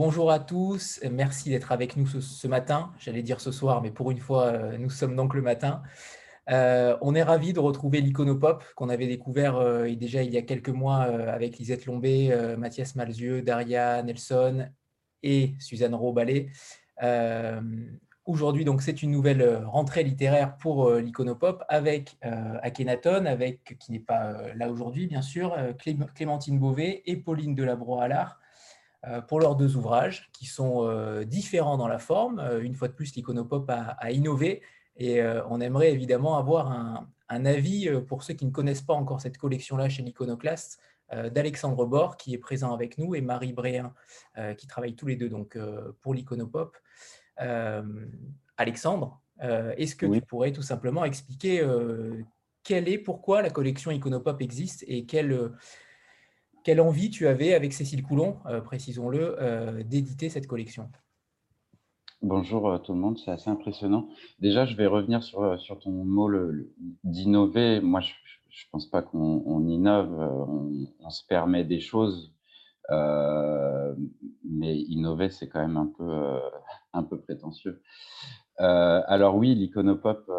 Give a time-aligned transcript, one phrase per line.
[0.00, 2.92] Euh, bonjour à tous, merci d'être avec nous ce, matin.
[2.98, 5.82] J'allais dire ce soir, mais pour une fois, euh, nous sommes donc le matin.
[6.50, 9.60] Euh, on est ravis de retrouver l'Iconopop qu'on avait découvert
[9.96, 14.68] déjà il y a quelques mois avec Lisette Lombé, Mathias Malzieux, Daria Nelson
[15.22, 16.48] et Suzanne Roballet.
[18.24, 22.16] Aujourd'hui, donc, c'est une nouvelle rentrée littéraire pour l'Iconopop avec
[22.62, 25.56] Akhenaton, avec, qui n'est pas là aujourd'hui, bien sûr,
[26.14, 28.39] Clémentine Beauvais et Pauline Delabroix-Allard euh,
[29.28, 32.38] pour leurs deux ouvrages qui sont euh, différents dans la forme.
[32.38, 34.62] Euh, une fois de plus, l'Iconopop a, innové
[34.96, 39.38] et on aimerait évidemment avoir un, avis pour ceux qui ne connaissent pas encore cette
[39.38, 40.78] collection-là chez l'Iconoclast
[41.32, 43.94] d'Alexandre Bord qui est présent avec nous et Marie Bréhin
[44.58, 45.56] qui travaillent tous les deux donc,
[46.02, 46.76] pour l'Iconopop.
[48.58, 51.66] Alexandre, est-ce que tu pourrais tout simplement expliquer
[52.62, 55.52] quelle est, pourquoi la collection Iconopop existe et quelle
[56.64, 60.88] quelle envie tu avais avec Cécile Coulon, euh, précisons-le, euh, d'éditer cette collection?
[62.22, 64.08] Bonjour euh, tout le monde, c'est assez impressionnant.
[64.40, 66.30] Déjà, je vais revenir sur, ton mot
[67.04, 67.80] d'innover.
[67.80, 70.12] Moi, je ne pense pas qu'on innove,
[71.00, 72.34] on, se permet des choses,
[72.90, 76.40] mais innover, c'est quand même un peu,
[76.92, 77.80] un peu prétentieux.
[78.58, 80.30] alors oui, l'iconopop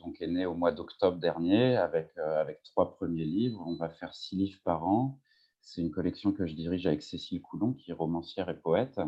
[0.00, 3.62] donc est né au mois d'octobre dernier avec, avec trois premiers livres.
[3.66, 5.20] On va faire six livres par an.
[5.60, 9.00] C'est une collection que je dirige avec Cécile Coulon, qui est romancière et poète.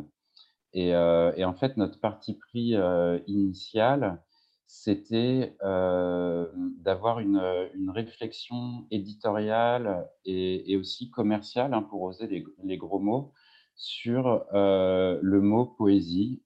[0.72, 4.22] Et, euh, en fait, notre parti pris euh, initial,
[4.66, 6.46] c'était euh,
[6.78, 7.40] d'avoir une,
[7.88, 12.28] réflexion éditoriale et, aussi commerciale, hein, pour oser
[12.62, 13.32] les, gros mots,
[13.74, 16.42] sur le mot poésie,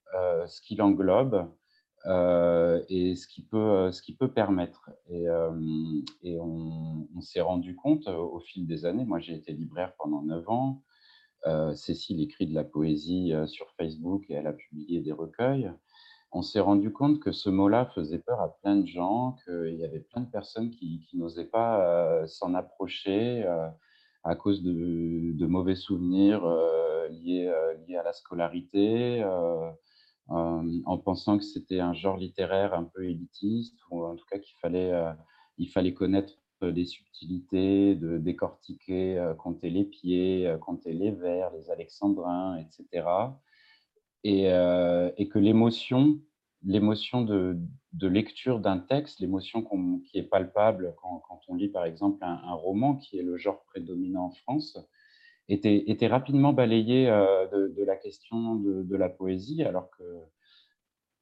[0.46, 1.50] ce qu'il englobe,
[2.06, 4.90] et ce qui peut, euh, ce qui peut permettre.
[5.08, 5.50] Et, euh,
[6.22, 10.48] et on, s'est rendu compte au fil des années, moi j'ai été libraire pendant 9
[10.50, 10.82] ans,
[11.74, 15.70] Cécile écrit de la poésie sur Facebook et elle a publié des recueils.
[16.32, 19.84] On s'est rendu compte que ce mot-là faisait peur à plein de gens, qu'il y
[19.84, 23.46] avait plein de personnes qui, n'osaient pas s'en approcher
[24.22, 26.44] à cause de, de mauvais souvenirs
[27.10, 27.50] liés,
[27.86, 29.70] liés, à la scolarité, euh,
[30.28, 34.56] en pensant que c'était un genre littéraire un peu élitiste, ou en tout cas qu'il
[34.58, 35.12] fallait, euh,
[35.58, 41.70] il fallait connaître les subtilités, de décortiquer, euh, compter les pieds, compter les vers, les
[41.70, 43.06] alexandrins, etc.
[44.24, 44.44] Et,
[45.28, 46.18] que l'émotion,
[46.62, 47.58] l'émotion de,
[48.00, 49.62] lecture d'un texte, l'émotion
[50.04, 54.26] qui est palpable quand, on lit par exemple un, roman, qui est le genre prédominant
[54.26, 54.78] en France,
[55.48, 60.02] était, rapidement balayé euh, de, la question de, la poésie, alors que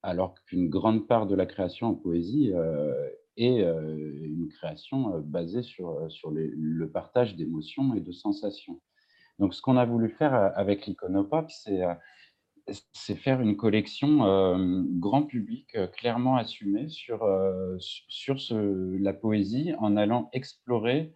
[0.04, 2.92] alors qu'une grande part de la création en poésie euh,
[3.36, 8.80] est euh, une création basée sur, sur le partage d'émotions et de sensations.
[9.38, 11.82] Donc, ce qu'on a voulu faire avec l'iconopop, c'est
[12.92, 14.18] c'est faire une collection
[14.98, 17.26] grand public clairement assumée sur,
[17.80, 21.12] sur ce, la poésie en allant explorer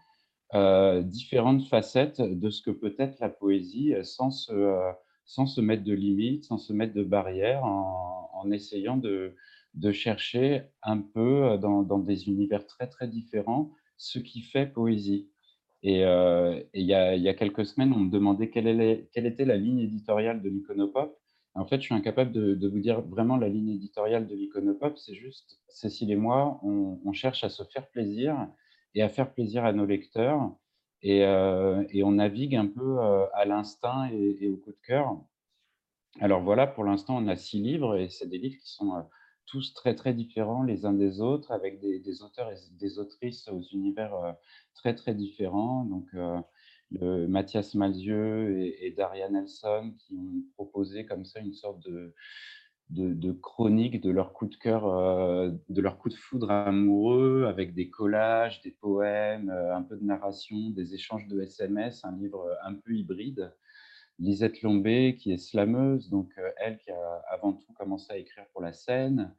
[0.54, 4.92] euh, différentes facettes de ce que peut être la poésie euh, sans se, euh,
[5.24, 9.34] sans se mettre de limites, sans se mettre de barrières, en, essayant de,
[9.74, 15.28] de, chercher un peu dans, dans, des univers très très différents ce qui fait poésie.
[15.82, 16.94] Et il y, y,
[17.28, 18.68] a quelques semaines, on me demandait quelle,
[19.12, 21.18] était la ligne éditoriale de l'iconopop.
[21.54, 24.96] En fait, je suis incapable de, vous dire vraiment la ligne éditoriale de l'iconopop.
[24.96, 28.46] C'est juste, Cécile et moi, on, cherche à se faire plaisir
[28.96, 30.50] et à faire plaisir à nos lecteurs.
[31.02, 35.20] Et, euh, on navigue un peu euh, à l'instinct et, au coup de cœur.
[36.20, 39.02] Alors voilà, pour l'instant, on a six livres et c'est des livres qui sont euh,
[39.44, 43.62] tous très très différents les uns des autres, avec des, auteurs et des autrices aux
[43.72, 44.34] univers
[44.74, 45.84] très très différents.
[45.84, 46.08] Donc
[46.90, 52.12] le Mathias Malzieux et, et, Daria Nelson qui ont proposé comme ça une sorte de,
[52.90, 57.74] de, chroniques de leur coup de cœur, euh, de leur coup de foudre amoureux, avec
[57.74, 62.46] des collages, des poèmes, euh, un peu de narration, des échanges de SMS, un livre
[62.64, 63.52] un peu hybride.
[64.18, 68.46] Lisette Lombé, qui est slameuse, donc euh, elle qui a avant tout commencé à écrire
[68.52, 69.32] pour la scène.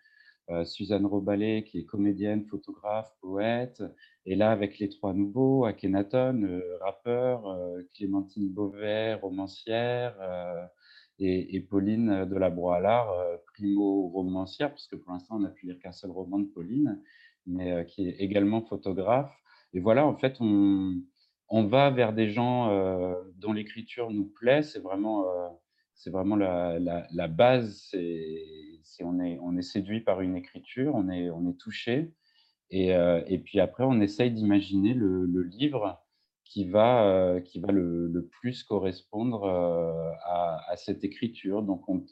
[0.63, 3.83] Suzanne Roballet, qui est comédienne, photographe, poète.
[4.25, 7.59] Et là, avec les trois nouveaux, Akhenaton, rappeur,
[7.93, 10.15] Clémentine Beauvais, romancière,
[11.19, 15.79] et, Pauline de la Broalard, euh, primo-romancière, parce que pour l'instant, on n'a pu lire
[15.79, 17.01] qu'un seul roman de Pauline,
[17.45, 19.33] mais euh, qui est également photographe.
[19.73, 20.95] Et voilà, en fait, on,
[21.49, 24.61] on va vers des gens euh, dont l'écriture nous plaît.
[24.61, 25.25] C'est vraiment,
[26.05, 27.89] vraiment la, la, base.
[27.91, 32.13] C'est, on, est, on est séduit par une écriture, on est, on est touché.
[32.69, 35.99] Et, et puis après, on essaye d'imaginer le livre
[36.49, 41.61] qui va, qui va le, plus correspondre à, cette écriture.
[41.61, 42.03] Donc, on,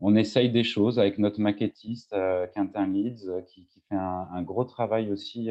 [0.00, 2.14] on, essaye des choses avec notre maquettiste,
[2.54, 5.50] Quentin Leeds, qui, fait un, gros travail aussi,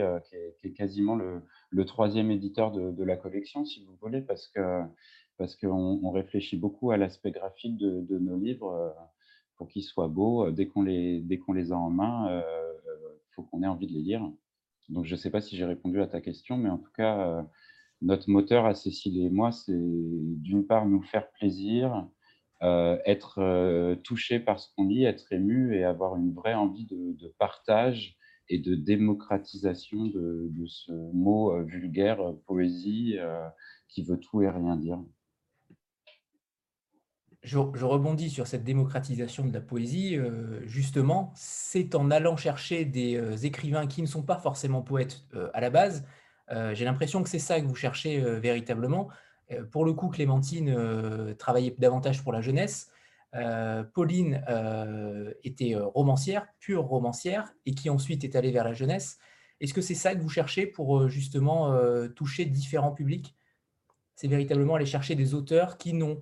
[0.62, 4.84] qui est, quasiment le, troisième éditeur de, la collection, si vous voulez, parce que
[5.38, 8.96] parce qu'on réfléchit beaucoup à l'aspect graphique de, nos livres
[9.56, 10.50] pour qu'ils soient beaux.
[10.50, 13.94] Dès qu'on les, dès qu'on les a en main, il faut qu'on ait envie de
[13.94, 14.32] les lire.
[14.90, 17.28] Donc, je ne sais pas si j'ai répondu à ta question, mais en tout cas,
[17.28, 17.44] euh,
[18.02, 22.08] notre moteur à Cécile et moi, c'est d'une part nous faire plaisir,
[22.64, 26.86] euh, être euh, touché par ce qu'on lit, être ému et avoir une vraie envie
[26.86, 28.18] de, partage
[28.50, 33.18] et de démocratisation de, de ce mot vulgaire, poésie,
[33.90, 35.00] qui veut tout et rien dire
[37.48, 40.18] je, rebondis sur cette démocratisation de la poésie.
[40.18, 45.24] Euh, justement, c'est en allant chercher des euh, écrivains qui ne sont pas forcément poètes
[45.34, 46.06] euh, à la base.
[46.72, 49.10] J'ai l'impression que c'est ça que vous cherchez véritablement.
[49.70, 52.90] pour le coup, Clémentine travaillait davantage pour la jeunesse.
[53.94, 54.42] Pauline
[55.44, 59.18] était romancière, pure romancière, et qui ensuite est allée vers la jeunesse.
[59.60, 61.78] Est-ce que c'est ça que vous cherchez pour justement
[62.16, 63.36] toucher différents publics?
[64.16, 66.22] C'est véritablement aller chercher des auteurs qui n'ont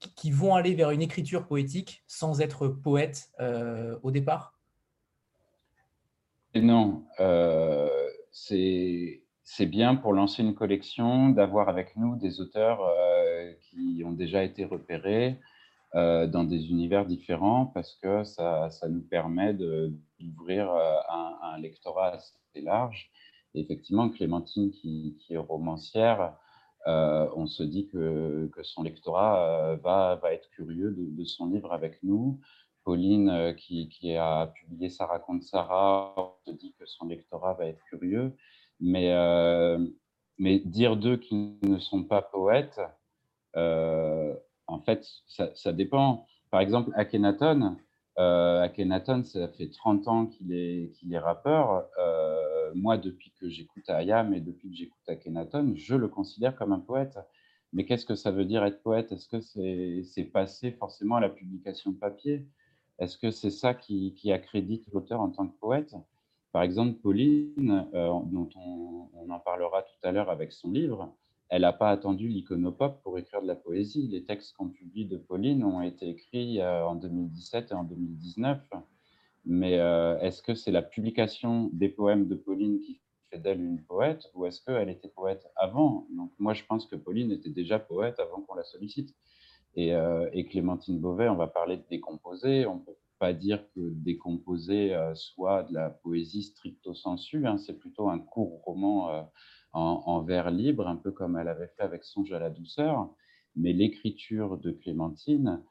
[0.00, 4.58] qui vont aller vers une écriture poétique sans être poète euh, au départ?
[6.54, 7.88] Non, euh,
[8.32, 14.42] c'est bien pour lancer une collection d'avoir avec nous des auteurs euh, qui ont déjà
[14.42, 15.38] été repérés
[15.92, 22.60] dans des univers différents parce que ça, ça nous permet d'ouvrir un, un, lectorat assez
[22.62, 23.10] large.
[23.56, 26.36] effectivement, Clémentine, qui est romancière,
[26.86, 32.02] euh, on se dit que, son lectorat euh, va, être curieux de, son livre avec
[32.02, 32.40] nous.
[32.84, 37.82] Pauline, euh, qui, a publié Ça raconte Sarah, se dit que son lectorat va être
[37.84, 38.34] curieux.
[38.80, 39.10] Mais,
[40.38, 42.80] dire d'eux qu'ils ne sont pas poètes,
[43.54, 46.26] en fait, ça, dépend.
[46.50, 47.76] Par exemple, Akhenaton,
[48.62, 51.86] Akhenaton, ça fait 30 ans qu'il est, qu'il est rappeur.
[52.74, 56.80] Moi, depuis que j'écoute Ayam et depuis que j'écoute Akhenaton, je le considère comme un
[56.80, 57.18] poète.
[57.72, 59.12] Mais qu'est-ce que ça veut dire être poète?
[59.12, 59.40] Est-ce que
[60.02, 62.46] c'est passé forcément à la publication de papier?
[62.98, 65.94] Est-ce que c'est ça qui, accrédite l'auteur en tant que poète?
[66.52, 71.14] Par exemple, Pauline, euh, dont on, en parlera tout à l'heure avec son livre,
[71.50, 74.06] elle n'a pas attendu l'iconopop pour écrire de la poésie.
[74.06, 78.60] Les textes qu'on publie de Pauline ont été écrits euh, en 2017 et en 2019.
[79.46, 83.00] Mais euh, est-ce que c'est la publication des poèmes de Pauline qui
[83.30, 86.06] fait d'elle une poète ou est-ce qu'elle était poète avant?
[86.16, 89.12] Donc moi, je pense que Pauline était déjà poète avant qu'on la sollicite.
[89.74, 92.64] Et, euh, Clémentine Beauvais, on va parler de décomposer.
[92.66, 97.46] On ne peut pas dire que décomposer soit de la poésie stricto sensu.
[97.46, 97.58] Hein.
[97.58, 99.28] C'est plutôt un court roman
[99.72, 103.08] en, vers libre, un peu comme elle avait fait avec Songe à la douceur.
[103.56, 105.62] Mais l'écriture de Clémentine,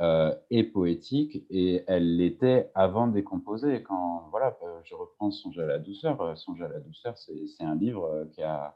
[0.00, 3.84] euh, et poétique et elle l'était avant de décomposer.
[3.84, 6.20] Quand voilà, euh, je reprends Songe à la douceur.
[6.20, 8.74] Euh, Songe à la douceur, c'est un livre qui a,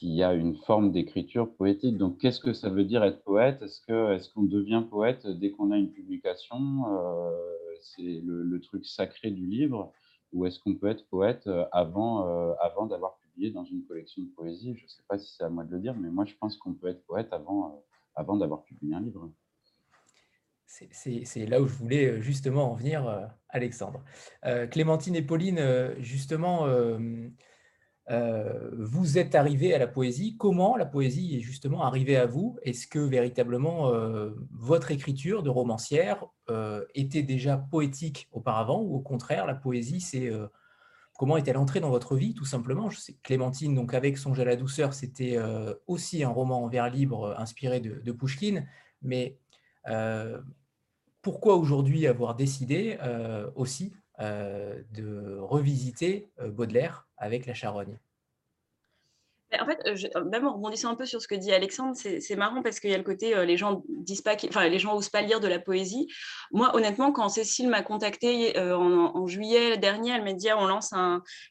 [0.00, 1.96] qui a une forme d'écriture poétique.
[1.96, 3.62] Donc, qu'est-ce que ça veut dire être poète?
[3.62, 6.82] Est-ce qu'on est devient poète dès qu'on a une publication?
[7.80, 9.92] C'est le, truc sacré du livre?
[10.32, 12.26] Ou est-ce qu'on peut être poète avant,
[12.58, 13.25] avant d'avoir publié?
[13.52, 15.80] Dans une collection de poésie Je ne sais pas si c'est à moi de le
[15.80, 19.30] dire, mais moi, je pense qu'on peut être poète avant, avant d'avoir publié un livre.
[20.66, 24.02] C'est là où je voulais euh, justement en venir, euh, Alexandre.
[24.44, 26.66] Euh, Clémentine et Pauline, justement,
[28.08, 30.36] vous êtes arrivés à la poésie.
[30.36, 32.58] Comment la poésie est justement arrivée à vous?
[32.62, 33.90] Est-ce que véritablement
[34.50, 36.24] votre écriture de romancière
[36.94, 40.30] était déjà poétique auparavant ou au contraire, la poésie, c'est
[41.18, 42.90] comment est-elle entrée dans votre vie, tout simplement.
[43.22, 45.38] Clémentine, donc avec Songe à la douceur, c'était
[45.86, 48.66] aussi un roman en vers libre inspiré de, de Pouchkine,
[49.02, 49.38] mais
[49.88, 50.40] euh,
[51.22, 57.98] pourquoi aujourd'hui avoir décidé euh, aussi euh, de revisiter Baudelaire avec la charogne?
[59.60, 59.80] En fait,
[60.30, 62.94] même en rebondissant un peu sur ce que dit Alexandre, c'est marrant parce qu'il y
[62.94, 65.58] a le côté les gens disent pas, enfin les gens osent pas lire de la
[65.58, 66.08] poésie.
[66.50, 70.92] Moi, honnêtement, quand Cécile m'a contacté en, juillet dernier, elle m'a dit ah, on lance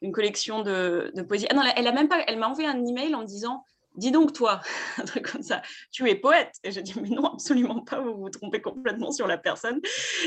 [0.02, 1.48] une collection de, poésie.
[1.50, 3.64] Ah non, elle a même pas, elle m'a envoyé un email en me disant
[3.98, 4.62] dis donc toi,
[4.98, 5.62] un truc comme ça,
[5.92, 6.54] tu es poète.
[6.64, 9.80] Et je dis, mais non, absolument pas, vous vous trompez complètement sur la personne.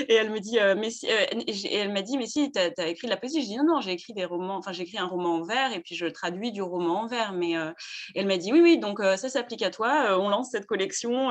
[0.08, 1.26] Et elle me dit, euh, mais si, euh,
[1.70, 3.42] elle m'a dit, mais si, tu as, écrit de la poésie.
[3.42, 5.72] Je dis, non, non, j'ai écrit des romans, enfin, j'ai écrit un roman en vers
[5.72, 7.32] et puis je traduis du roman en vers.
[7.32, 7.72] Mais euh,
[8.14, 11.30] elle m'a dit, oui, oui, donc ça s'applique à toi, on lance cette collection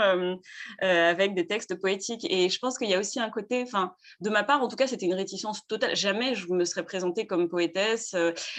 [0.79, 2.25] avec des textes poétiques.
[2.29, 4.75] Et je pense qu'il y a aussi un côté, enfin, de ma part, en tout
[4.75, 5.95] cas, c'était une réticence totale.
[5.95, 8.15] Jamais je me serais présentée comme poétesse.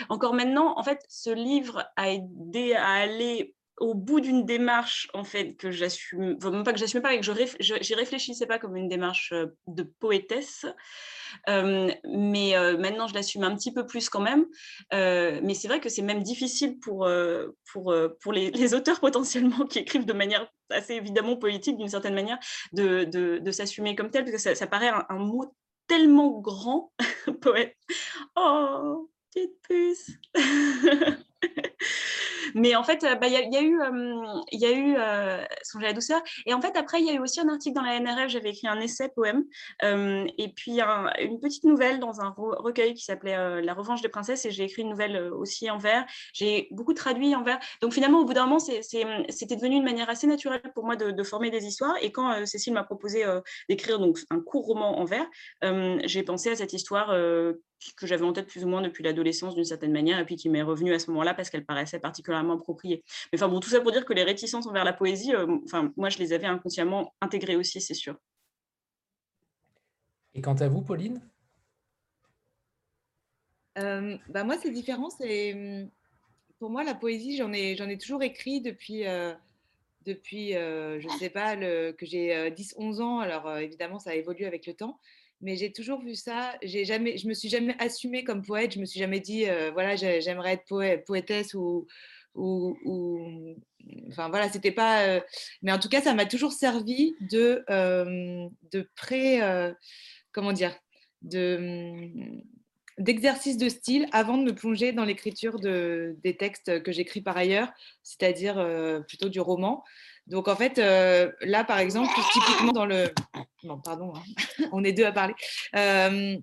[0.08, 5.24] encore maintenant, en fait, ce livre a aidé à aller au bout d'une démarche en
[5.24, 7.32] fait que j'assume, pas que j'assume pas, mais que je
[7.80, 10.66] j'y réfléchissais pas comme une démarche euh, de poétesse,
[11.48, 14.46] euh, mais euh, maintenant je l'assume un petit peu plus quand même.
[14.92, 17.08] mais c'est vrai que c'est même difficile pour
[17.72, 22.38] pour pour les, auteurs potentiellement qui écrivent de manière assez évidemment politique d'une certaine manière
[22.72, 25.54] de, de, de s'assumer comme tel parce que ça, paraît un, un, mot
[25.86, 26.92] tellement grand
[27.40, 27.76] poète.
[28.36, 30.10] Oh petite puce.
[32.54, 33.78] Mais en fait, bah, il y, a eu,
[34.52, 36.20] il y a eu euh, Songer la douceur.
[36.46, 38.28] Et en fait, après, il y a eu aussi un article dans la NRF.
[38.28, 39.44] J'avais écrit un essai poème.
[39.82, 44.44] et puis, une petite nouvelle dans un recueil qui s'appelait La revanche des princesses.
[44.46, 46.04] Et j'ai écrit une nouvelle aussi en vers.
[46.32, 47.58] J'ai beaucoup traduit en vers.
[47.80, 51.22] Donc, finalement, au bout d'un moment, c'était devenu une manière assez naturelle pour moi de,
[51.22, 51.96] former des histoires.
[52.00, 53.24] Et quand Cécile m'a proposé
[53.68, 53.98] d'écrire
[54.30, 55.26] un court roman en vers,
[56.04, 57.12] j'ai pensé à cette histoire
[57.96, 60.48] que j'avais en tête plus ou moins depuis l'adolescence d'une certaine manière, et puis qui
[60.48, 63.04] m'est revenue à ce moment-là parce qu'elle paraissait particulièrement appropriée.
[63.32, 65.92] Mais enfin bon, tout ça pour dire que les réticences envers la poésie, euh, enfin
[65.96, 68.16] moi je les avais inconsciemment intégrées aussi, c'est sûr.
[70.34, 71.20] Et quant à vous, Pauline?
[73.78, 75.10] Euh, bah moi c'est différent.
[75.10, 75.88] C'est
[76.58, 79.06] pour moi la poésie, j'en ai j'en ai toujours écrit depuis.
[79.06, 79.34] Euh,
[80.06, 83.18] depuis, je ne sais pas, le, que j'ai 10-11 ans.
[83.18, 84.98] Alors, évidemment, ça a évolué avec le temps
[85.40, 86.56] mais j'ai toujours vu ça.
[86.62, 88.74] J'ai jamais, je me suis jamais assumée comme poète.
[88.74, 91.86] Je me suis jamais dit, euh, voilà, j'aimerais être poétesse ou,
[94.08, 95.02] enfin voilà, c'était pas.
[95.06, 95.20] Euh,
[95.62, 98.88] mais en tout cas, ça m'a toujours servi de, euh, de
[100.32, 100.74] comment dire,
[101.22, 101.98] de
[102.98, 107.36] d'exercice de style avant de me plonger dans l'écriture de, des textes que j'écris par
[107.36, 107.70] ailleurs,
[108.02, 108.56] c'est-à-dire
[109.06, 109.84] plutôt du roman.
[110.28, 113.10] Donc en fait, euh, là par exemple, typiquement dans le...
[113.64, 114.22] Non, pardon, hein,
[114.72, 115.34] on est deux à parler.
[115.74, 116.36] Euh,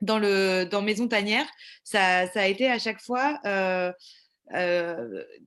[0.00, 1.46] dans, le, dans Maison Tanière,
[1.84, 3.92] ça, a été à chaque fois euh,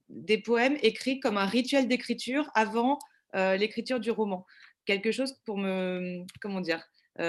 [0.08, 2.98] des poèmes écrits comme un rituel d'écriture avant
[3.34, 4.46] l'écriture du roman.
[4.86, 6.24] Quelque chose pour me...
[6.40, 6.82] Comment dire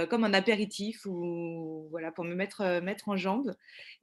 [0.09, 2.63] comme un apéritif ou voilà pour me mettre
[3.05, 3.53] en jambes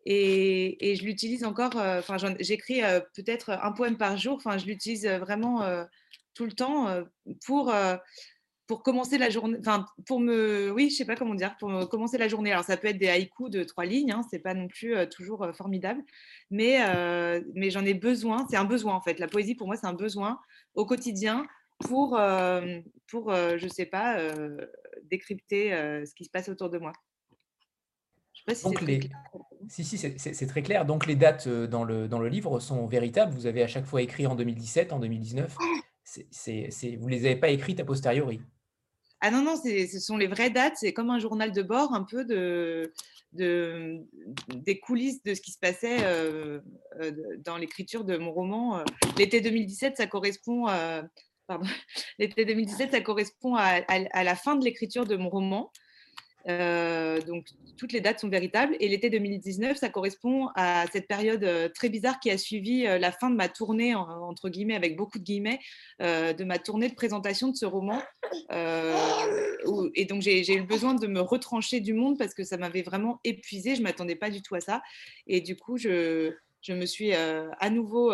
[0.07, 2.83] et, et je l'utilise encore enfin j'écris
[3.15, 5.85] peut-être un poème par jour enfin je l'utilise vraiment
[6.35, 6.89] tout le temps
[7.45, 7.73] pour,
[8.67, 12.19] pour commencer la journée, enfin pour me, oui, je sais pas comment dire, pour commencer
[12.19, 12.53] la journée.
[12.53, 15.47] Alors ça peut être des haïkus de trois lignes, hein, c'est pas non plus toujours
[15.55, 16.03] formidable,
[16.51, 16.79] mais,
[17.55, 19.19] mais j'en ai besoin, c'est un besoin en fait.
[19.19, 20.39] La poésie pour moi c'est un besoin
[20.75, 21.47] au quotidien
[21.81, 22.19] pour,
[23.09, 24.19] pour je sais pas,
[25.05, 25.71] décrypter
[26.07, 26.93] ce qui se passe autour de moi.
[28.33, 29.01] Je sais pas si les...
[29.69, 30.87] Si, si, c'est très clair.
[30.87, 33.33] Donc les dates dans le, dans le livre sont véritables.
[33.33, 35.57] Vous avez à chaque fois écrit en 2017, en 2019
[36.17, 38.41] vous ne les avez pas écrites a posteriori.
[39.21, 40.75] Ah non, non, ce sont les vraies dates.
[40.77, 42.93] C'est comme un journal de bord, un peu de,
[43.33, 44.05] de
[44.49, 46.61] des coulisses de ce qui se passait euh,
[47.01, 47.13] euh,
[47.45, 48.79] dans l'écriture de mon roman.
[48.79, 48.85] Euh,
[49.17, 50.67] l'été 2017, ça correspond.
[52.19, 55.71] L'été 2017, ça correspond à la fin de l'écriture de mon roman.
[56.49, 57.47] Euh, donc,
[57.77, 58.77] toutes les dates sont véritables.
[58.81, 62.99] Et l'été 2019, ça correspond à cette période euh, très bizarre qui a suivi euh,
[62.99, 65.61] la fin de ma tournée, entre guillemets, avec beaucoup de guillemets,
[66.01, 68.01] de ma tournée de présentation de ce roman.
[68.51, 73.21] et donc, j'ai eu besoin de me retrancher du monde parce que ça m'avait vraiment
[73.25, 73.75] épuisée.
[73.75, 74.83] Je ne m'attendais pas du tout à ça.
[75.27, 76.33] Et du coup, je,
[76.69, 78.13] me suis à nouveau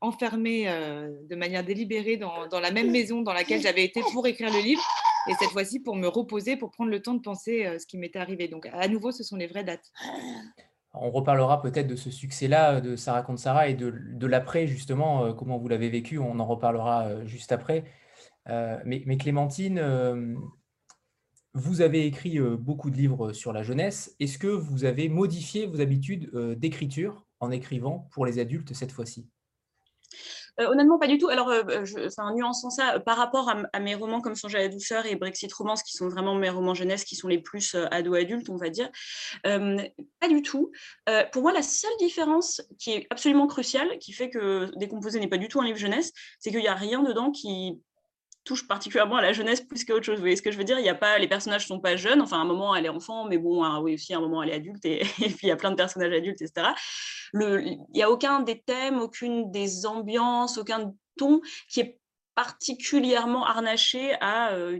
[0.00, 4.60] enfermée de manière délibérée dans, la même maison dans laquelle j'avais été pour écrire le
[4.60, 4.82] livre
[5.28, 7.98] et cette fois-ci pour me reposer, pour prendre le temps de penser euh, ce qui
[7.98, 8.48] m'était arrivé.
[8.48, 9.92] Donc à nouveau, ce sont les vraies dates.
[10.92, 15.24] On reparlera peut-être de ce succès-là, de Sarah contre Sarah et de, de l'après, justement,
[15.24, 17.84] euh, comment vous l'avez vécu, on en reparlera euh, juste après.
[18.84, 19.80] mais, Clémentine,
[21.54, 24.16] vous avez écrit beaucoup de livres sur la jeunesse.
[24.18, 29.28] Est-ce que vous avez modifié vos habitudes d'écriture en écrivant pour les adultes cette fois-ci?
[30.12, 31.28] euh, honnêtement, pas du tout.
[31.28, 34.68] Alors, euh, c'est un nuançant ça par rapport à, mes romans comme Songe à la
[34.68, 37.86] douceur et Brexit Romance, qui sont vraiment mes romans jeunesse, qui sont les plus euh,
[37.90, 38.90] ados-adultes, on va dire.
[39.42, 40.70] pas du tout.
[41.32, 45.38] pour moi, la seule différence qui est absolument cruciale, qui fait que Décomposé n'est pas
[45.38, 47.80] du tout un livre jeunesse, c'est qu'il n'y a rien dedans qui
[48.44, 50.16] touche particulièrement à la jeunesse plus qu'à autre chose.
[50.16, 50.78] Vous voyez ce que je veux dire?
[50.78, 52.20] Il y a pas, les personnages sont pas jeunes.
[52.20, 54.42] Enfin, à un moment, elle est enfant, mais bon, hein, oui, aussi, à un moment,
[54.42, 54.84] elle est adulte.
[54.84, 56.68] Et, puis, il y a plein de personnages adultes, etc.
[57.34, 61.99] Il n'y a aucun des thèmes, aucune des ambiances, aucun ton qui est
[62.42, 64.78] particulièrement harnaché à euh,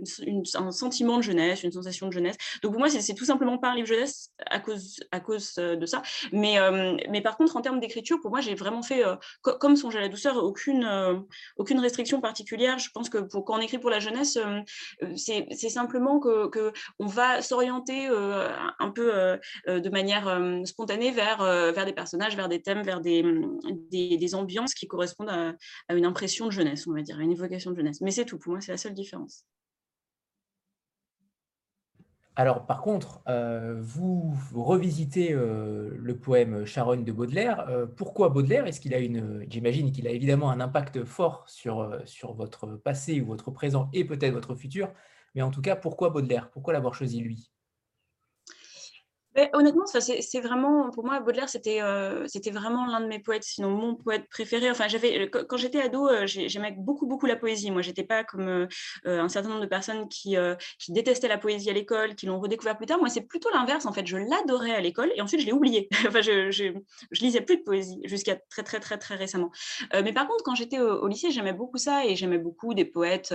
[0.54, 2.36] un sentiment de jeunesse, une sensation de jeunesse.
[2.62, 5.76] Donc pour moi, c'est tout simplement pas un livre jeunesse à cause, à cause euh,
[5.76, 6.00] de ça.
[6.32, 9.02] Mais, euh, mais par contre, en termes d'écriture, pour moi, j'ai vraiment fait,
[9.42, 10.88] comme Songe à la douceur, aucune,
[11.58, 12.78] aucune restriction particulière.
[12.78, 14.38] Je pense que quand on écrit pour la jeunesse,
[15.16, 22.36] c'est simplement que on va s'orienter un peu de manière spontanée vers, vers des personnages,
[22.36, 23.24] vers des thèmes, vers des,
[23.90, 25.56] des, ambiances qui correspondent
[25.88, 28.00] à, une impression de jeunesse, on va dire, à une de jeunesse.
[28.00, 29.44] Mais c'est tout, pour moi, c'est la seule différence.
[32.36, 37.68] Alors, par contre, euh, vous, revisitez euh, le poème Charonne de Baudelaire.
[37.68, 38.66] Euh, pourquoi Baudelaire?
[38.66, 43.20] Est-ce qu'il a une, j'imagine qu'il a évidemment un impact fort sur, sur votre passé
[43.20, 44.92] ou votre présent et peut-être votre futur.
[45.34, 46.50] Mais en tout cas, pourquoi Baudelaire?
[46.50, 47.50] Pourquoi l'avoir choisi lui?
[49.52, 53.70] Honnêtement, c'est vraiment, pour moi, Baudelaire, c'était euh, c'était vraiment l'un de mes poètes, sinon
[53.70, 54.70] mon poète préféré.
[54.70, 57.70] Enfin, j'avais, quand j'étais ado, euh, j'aimais beaucoup, beaucoup la poésie.
[57.70, 58.66] Moi, j'étais pas comme euh,
[59.04, 60.36] un certain nombre de personnes qui,
[60.78, 62.98] qui détestaient la poésie à l'école, qui l'ont redécouvert plus tard.
[62.98, 63.86] Moi, c'est plutôt l'inverse.
[63.86, 65.88] En fait, je l'adorais à l'école et ensuite, je l'ai oublié.
[66.08, 66.72] enfin, je, je,
[67.20, 69.50] lisais plus de poésie jusqu'à très, très, très, très récemment.
[69.92, 73.34] mais par contre, quand j'étais au, lycée, j'aimais beaucoup ça et j'aimais beaucoup des poètes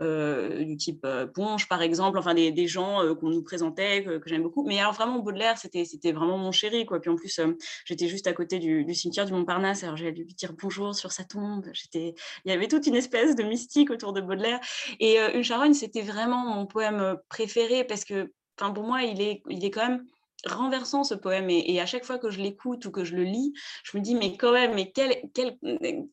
[0.00, 4.42] du type Ponche, par exemple, enfin, des, des gens qu'on nous présentait, que, que j'aimais
[4.42, 4.64] beaucoup.
[4.66, 6.86] Mais alors, vraiment, Baudelaire, c'était vraiment mon chéri.
[6.86, 7.00] Quoi.
[7.00, 10.34] Puis en plus, euh, j'étais juste à côté du, cimetière du Montparnasse, alors j'allais lui
[10.34, 11.70] dire bonjour sur sa tombe.
[11.94, 12.14] Il
[12.46, 14.60] y avait toute une espèce de mystique autour de Baudelaire.
[15.00, 19.20] Et euh, Une charogne, c'était vraiment mon poème euh, préféré parce que pour moi, il
[19.20, 20.04] est, il est quand même
[20.46, 23.52] renversant ce poème et, à chaque fois que je l'écoute ou que je le lis,
[23.84, 25.56] je me dis mais quand même, mais quelle, quelle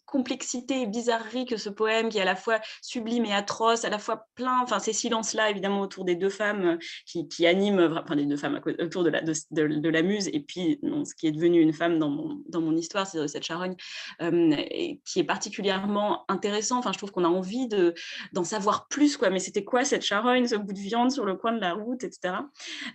[0.06, 3.90] complexité et bizarrerie que ce poème qui est à la fois sublime et atroce, à
[3.90, 7.98] la fois plein, enfin ces silences-là évidemment autour des deux femmes euh, qui, qui animent,
[8.04, 11.32] enfin des deux femmes autour de la, de, la muse et puis ce qui est
[11.32, 13.76] devenu une femme dans mon, dans mon histoire, c'est cette charogne,
[14.22, 14.56] euh,
[15.06, 17.68] qui est particulièrement intéressant, enfin je trouve qu'on a envie
[18.34, 21.36] d'en savoir plus, quoi, mais c'était quoi cette charogne, ce bout de viande sur le
[21.36, 22.36] coin de la route, etc.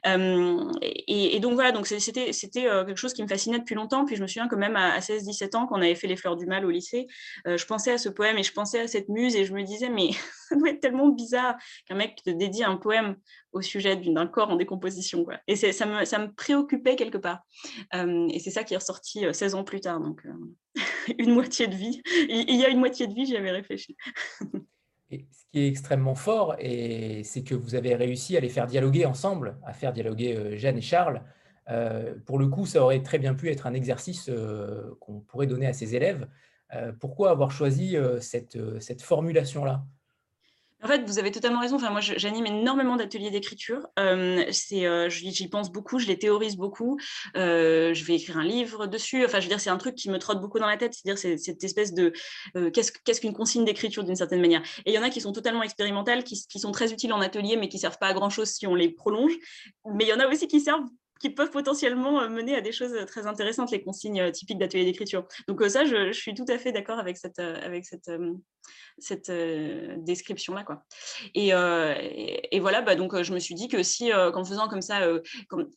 [0.06, 2.30] Euh, et, et, donc voilà, donc c'était
[2.66, 4.04] euh, quelque chose qui me fascinait depuis longtemps.
[4.04, 6.36] Puis je me souviens quand même à, 16-17 ans, quand on avait fait les Fleurs
[6.36, 7.06] du Mal au lycée,
[7.46, 9.62] euh, je pensais à ce poème et je pensais à cette muse et je me
[9.62, 10.10] disais, mais
[10.48, 11.56] ça doit être tellement bizarre
[11.86, 13.16] qu'un mec te dédie un poème
[13.52, 15.24] au sujet d'un corps en décomposition.
[15.24, 15.38] Quoi.
[15.46, 17.40] Et ça me, préoccupait quelque part.
[17.94, 20.00] Euh, et c'est ça qui est ressorti 16 ans plus tard.
[20.00, 20.22] Donc
[21.18, 22.02] une moitié de vie.
[22.28, 23.96] Il, y a une moitié de vie, j'y avais réfléchi.
[25.10, 29.56] Ce qui est extrêmement fort, c'est que vous avez réussi à les faire dialoguer ensemble,
[29.64, 31.22] à faire dialoguer euh, Jeanne et Charles.
[31.68, 35.46] Euh, pour le coup, ça aurait très bien pu être un exercice euh, qu'on pourrait
[35.46, 36.28] donner à ses élèves.
[36.98, 39.84] pourquoi avoir choisi cette formulation-là?
[40.84, 41.76] En fait, vous avez totalement raison.
[41.76, 43.88] Enfin, moi, j'anime énormément d'ateliers d'écriture.
[43.98, 46.98] Euh, euh, j'y pense beaucoup, je les théorise beaucoup.
[47.36, 49.24] Euh, je vais écrire un livre dessus.
[49.24, 50.92] Enfin, je veux dire, c'est un truc qui me trotte beaucoup dans la tête.
[50.92, 52.12] C'est-à-dire, cette espèce de
[52.54, 54.62] qu'est-ce qu'une consigne d'écriture d'une certaine manière.
[54.84, 57.22] Et il y en a qui sont totalement expérimentales, qui, qui, sont très utiles en
[57.22, 59.32] atelier, mais qui servent pas à grand chose si on les prolonge.
[59.86, 60.84] Mais il y en a aussi qui servent
[61.20, 64.58] qui peuvent potentiellement euh, mener à des choses euh, très intéressantes, les consignes euh, typiques
[64.58, 65.26] d'atelier d'écriture.
[65.48, 68.10] Donc ça, je, suis tout à fait d'accord avec cette, avec cette,
[68.98, 69.30] cette
[70.04, 70.64] description-là.
[71.34, 71.50] Et,
[72.50, 75.00] et, voilà, bah, donc je me suis dit que si, qu'en faisant comme ça,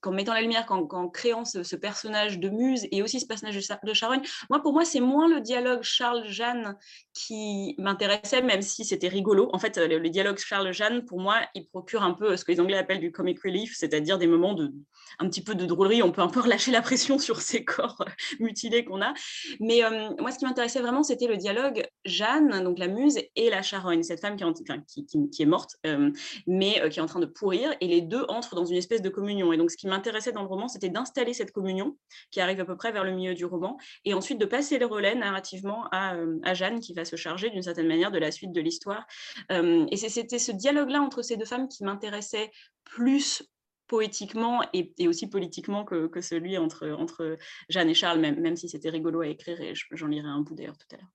[0.01, 3.93] qu'en, mettant la lumière, qu'en, créant ce, personnage de Muse et aussi ce personnage de,
[3.93, 6.77] Charogne, moi, pour moi, c'est moins le dialogue Charles-Jeanne
[7.13, 9.49] qui m'intéressait, même si c'était rigolo.
[9.53, 12.59] En fait, le, le dialogue Charles-Jeanne, pour moi, il procure un peu ce que les
[12.59, 14.73] Anglais appellent du comic relief, c'est-à-dire des moments de
[15.19, 18.01] un petit peu de drôlerie, on peut un peu relâcher la pression sur ces corps
[18.01, 19.13] euh, mutilés qu'on a.
[19.59, 23.49] Mais euh, moi, ce qui m'intéressait vraiment, c'était le dialogue Jeanne, donc la muse, et
[23.49, 26.11] la charogne, cette femme qui, est morte, euh,
[26.45, 29.09] mais qui est en train de pourrir, et les deux entrent dans une espèce de
[29.09, 29.51] communion.
[29.53, 31.97] Et donc, ce qui m'intéressait dans le roman, c'était d'installer cette communion,
[32.31, 34.85] qui arrive à peu près vers le milieu du roman, et ensuite de passer le
[34.85, 38.51] relais narrativement à, à Jeanne, qui va se charger d'une certaine manière de la suite
[38.51, 39.05] de l'histoire.
[39.49, 42.51] et c'était ce dialogue-là entre ces deux femmes qui m'intéressait
[42.83, 43.43] plus
[43.87, 47.37] poétiquement et, aussi politiquement que, celui entre,
[47.69, 50.55] Jeanne et Charles, même, même si c'était rigolo à écrire, et j'en lirai un bout
[50.55, 51.11] d'ailleurs tout à l'heure.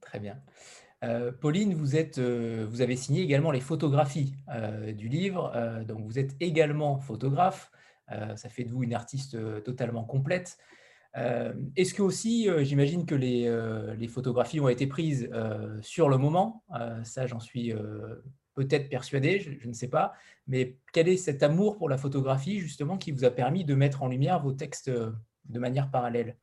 [0.00, 0.40] Très bien.
[1.02, 5.52] Euh, Pauline, vous, êtes, euh, vous avez signé également les photographies euh, du livre,
[5.86, 7.70] donc vous êtes également photographe,
[8.34, 10.58] ça fait de vous une artiste totalement complète.
[11.14, 13.48] Est-ce que aussi, j'imagine que les,
[13.96, 15.30] les, photographies ont été prises
[15.80, 16.64] sur le moment,
[17.04, 17.72] ça j'en suis
[18.54, 20.14] peut-être persuadé, je, ne sais pas,
[20.46, 24.02] mais quel est cet amour pour la photographie justement qui vous a permis de mettre
[24.02, 25.12] en lumière vos textes euh,
[25.44, 26.36] de manière parallèle?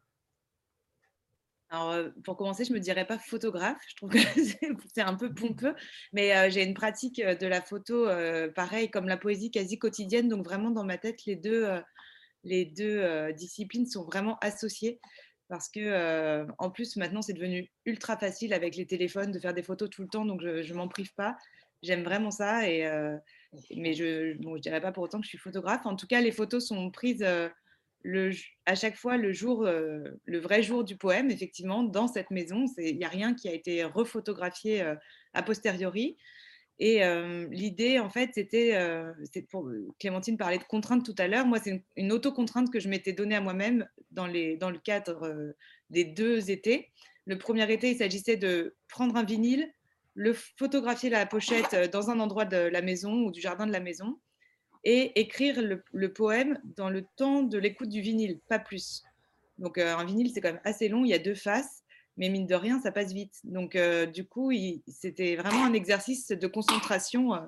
[1.70, 3.82] Alors, euh, pour commencer, je ne me dirais pas photographe.
[3.90, 4.20] Je trouve que
[4.94, 5.76] c'est un peu pompeux.
[6.14, 8.08] Mais euh, j'ai une pratique de la photo,
[8.56, 10.30] pareil, comme la poésie quasi quotidienne.
[10.30, 11.68] Donc, vraiment, dans ma tête, les deux,
[12.46, 15.02] les deux disciplines sont vraiment associées.
[15.50, 19.64] parce que en plus maintenant c'est devenu ultra facile avec les téléphones de faire des
[19.64, 21.36] photos tout le temps, donc je, ne m'en prive pas.
[21.84, 22.90] J'aime vraiment ça, et,
[23.76, 25.86] mais je ne dirais pas pour autant que je suis photographe.
[25.86, 27.26] En tout cas, les photos sont prises
[28.04, 28.32] le,
[28.66, 32.66] à chaque fois le jour, le vrai jour du poème, effectivement, dans cette maison.
[32.78, 34.94] Il n'y a rien qui a été refotographié
[35.34, 36.18] a posteriori.
[36.80, 37.02] Et
[37.50, 38.78] l'idée, en fait, c'était,
[39.50, 41.46] pour Clémentine parlait de contraintes tout à l'heure.
[41.46, 45.54] Moi, c'est une, auto-contrainte que je m'étais donnée à moi-même dans, dans le cadre
[45.90, 46.92] des deux étés.
[47.26, 49.70] Le premier été, il s'agissait de prendre un vinyle,
[50.18, 53.80] le photographier la pochette dans un endroit de la maison ou du jardin de la
[53.80, 54.20] maison
[54.84, 59.04] et écrire le, poème dans le temps de l'écoute du vinyle, pas plus.
[59.60, 61.84] Donc, un vinyle, c'est quand même assez long, il y a deux faces
[62.18, 63.40] mais mine de rien, ça passe vite.
[63.44, 64.52] Donc, euh, du coup,
[64.88, 67.36] c'était vraiment un exercice de concentration.
[67.36, 67.40] Euh,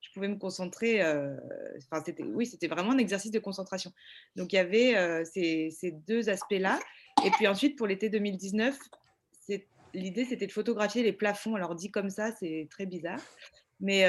[0.00, 1.02] je pouvais me concentrer.
[1.02, 1.36] Euh,
[1.78, 3.92] enfin, c'était, oui, c'était vraiment un exercice de concentration.
[4.36, 6.78] Donc, il y avait ces, ces, deux aspects-là.
[7.24, 8.78] Et puis ensuite, pour l'été 2019,
[9.94, 11.54] l'idée, c'était de photographier les plafonds.
[11.54, 13.20] Alors, dit comme ça, c'est très bizarre.
[13.82, 14.04] Mais,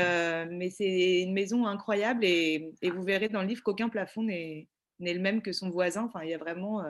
[0.49, 4.67] mais c'est une maison incroyable et, et, vous verrez dans le livre qu'aucun plafond n'est,
[4.99, 6.03] le même que son voisin.
[6.03, 6.83] Enfin, il y a vraiment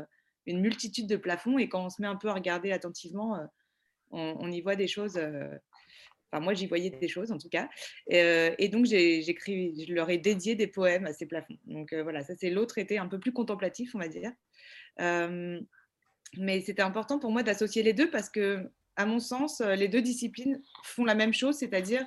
[0.46, 3.46] une multitude de plafonds et quand on se met un peu à regarder attentivement, euh,
[4.12, 5.18] on, y voit des choses.
[5.18, 5.48] Euh,
[6.32, 7.70] enfin, moi, j'y voyais des choses en tout cas.
[8.12, 11.58] Euh, et, donc, j'écris, je leur ai dédié des poèmes à ces plafonds.
[11.66, 14.32] Donc voilà, ça c'est l'autre été un peu plus contemplatif, on va dire.
[16.38, 20.02] mais c'était important pour moi d'associer les deux parce que, à mon sens, les deux
[20.02, 22.06] disciplines font la même chose, c'est-à-dire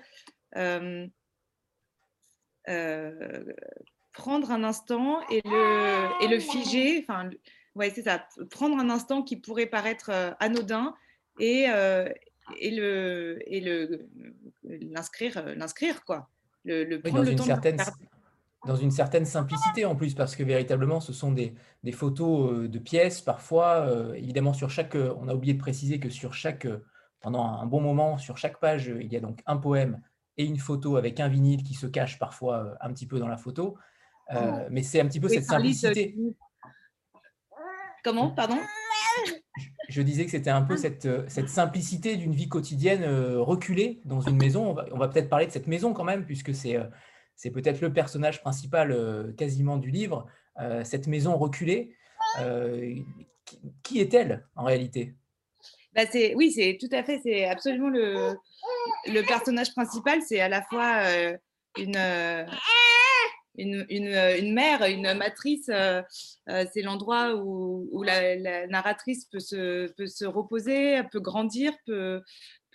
[4.12, 7.29] prendre un instant et le, et le figer, enfin,
[7.75, 8.27] oui, c'est ça.
[8.51, 10.94] Prendre un instant qui pourrait paraître euh, anodin
[11.40, 12.09] et, euh,
[12.59, 14.09] et le et le
[14.62, 16.31] l'inscrire euh, l'inscrire quoi.
[16.64, 17.81] Le, prendre dans le une temps certaine
[18.66, 22.79] dans une certaine simplicité en plus parce que véritablement ce sont des, des photos de
[22.79, 26.66] pièces parfois évidemment sur chaque on a oublié de préciser que sur chaque
[27.20, 30.00] pendant un bon moment sur chaque page il y a donc un poème
[30.37, 33.37] et une photo avec un vinyle qui se cache parfois un petit peu dans la
[33.37, 33.77] photo
[34.35, 34.38] oh.
[34.70, 36.16] mais c'est un petit peu cette simplicité
[38.05, 38.59] Comment, pardon?
[39.88, 44.03] Je disais que c'était un peu cette, euh, cette simplicité d'une vie quotidienne euh, reculée
[44.05, 44.77] dans une maison.
[44.92, 46.85] On va, peut-être parler de cette maison quand même, puisque c'est euh,
[47.37, 50.27] c'est peut-être le personnage principal quasiment du livre,
[50.85, 51.94] cette maison reculée.
[53.83, 55.14] qui, est-elle en réalité?
[55.94, 56.03] Bah
[56.35, 60.20] Oui, c'est tout à fait, c'est absolument le, personnage principal.
[60.23, 61.03] C'est à la fois
[61.77, 61.97] une
[63.57, 66.03] une, euh, une, mère, une matrice, euh,
[66.49, 72.23] euh, c'est l'endroit où, la, narratrice peut se, peut se reposer, peut grandir, peut,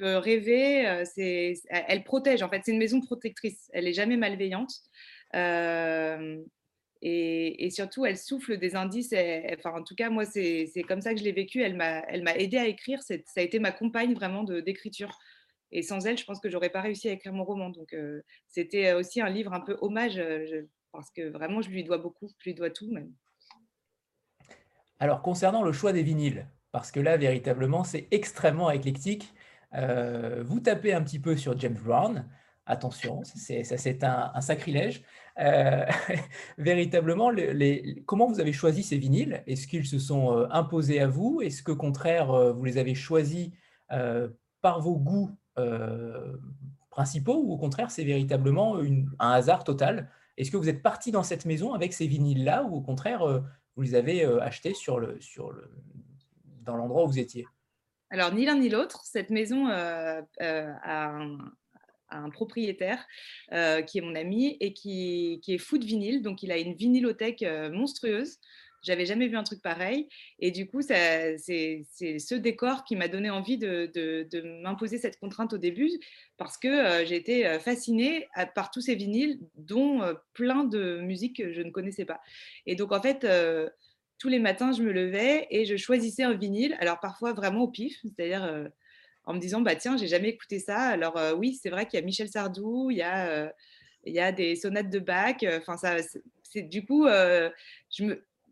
[0.02, 1.04] rêver.
[1.06, 3.70] c'est, elle protège, en fait, c'est une maison protectrice.
[3.74, 4.74] Elle n'est jamais malveillante.
[7.02, 9.14] et, surtout, elle souffle des indices.
[9.58, 11.62] enfin, en tout cas, moi, c'est, comme ça que je l'ai vécu.
[11.62, 13.02] Elle m'a, aidé à écrire.
[13.02, 15.18] ça a été ma compagne vraiment d'écriture.
[15.72, 17.70] Et sans elle, je pense que j'aurais pas réussi à écrire mon roman.
[17.70, 17.96] Donc,
[18.48, 20.22] c'était aussi un livre un peu hommage,
[20.92, 23.12] parce que vraiment, je lui dois beaucoup, je lui dois tout même.
[25.00, 29.34] Alors, concernant le choix des vinyles, parce que là, véritablement, c'est extrêmement éclectique.
[29.72, 32.26] Vous tapez un petit peu sur James Brown.
[32.66, 35.04] Attention, ça c'est un, sacrilège.
[36.58, 39.44] véritablement, les, comment vous avez choisi ces vinyles?
[39.48, 41.42] Est-ce qu'ils se sont imposés à vous?
[41.42, 43.50] Est-ce qu'au contraire, vous les avez choisis
[44.62, 46.38] par vos goûts euh,
[46.90, 47.42] principaux?
[47.44, 48.78] Ou au contraire c'est véritablement
[49.20, 50.10] un hasard total?
[50.38, 52.64] Est-ce que vous êtes parti dans cette maison avec ces vinyles-là?
[52.64, 53.42] Ou au contraire euh,
[53.76, 54.74] vous les avez euh, achetés
[56.64, 57.46] dans l'endroit où vous étiez?
[58.10, 60.24] Alors ni l'un ni l'autre, cette maison a
[62.12, 63.06] un, propriétaire
[63.86, 67.46] qui est mon ami et qui, est fou de vinyle, donc il a une vinylothèque
[67.72, 68.40] monstrueuse.
[68.82, 70.08] J'avais jamais vu un truc pareil.
[70.40, 75.58] Et du coup, c'est ce décor qui m'a donné envie de, m'imposer cette contrainte au
[75.58, 75.90] début
[76.38, 81.02] parce que euh, j'ai été euh, fascinée par tous ces vinyles, dont euh, plein de
[81.02, 82.22] musiques que je ne connaissais pas.
[82.66, 83.28] Et donc, en fait,
[84.20, 86.78] tous les matins, je me levais et je choisissais un vinyle.
[86.80, 88.70] Alors, parfois vraiment au pif, c'est-à-dire
[89.26, 90.80] en me disant, bah tiens, j'ai jamais écouté ça.
[90.80, 93.52] Alors, oui, c'est vrai qu'il y a Michel Sardou, il y a.
[94.06, 95.96] a des sonates de Bach, enfin ça,
[96.44, 97.08] c'est du coup,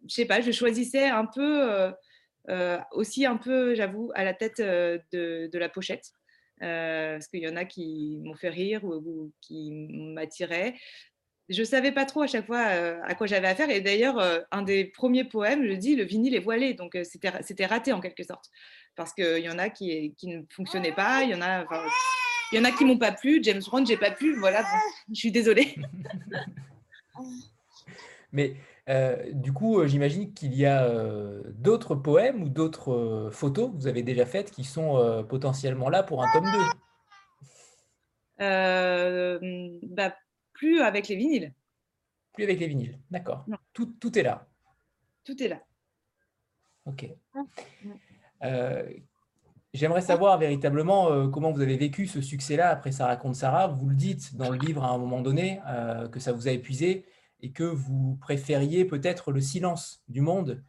[0.05, 1.91] je sais pas, je choisissais un peu, euh,
[2.49, 6.11] euh, aussi un peu, j'avoue, à la tête euh, de, la pochette.
[6.59, 10.75] parce qu'il y en a qui m'ont fait rire ou, qui m'attiraient.
[11.49, 13.69] Je ne savais pas trop à chaque fois à quoi j'avais affaire.
[13.69, 16.73] Et d'ailleurs, un des premiers poèmes, je dis, le vinyle est voilé.
[16.73, 18.49] Donc, c'était raté en quelque sorte.
[18.95, 21.23] Parce qu'il y en a qui, qui ne fonctionnaient pas.
[21.23, 21.65] Il y en a,
[22.51, 23.39] il y en a qui m'ont pas plu.
[23.43, 24.37] James Brown, j'ai pas plu.
[24.39, 24.65] Voilà,
[25.09, 25.75] je suis désolée.
[28.33, 28.55] Mais
[29.31, 30.89] du coup, j'imagine qu'il y a
[31.53, 36.23] d'autres poèmes ou d'autres photos que vous avez déjà faites qui sont potentiellement là pour
[36.23, 36.51] un tome
[38.39, 39.79] 2.
[39.83, 40.13] Bah,
[40.57, 41.53] plus avec les vinyles.
[42.33, 43.45] Plus avec les vinyles, d'accord.
[43.73, 44.47] Tout, tout, est là.
[45.23, 45.61] Tout est là.
[46.85, 47.09] Ok.
[48.43, 48.89] Euh,
[49.73, 53.67] j'aimerais savoir véritablement euh, comment vous avez vécu ce succès-là après Ça raconte Sarah.
[53.67, 56.51] Vous le dites dans le livre à un moment donné euh, que ça vous a
[56.51, 57.05] épuisé
[57.41, 60.63] et que vous préfériez peut-être le silence du monde.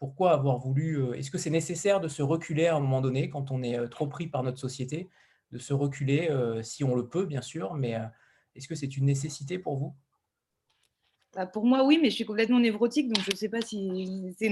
[0.00, 3.52] pourquoi avoir voulu Est-ce que c'est nécessaire de se reculer à un moment donné quand
[3.52, 5.08] on est trop pris par notre société,
[5.52, 6.28] de se reculer
[6.62, 7.96] si on le peut, bien sûr, mais
[8.54, 9.94] est-ce que c'est une nécessité pour vous?
[11.34, 14.32] Bah, pour moi, oui, mais je suis complètement névrotique, donc je ne sais pas si
[14.38, 14.46] c'est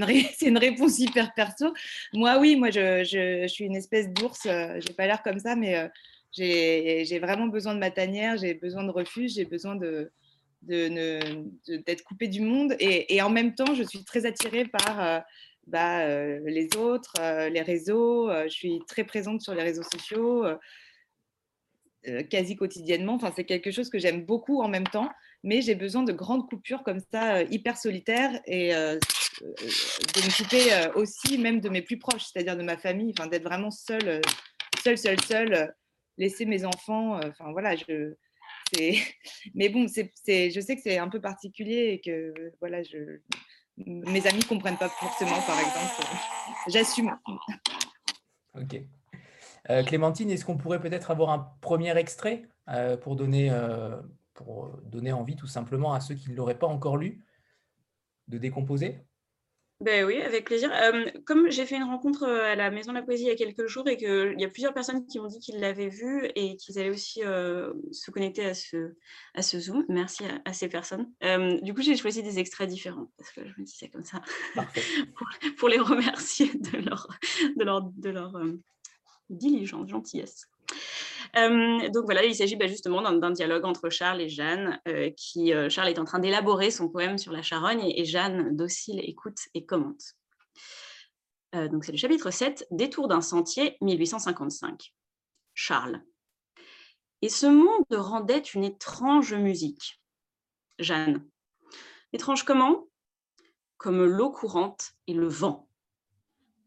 [0.47, 1.73] une, réponse hyper perso.
[2.13, 4.47] Moi, oui, moi, je, suis une espèce d'ours.
[4.47, 5.89] Euh, je n'ai pas l'air comme ça, mais euh,
[6.33, 9.77] j'ai vraiment besoin de ma tanière, j'ai besoin de refuge, j'ai besoin
[10.63, 12.75] d'être coupée du monde.
[12.81, 15.21] Et, en même temps, je suis très attirée par euh,
[15.69, 16.07] bah,
[16.41, 17.13] les autres,
[17.49, 18.29] les réseaux.
[18.45, 20.45] je suis très présente sur les réseaux sociaux.
[22.09, 23.15] Euh, quasi quotidiennement.
[23.15, 25.09] Enfin, c'est quelque chose que j'aime beaucoup en même temps,
[25.45, 28.99] mais j'ai besoin de grandes coupures comme ça, euh, hyper solitaires, et euh,
[29.41, 33.45] de me couper aussi même de mes plus proches, c'est-à-dire de ma famille, enfin, d'être
[33.45, 34.21] vraiment seule,
[34.83, 35.75] seule, seule, seule,
[36.19, 37.21] laisser mes enfants.
[37.25, 38.15] Enfin, voilà, je.
[39.55, 43.21] Mais bon, je sais que c'est un peu particulier et que voilà, je,
[43.77, 46.03] mes amis ne comprennent pas forcément, par exemple.
[46.67, 47.17] J'assume.
[48.55, 48.83] Ok.
[49.71, 53.97] Euh, Clémentine, est-ce qu'on pourrait peut-être avoir un premier extrait euh, pour, donner, euh,
[54.35, 57.25] pour donner envie tout simplement à ceux qui ne l'auraient pas encore lu
[58.29, 58.99] de décomposer?
[59.81, 60.71] Ben oui, avec plaisir.
[61.27, 63.67] comme j'ai fait une rencontre à la Maison de la Poésie il y a quelques
[63.67, 66.79] jours et qu'il y a plusieurs personnes qui m'ont dit qu'ils l'avaient vu et qu'ils
[66.79, 68.95] allaient aussi se connecter à ce,
[69.35, 71.11] à ce Zoom, merci à, ces personnes.
[71.63, 74.23] du coup, j'ai choisi des extraits différents parce que je me disais comme ça
[75.17, 75.27] pour,
[75.59, 77.09] pour, les remercier de leur,
[77.57, 78.37] de leur, de leur
[79.31, 80.49] diligence, gentillesse.
[81.37, 85.55] Euh, donc voilà, il s'agit bah, justement d'un dialogue entre Charles et Jeanne, euh, qui
[85.55, 89.39] euh, Charles est en train d'élaborer son poème sur la charogne et, Jeanne, docile, écoute
[89.55, 90.03] et commente.
[91.55, 94.93] donc c'est le chapitre 7, Détour d'un sentier, 1855.
[95.55, 96.03] Charles.
[97.23, 100.03] Et ce monde rendait une étrange musique.
[100.79, 101.27] Jeanne.
[102.13, 102.89] Étrange comment?
[103.77, 105.69] Comme l'eau courante et le vent.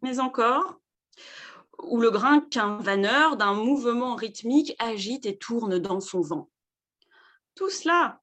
[0.01, 0.79] Mais encore,
[1.83, 6.49] ou le grain qu'un vanneur d'un mouvement rythmique agite et tourne dans son vent.
[7.55, 8.21] Tout cela,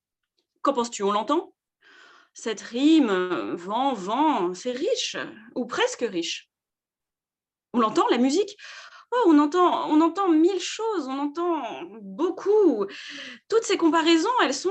[0.63, 1.55] qu'en penses-tu, on l'entend?
[2.35, 5.17] Cette rime, vent, vent, c'est riche,
[5.55, 6.51] ou presque riche?
[7.75, 8.57] On l'entend, la musique?
[9.15, 11.63] Oh, on entend, on entend mille choses, on entend
[12.01, 12.87] beaucoup.
[13.47, 14.71] Toutes ces comparaisons, elles sont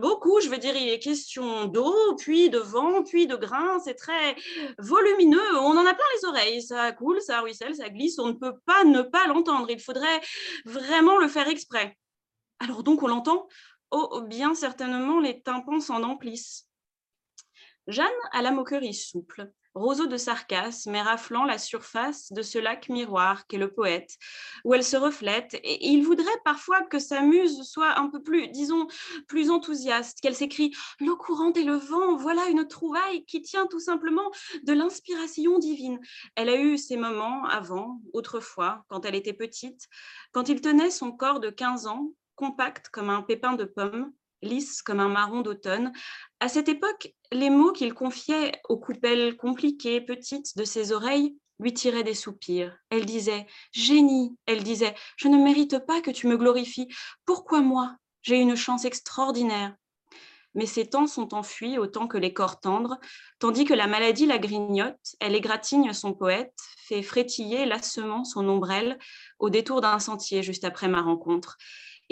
[0.00, 0.40] beaucoup.
[0.40, 3.80] Je veux dire, il est question d'eau, puis de vent, puis de grains.
[3.80, 4.36] C'est très
[4.78, 5.56] volumineux.
[5.56, 6.62] On en a plein les oreilles.
[6.62, 8.20] Ça coule, ça ruisselle, ça glisse.
[8.20, 9.68] On ne peut pas ne pas l'entendre.
[9.68, 10.20] Il faudrait
[10.64, 11.98] vraiment le faire exprès.
[12.60, 13.48] Alors donc, on l'entend?
[13.90, 16.68] Oh, bien certainement, les tympans s'en emplissent.
[17.88, 22.88] Jeanne a la moquerie souple roseau de sarcasme et raflant la surface de ce lac
[22.88, 24.16] miroir qu'est le poète,
[24.64, 25.54] où elle se reflète.
[25.62, 28.86] Et il voudrait parfois que sa muse soit un peu plus, disons,
[29.28, 33.80] plus enthousiaste, qu'elle s'écrie L'eau courante et le vent, voilà une trouvaille qui tient tout
[33.80, 34.30] simplement
[34.62, 36.00] de l'inspiration divine.
[36.36, 39.88] Elle a eu ces moments avant, autrefois, quand elle était petite,
[40.32, 44.12] quand il tenait son corps de 15 ans, compact comme un pépin de pomme,
[44.44, 45.92] lisse comme un marron d'automne.
[46.40, 51.72] À cette époque, les mots qu'il confiait aux coupelles compliquées, petites de ses oreilles, lui
[51.72, 52.76] tiraient des soupirs.
[52.90, 56.88] Elle disait Génie, elle disait Je ne mérite pas que tu me glorifies.
[57.24, 59.74] Pourquoi moi J'ai une chance extraordinaire?
[60.54, 62.98] Mais ces temps sont enfuis autant que les corps tendres,
[63.40, 68.98] tandis que la maladie la grignote, elle égratigne son poète, fait frétiller lassement son ombrelle
[69.40, 71.56] au détour d'un sentier juste après ma rencontre.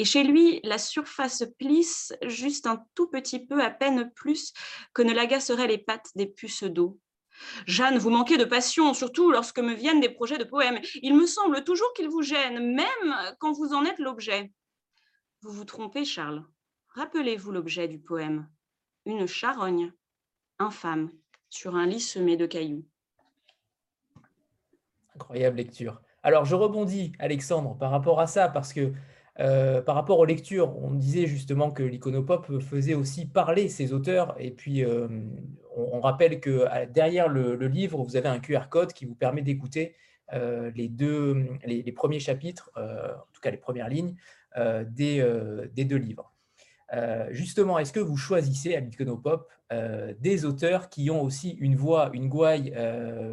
[0.02, 4.52] Et chez lui, la surface plisse juste un tout petit peu, à peine plus
[4.94, 6.98] que ne l'agaceraient les pattes des puces d'eau.
[7.68, 10.80] Jeanne, vous manquez de passion, surtout lorsque me viennent des projets de poèmes.
[11.02, 14.50] Il me semble toujours qu'ils vous gênent, même quand vous en êtes l'objet.
[15.42, 16.44] Vous vous trompez, Charles.
[16.96, 18.50] Rappelez-vous l'objet du poème.
[19.06, 19.92] Une charogne,
[20.58, 21.12] infâme,
[21.48, 22.84] sur un lit semé de cailloux.
[25.14, 26.02] Incroyable lecture.
[26.24, 28.92] Alors, je rebondis, Alexandre, par rapport à ça, parce que
[29.40, 34.34] euh, par rapport aux lectures, on disait justement que l'iconopop faisait aussi parler ses auteurs.
[34.38, 35.08] Et puis, euh,
[35.74, 39.94] on, rappelle que derrière le, livre, vous avez un QR code qui vous permet d'écouter
[40.34, 40.90] euh, les,
[41.64, 44.14] les, premiers chapitres, en tout cas les premières lignes,
[44.56, 45.26] des,
[45.72, 46.34] des, deux livres.
[47.30, 49.48] justement, est-ce que vous choisissez à l'Iconopop
[50.20, 52.74] des auteurs qui ont aussi une voix, une gouaille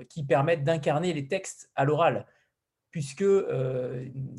[0.07, 2.25] qui permettent d'incarner les textes à l'oral?
[2.91, 3.25] Puisque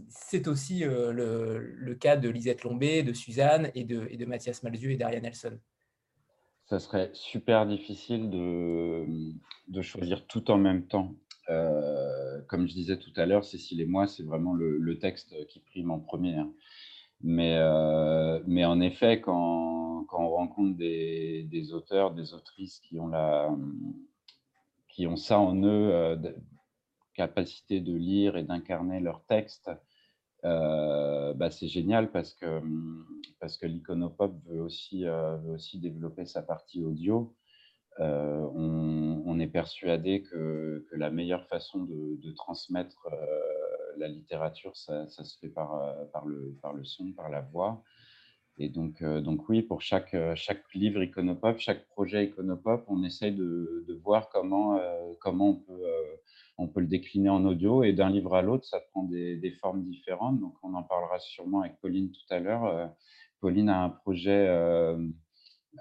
[0.09, 5.23] c'est aussi le, cas de Lisette Lombé, de Suzanne et de, Mathias Malzieu et d'Ariane
[5.23, 5.59] Nelson
[6.71, 9.05] ça serait super difficile de,
[9.67, 11.17] de, choisir tout en même temps.
[11.49, 15.59] Euh, comme je disais tout à l'heure, Cécile et moi, c'est vraiment le, texte qui
[15.59, 16.37] prime en premier.
[16.37, 16.53] Hein.
[17.23, 23.09] Mais, euh, mais en effet, quand, quand on rencontre des, auteurs, des autrices qui ont,
[23.09, 23.51] la,
[24.89, 26.17] qui ont ça en eux, euh,
[27.15, 29.71] capacité de lire et d'incarner leur texte,
[30.45, 32.63] euh, bah, c'est génial parce que,
[33.41, 37.35] parce que l'iconopop veut aussi, euh, veut aussi développer sa partie audio.
[37.99, 43.09] Euh, on, est persuadé que, que, la meilleure façon de, de transmettre
[43.97, 47.83] la littérature, ça, ça, se fait par, par, le, par le son, par la voix.
[48.59, 53.85] Et donc, donc oui, pour chaque, chaque livre iconopop, chaque projet iconopop, on essaye de,
[53.89, 54.79] de voir comment,
[55.21, 55.83] comment on peut
[56.61, 59.83] on peut le décliner en audio et d'un livre à l'autre, ça prend des, formes
[59.83, 60.39] différentes.
[60.41, 62.67] Donc, on en parlera sûrement avec Pauline tout à l'heure.
[62.67, 62.87] Euh,
[63.41, 65.03] Pauline a un projet euh,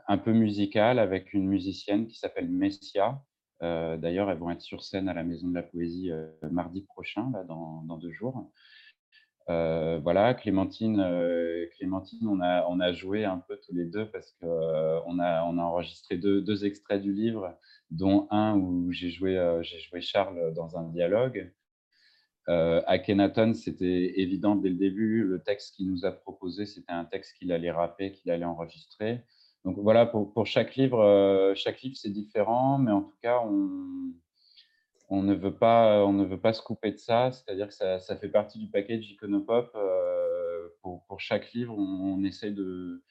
[0.08, 3.22] un peu musical avec une musicienne qui s'appelle Messia.
[3.62, 6.12] Euh, d'ailleurs, elles vont être sur scène à la Maison de la Poésie
[6.50, 8.50] mardi prochain, là, dans, deux jours.
[9.50, 11.04] Voilà, Clémentine,
[11.78, 15.58] Clémentine on, a, on a joué un peu tous les deux parce qu'on a, on
[15.58, 17.58] a enregistré deux extraits du livre
[17.92, 21.52] dont un où j'ai joué, euh, j'ai joué Charles dans un dialogue.
[22.48, 26.92] Euh, à Kenaton, c'était évident dès le début, le texte qu'il nous a proposé, c'était
[26.92, 29.24] un texte qu'il allait rapper, qu'il allait enregistrer.
[29.66, 33.42] Donc voilà, pour, pour chaque livre, euh, chaque livre c'est différent, mais en tout cas,
[33.46, 34.14] on,
[35.10, 38.00] on, ne veut pas, on ne veut pas se couper de ça, c'est-à-dire que ça,
[38.00, 39.72] ça, fait partie du package Iconopop.
[39.76, 43.04] Euh, pour, pour, chaque livre, on, on essaie de,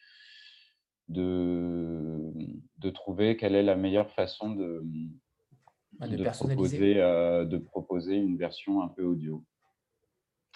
[1.09, 2.33] de,
[2.79, 4.83] de trouver quelle est la meilleure façon de,
[6.01, 9.45] de, proposer, euh, de proposer une version un peu audio.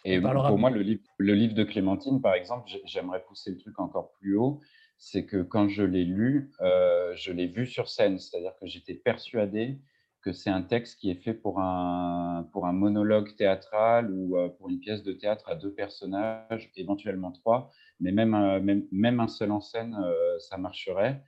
[0.04, 3.78] Et pour moi, le livre, le livre de Clémentine, par exemple, j'aimerais pousser le truc
[3.78, 4.60] encore plus haut.
[4.98, 8.18] C'est que quand je l'ai lu, euh, je l'ai vu sur scène.
[8.18, 9.78] C'est-à-dire que j'étais persuadé
[10.22, 14.48] que c'est un texte qui est fait pour un, pour un monologue théâtral ou euh,
[14.48, 19.20] pour une pièce de théâtre à deux personnages, éventuellement trois, mais même, euh, même, même
[19.20, 21.22] un seul en scène, euh, ça marcherait.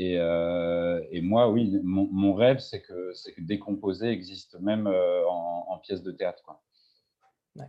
[0.00, 6.12] Et, et, moi, oui, mon, rêve, c'est que, que Décomposé existe même en, pièce de
[6.12, 6.44] théâtre.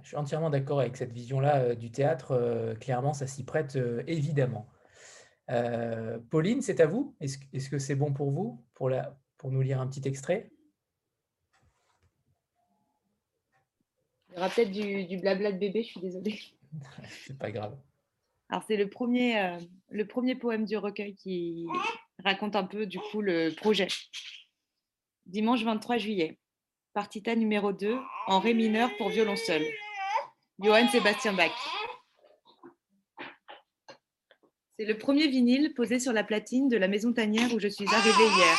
[0.03, 2.75] Je suis entièrement d'accord avec cette vision-là du théâtre.
[2.79, 4.67] clairement, ça s'y prête évidemment.
[6.29, 7.15] Pauline, c'est à vous?
[7.19, 8.63] Est-ce est -ce que c'est bon pour vous?
[8.75, 10.51] Pour, la, pour nous lire un petit extrait?
[14.29, 16.39] Il y aura peut-être du, blabla de bébé, je suis désolée.
[17.25, 17.77] c'est pas grave.
[18.49, 19.57] Alors, c'est le premier, euh,
[19.89, 21.67] le premier poème du recueil qui
[22.23, 23.87] raconte un peu, du coup, le projet.
[25.25, 26.39] Dimanche 23 juillet,
[26.93, 29.61] partita numéro 2, en ré mineur pour violon seul.
[30.59, 31.51] Johann Sébastien Bach.
[34.77, 37.87] C'est le premier vinyle posé sur la platine de la maison tanière où je suis
[37.87, 38.57] arrivée hier.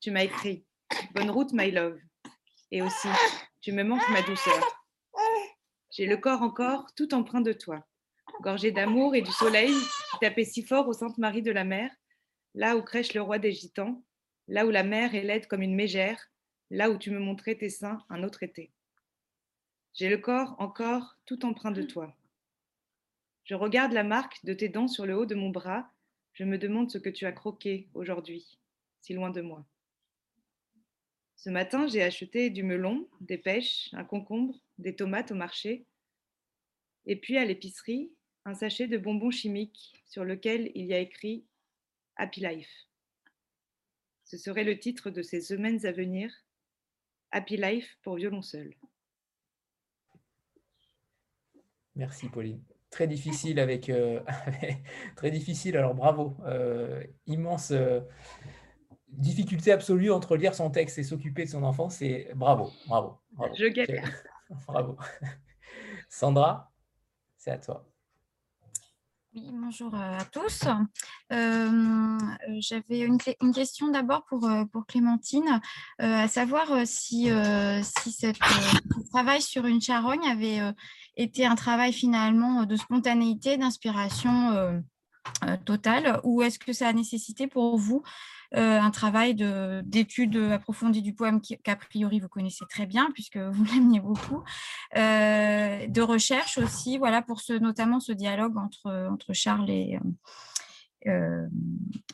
[0.00, 0.64] Tu m'as écrit
[1.14, 1.98] Bonne route, my love.
[2.70, 3.08] Et aussi,
[3.60, 4.75] tu me manques, ma douceur.
[5.96, 7.82] J'ai le corps encore tout empreint de toi,
[8.42, 11.90] gorgé d'amour et du soleil qui tapait si fort aux Sainte Marie de la mer,
[12.54, 14.04] là où crèche le roi des Gitans,
[14.46, 16.20] là où la mer est laide comme une mégère,
[16.68, 18.74] là où tu me montrais tes seins un autre été.
[19.94, 22.14] J'ai le corps encore tout empreint de toi.
[23.44, 25.90] Je regarde la marque de tes dents sur le haut de mon bras,
[26.34, 28.58] je me demande ce que tu as croqué aujourd'hui,
[29.00, 29.64] si loin de moi.
[31.36, 35.86] Ce matin, j'ai acheté du melon, des pêches, un concombre, des tomates au marché.
[37.06, 38.12] Et puis à l'épicerie,
[38.44, 41.44] un sachet de bonbons chimiques sur lequel il y a écrit
[42.16, 42.86] Happy Life.
[44.24, 46.32] Ce serait le titre de ces semaines à venir.
[47.30, 48.74] Happy Life pour violon seul.
[51.94, 52.62] Merci Pauline.
[52.90, 54.20] Très difficile avec, euh,
[55.16, 55.76] très difficile.
[55.76, 57.70] Alors bravo, euh, immense.
[57.70, 58.00] Euh,
[59.08, 63.18] difficulté absolue entre lire son texte et s'occuper de son enfant, c'est bravo, bravo,
[63.56, 64.12] Je galère.
[64.66, 64.96] bravo.
[66.08, 66.70] Sandra,
[67.36, 67.84] c'est à toi.
[69.34, 70.62] Oui, bonjour euh, à tous.
[71.30, 72.18] Euh,
[72.58, 73.18] j'avais une,
[73.52, 75.60] question d'abord pour, euh, Clémentine,
[75.98, 78.32] à savoir si, ce
[79.10, 80.60] travail sur une charogne avait
[81.16, 84.82] été un travail finalement de spontanéité, d'inspiration
[85.64, 88.02] totale, ou est-ce que ça a nécessité pour vous
[88.54, 89.34] euh, un travail
[89.84, 94.42] d'étude approfondie du poème qu'a priori vous connaissez très bien puisque vous l'aimiez beaucoup,
[94.96, 99.98] euh, de recherche aussi, voilà pour ce, notamment ce dialogue entre, entre Charles et,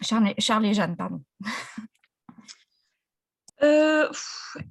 [0.00, 1.22] Charles, Charles et Jeanne, pardon.
[3.64, 4.08] Euh,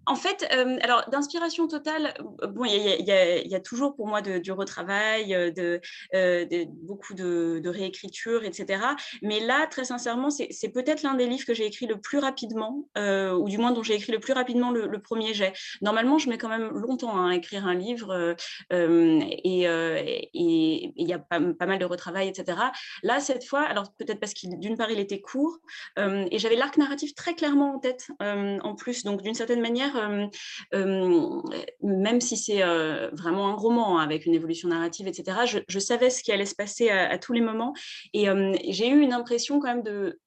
[0.06, 2.14] en fait, euh, alors d'inspiration totale,
[2.50, 8.84] bon, il y, a toujours pour moi du retravail, euh, de, beaucoup de, réécriture, etc.
[9.22, 12.86] Mais là, très sincèrement, c'est peut-être l'un des livres que j'ai écrit le plus rapidement,
[12.98, 15.54] ou du moins dont j'ai écrit le plus rapidement le, premier jet.
[15.82, 18.36] Normalement, je mets quand même longtemps hein, à écrire un livre,
[18.72, 22.58] et il y a pas, mal de retravail, etc.
[23.04, 25.58] Là, cette fois, alors peut-être parce qu'il d'une part il était court,
[25.98, 28.10] et j'avais l'arc narratif très clairement en tête.
[28.20, 30.26] en Donc, d'une certaine manière, euh,
[30.74, 31.42] euh,
[31.82, 36.10] même si c'est euh, vraiment un roman hein, avec une évolution narrative, etc., je, savais
[36.10, 37.74] ce qui allait se passer à, tous les moments.
[38.14, 38.28] Et
[38.70, 40.20] j'ai eu une impression quand même de,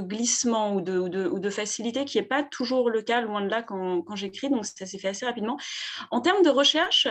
[0.00, 4.16] glissement ou de, facilité qui n'est pas toujours le cas, loin de là, quand, quand
[4.16, 4.50] j'écris.
[4.50, 5.56] Donc, ça s'est fait assez rapidement.
[6.10, 7.08] En termes de recherche,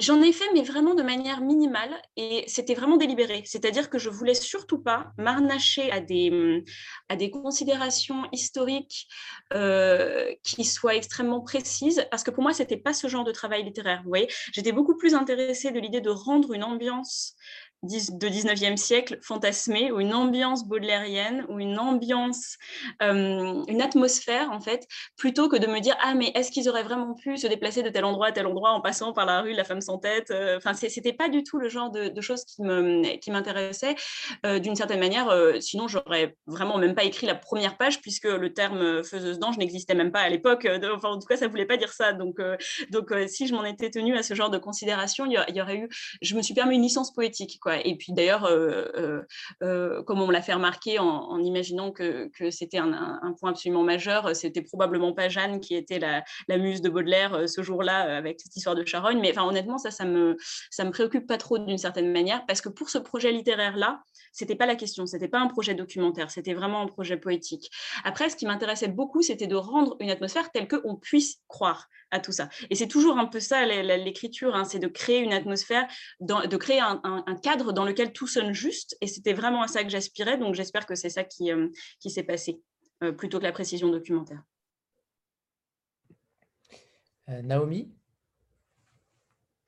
[0.00, 3.42] J'en ai fait, mais vraiment de manière minimale, et c'était vraiment délibéré.
[3.46, 9.06] C'est-à-dire que je voulais surtout pas m'arnacher à des, hum, considérations historiques
[9.52, 13.62] euh, qui soient extrêmement précises, parce que pour moi, c'était pas ce genre de travail
[13.62, 14.00] littéraire.
[14.02, 17.34] Vous voyez, j'étais beaucoup plus intéressée de l'idée de rendre une ambiance
[17.84, 22.56] de 19e siècle fantasmé, ou une ambiance baudelairienne, ou une ambiance,
[23.02, 26.82] euh, une atmosphère, en fait, plutôt que de me dire, ah, mais est-ce qu'ils auraient
[26.82, 29.52] vraiment pu se déplacer de tel endroit à tel endroit en passant par la rue
[29.52, 32.62] la femme sans tête euh, Enfin, c'était pas du tout le genre de, choses qui
[32.62, 34.02] m'intéressaient, qui
[34.46, 35.32] euh, d'une certaine manière.
[35.60, 39.94] sinon, j'aurais vraiment même pas écrit la première page, puisque le terme faiseuse d'ange n'existait
[39.94, 40.66] même pas à l'époque.
[40.94, 42.12] Enfin, en tout cas, ça voulait pas dire ça.
[42.12, 42.38] Donc,
[42.90, 45.88] donc si je m'en étais tenue à ce genre de considération, il y, aurait eu...
[46.22, 47.73] Je me suis permis une licence poétique, quoi.
[47.82, 49.22] Et puis d'ailleurs, euh, euh,
[49.62, 54.34] euh, comme on me l'a fait remarquer en, imaginant que, c'était un, point absolument majeur,
[54.36, 56.24] c'était probablement pas Jeanne qui était la,
[56.58, 59.18] muse de Baudelaire ce jour-là avec cette histoire de Charogne.
[59.20, 60.36] Mais enfin, honnêtement, ça, ça me,
[60.70, 64.02] ça me préoccupe pas trop d'une certaine manière parce que pour ce projet littéraire-là,
[64.32, 67.70] c'était pas la question, c'était pas un projet documentaire, c'était vraiment un projet poétique.
[68.04, 72.20] Après, ce qui m'intéressait beaucoup, c'était de rendre une atmosphère telle qu'on puisse croire à
[72.20, 72.48] tout ça.
[72.70, 75.86] Et c'est toujours un peu ça l'écriture, hein, c'est de créer une atmosphère,
[76.20, 78.96] de créer un, cadre dans lequel tout sonne juste.
[79.00, 80.38] Et c'était vraiment à ça que j'aspirais.
[80.38, 82.62] Donc j'espère que c'est ça qui, euh, qui s'est passé,
[83.02, 84.42] euh, plutôt que la précision documentaire.
[87.28, 87.92] Euh, Naomi?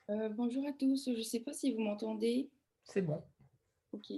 [0.08, 1.06] Bonjour à tous.
[1.06, 2.48] Je ne sais pas si vous m'entendez.
[2.84, 3.20] C'est bon.
[3.92, 4.12] Ok.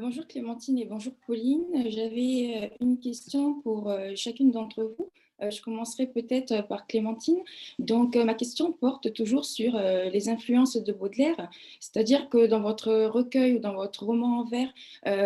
[0.00, 1.90] bonjour Clémentine et bonjour Pauline.
[1.90, 5.10] J'avais une question pour chacune d'entre vous.
[5.42, 7.38] Euh, je commencerai peut-être euh, par Clémentine.
[7.78, 11.48] Donc, euh, ma question porte toujours sur les influences de Baudelaire,
[11.80, 14.72] c'est-à-dire que dans votre recueil ou dans votre roman en vers,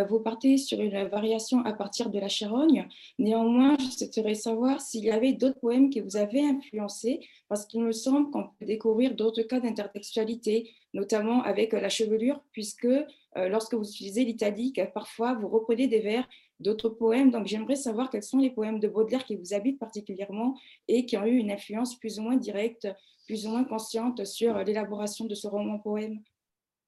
[0.09, 2.89] vous partez sur une variation à partir de la charogne.
[3.19, 7.83] Néanmoins, je souhaiterais savoir s'il y avait d'autres poèmes qui vous avaient influencé, parce qu'il
[7.83, 12.89] me semble qu'on peut découvrir d'autres cas d'intertextualité, notamment avec la chevelure, puisque
[13.37, 16.29] lorsque vous utilisez l'italique, parfois vous reprenez des vers
[16.61, 17.31] d'autres poèmes.
[17.31, 20.57] Donc, j'aimerais savoir quels sont les poèmes de Baudelaire qui vous habitent particulièrement
[20.89, 22.89] et qui ont eu une influence plus ou moins directe,
[23.27, 26.21] plus ou moins consciente sur l'élaboration de ce roman-poème.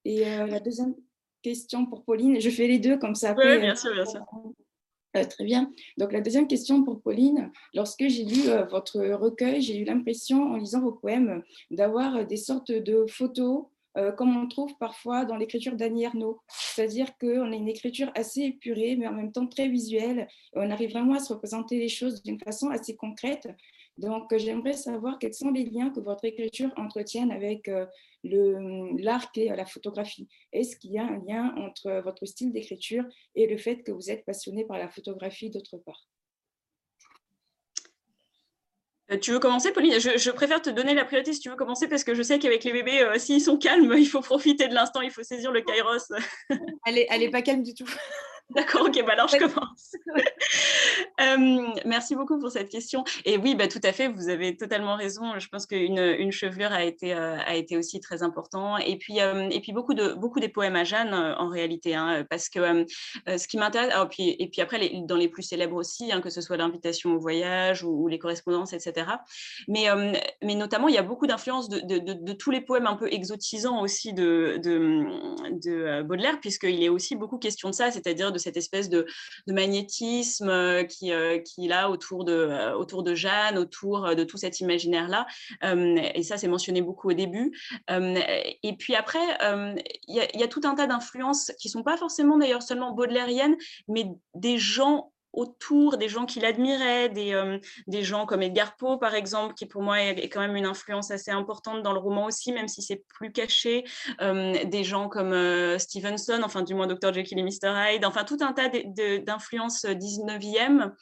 [0.04, 0.94] Et euh, la deuxième
[1.42, 3.34] question pour Pauline, je fais les deux comme ça.
[3.36, 4.24] oui, bien sûr, bien sûr.
[5.16, 5.70] Euh, très bien.
[5.96, 7.52] Donc, la deuxième question pour Pauline.
[7.72, 12.36] Lorsque j'ai lu euh, votre recueil, j'ai eu l'impression, en lisant vos poèmes, d'avoir des
[12.36, 13.66] sortes de photos
[13.96, 16.40] euh, comme on trouve parfois dans l'écriture d'Annie Ernaux.
[16.48, 20.28] C'est-à-dire qu'on a une écriture assez épurée, mais en même temps très visuelle.
[20.54, 23.48] on arrive vraiment à se représenter les choses d'une façon assez concrète.
[23.96, 27.86] Donc, j'aimerais savoir quels sont les liens que votre écriture entretienne avec euh,
[28.24, 30.28] l'art et la photographie.
[30.52, 33.04] Est-ce qu'il y a un lien entre votre style d'écriture
[33.36, 36.08] et le fait que vous êtes passionné par la photographie d'autre part?
[36.08, 36.13] euh,
[39.20, 39.98] tu veux commencer, Pauline?
[40.00, 42.64] Je, préfère te donner la priorité si tu veux commencer parce que je sais qu'avec
[42.64, 45.60] les bébés, euh, s'ils sont calmes, il faut profiter de l'instant, il faut saisir le
[45.60, 46.12] kairos.
[46.86, 47.88] elle n'est pas calme du tout.
[48.50, 49.96] D'accord, ok, bah alors je commence.
[51.20, 53.04] Euh, merci beaucoup pour cette question.
[53.24, 55.38] Et oui, bah, tout à fait, vous avez totalement raison.
[55.38, 58.78] Je pense qu'une une chevelure a été, euh, a été aussi très important.
[58.78, 62.24] Et puis, euh, et puis beaucoup, de, beaucoup des poèmes à Jeanne, en réalité, hein,
[62.28, 62.84] parce que
[63.26, 66.20] ce qui m'intéresse, ah, puis, et puis après, les, dans les plus célèbres aussi, hein,
[66.20, 69.06] que ce soit l'invitation au voyage ou, les correspondances, etc.
[69.68, 69.86] Mais,
[70.42, 73.12] mais notamment, il y a beaucoup d'influence de, de, de, tous les poèmes un peu
[73.12, 78.58] exotisants aussi de, de, Baudelaire, puisqu'il est aussi beaucoup question de ça, c'est-à-dire de cette
[78.58, 79.06] espèce de,
[79.46, 84.36] magnétisme euh, qui, euh, qui là autour de, euh, autour de Jeanne, autour de tout
[84.36, 85.26] cet imaginaire-là.
[85.62, 87.52] et ça, c'est mentionné beaucoup au début.
[87.88, 89.24] et puis après,
[90.08, 93.56] il y, a tout un tas d'influences qui sont pas forcément d'ailleurs seulement baudelairiennes,
[93.88, 99.14] mais des gens autour, des gens qu'il admirait, des, des gens comme Edgar Poe, par
[99.14, 102.52] exemple, qui pour moi est, quand même une influence assez importante dans le roman aussi,
[102.52, 103.84] même si c'est plus caché,
[104.20, 105.32] des gens comme
[105.78, 107.12] Stevenson, enfin du moins Dr.
[107.12, 107.72] Jekyll et Mr.
[107.94, 110.92] Hyde, enfin tout un tas d'influences 19e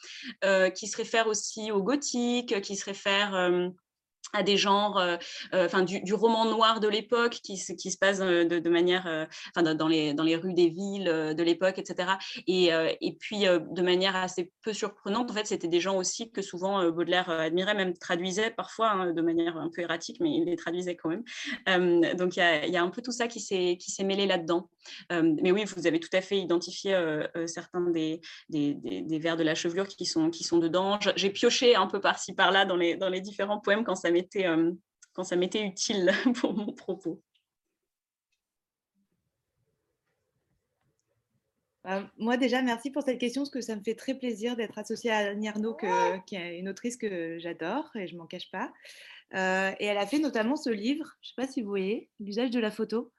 [0.74, 3.72] qui se réfèrent aussi au gothique, qui se réfèrent
[4.33, 5.16] à des genres, euh,
[5.55, 10.14] euh, du, roman noir de l'époque qui, qui, se passe euh, de, manière, dans les,
[10.14, 12.12] dans les rues des villes de l'époque, etc.
[12.47, 12.70] Et,
[13.01, 16.91] et puis de manière assez peu surprenante, en fait, c'était des gens aussi que souvent
[16.91, 20.97] Baudelaire admirait, même traduisait parfois hein, de manière un peu erratique, mais il les traduisait
[20.97, 22.16] quand même.
[22.16, 24.68] donc il y a, y a, un peu tout ça qui s'est mêlé là-dedans.
[25.11, 26.99] mais oui, vous avez tout à fait identifié
[27.47, 30.99] certains des, des, des, vers de la chevelure qui sont qui sont dedans.
[31.16, 34.22] J'ai pioché un peu par-ci par-là dans les dans les différents poèmes quand ça m'est
[34.37, 34.73] euh,
[35.12, 37.23] quand ça m'était utile pour mon propos.
[41.89, 44.79] Euh, moi déjà, merci pour cette question, parce que ça me fait très plaisir d'être
[44.79, 45.77] associée à Annie Arnaud,
[46.27, 48.73] qui est une autrice que j'adore et je m'en cache pas.
[49.35, 52.09] Euh, et elle a fait notamment ce livre, je ne sais pas si vous voyez,
[52.20, 53.11] l'usage de la photo,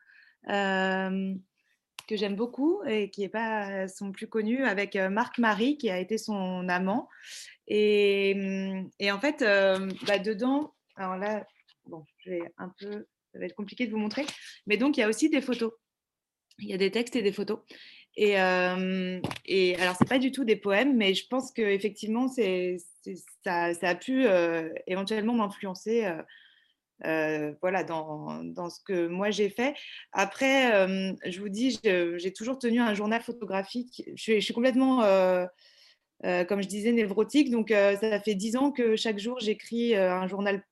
[0.46, 6.00] que j'aime beaucoup et qui n'est pas son plus connu, avec Marc Marie, qui a
[6.00, 7.10] été son amant.
[7.68, 9.40] Et, et en fait,
[10.08, 11.46] bah, dedans, alors là,
[11.86, 12.06] bon,
[12.58, 14.26] un peu, ça va être compliqué de vous montrer,
[14.68, 15.72] mais donc il y a aussi des photos.
[16.60, 17.60] Il y a des textes et des photos.
[18.16, 23.74] Et, euh, et alors, c'est pas du tout des poèmes, mais je pense qu'effectivement, ça,
[23.74, 26.06] ça, a pu euh, éventuellement m'influencer
[27.06, 29.76] euh, voilà, dans, dans, ce que moi j'ai fait.
[30.12, 30.88] Après,
[31.26, 34.04] je vous dis, j'ai toujours tenu un journal photographique.
[34.16, 35.02] Je suis complètement
[36.26, 37.50] euh, comme je disais, névrotique.
[37.52, 40.64] Donc, euh, ça fait dix ans que chaque jour, j'écris euh, un journal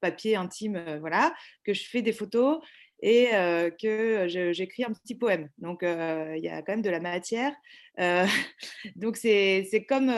[0.00, 2.58] papier intime, voilà, que je fais des photos
[3.02, 3.28] et
[3.80, 5.50] que j'écris un petit poème.
[5.58, 7.52] Donc, il y a quand même de la matière.
[8.96, 10.10] donc, c'est comme,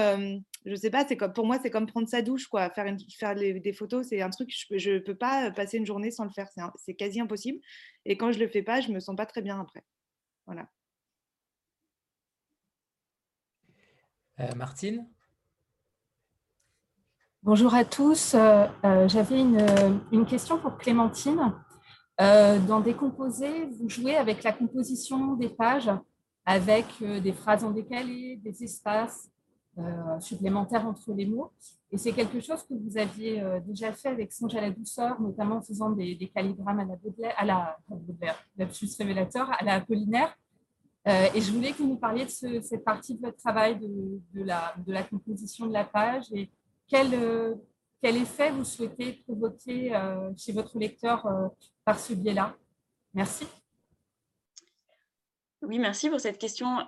[0.64, 2.70] je sais pas, comme, pour moi, c'est comme prendre sa douche, quoi.
[2.70, 6.24] Faire, faire des photos, c'est un truc, je ne peux pas passer une journée sans
[6.24, 6.48] le faire.
[6.76, 7.58] C'est quasi impossible.
[8.04, 9.82] Et quand je le fais pas, je me sens pas très bien après.
[10.46, 10.68] Voilà.
[14.56, 15.06] Martine?
[17.42, 18.34] Bonjour à tous.
[18.34, 21.54] Euh, euh, j'avais une, question pour Clémentine.
[22.18, 25.90] dans Décomposer, vous jouez avec la composition des pages,
[26.44, 29.30] avec des phrases en décalé, des espaces
[30.18, 31.52] supplémentaires entre les mots.
[31.92, 35.56] Et c'est quelque chose que vous aviez déjà fait avec Songe à la douceur, notamment
[35.58, 38.44] en faisant des, des calligrammes à la Baudelaire, à la Baudelaire,
[38.98, 40.34] révélateur, à la Apollinaire.
[41.06, 44.44] Euh, et je voulais que vous nous parliez de cette partie de votre travail de,
[44.44, 46.50] la, composition de la page et
[46.88, 47.54] quel, euh,
[48.02, 51.26] effet vous souhaitez provoquer euh, chez votre lecteur
[51.84, 52.54] par ce biais-là?
[53.14, 53.46] Merci.
[55.62, 56.86] Oui, merci pour cette question.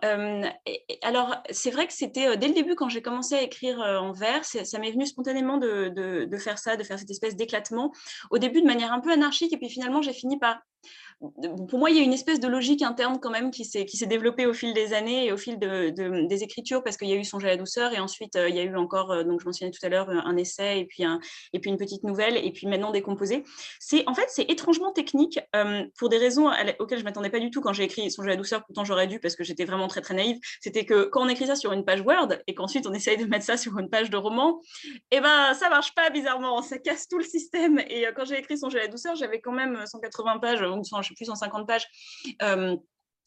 [1.03, 4.45] alors, c'est vrai que c'était dès le début, quand j'ai commencé à écrire en vers,
[4.45, 5.89] ça m'est venu spontanément de,
[6.25, 7.93] de, faire ça, de faire cette espèce d'éclatement.
[8.31, 10.61] Au début, de manière un peu anarchique, et puis finalement, j'ai fini par
[11.21, 14.47] pour moi, il y a une espèce de logique interne quand même qui s'est développée
[14.47, 15.91] au fil des années et au fil de,
[16.27, 18.57] des écritures, parce qu'il y a eu Songe à la douceur, et ensuite euh, il
[18.57, 21.05] y a eu encore, euh, donc je mentionnais tout à l'heure, un essai, et puis,
[21.67, 23.45] une petite nouvelle, et puis maintenant décomposé.
[23.79, 27.39] C'est En fait, c'est étrangement technique, euh, pour des raisons auxquelles je ne m'attendais pas
[27.39, 29.67] du tout quand j'ai écrit Songe à la douceur, pourtant j'aurais dû, parce que j'étais
[29.67, 32.55] vraiment très très naïve, c'était que quand on écrit ça sur une page Word, et
[32.55, 34.61] qu'ensuite on essaye de mettre ça sur une page de roman,
[35.11, 37.79] et eh ben ça marche pas bizarrement, ça casse tout le système.
[37.91, 40.83] Et quand j'ai écrit Songe à douceur, j'avais quand même 180 pages, ou
[41.15, 41.87] plus 150 pages
[42.43, 42.77] euh,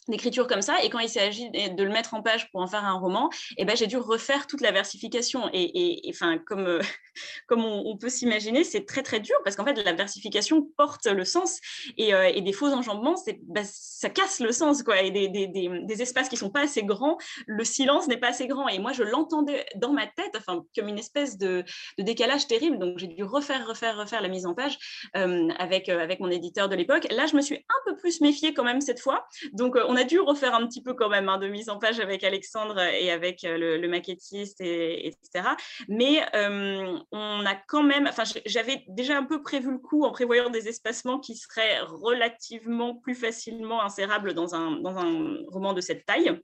[0.10, 2.86] d'écriture comme ça et quand il s'agit de le mettre en page pour en faire
[2.86, 5.49] un roman eh ben j'ai dû refaire toute la versification.
[5.54, 6.82] Et enfin comme euh,
[7.47, 11.26] comme on, peut s'imaginer c'est très très dur parce qu'en fait la versification porte le
[11.26, 11.60] sens.
[11.97, 15.01] Et, euh, et des faux enjambements bah, ça casse le sens quoi.
[15.01, 18.47] Et des, des, des, espaces qui sont pas assez grands le silence n'est pas assez
[18.47, 18.68] grand.
[18.68, 21.64] Et moi je l'entendais dans ma tête enfin comme une espèce de,
[21.97, 22.80] de décalage terrible.
[22.80, 24.78] Donc j'ai dû refaire refaire refaire la mise en page
[25.14, 27.08] avec avec mon éditeur de l'époque.
[27.12, 29.26] Là je me suis un peu plus méfiée quand même cette fois.
[29.54, 32.00] Donc on a dû refaire un petit peu quand même hein, de mise en page
[32.00, 35.50] avec Alexandre et avec euh, le, maquettiste, et, etc.
[35.88, 40.12] Mais euh, on a quand même, enfin, j'avais déjà un peu prévu le coup en
[40.12, 45.82] prévoyant des espacements qui seraient relativement plus facilement insérables dans un, dans un roman de
[45.82, 46.39] cette taille.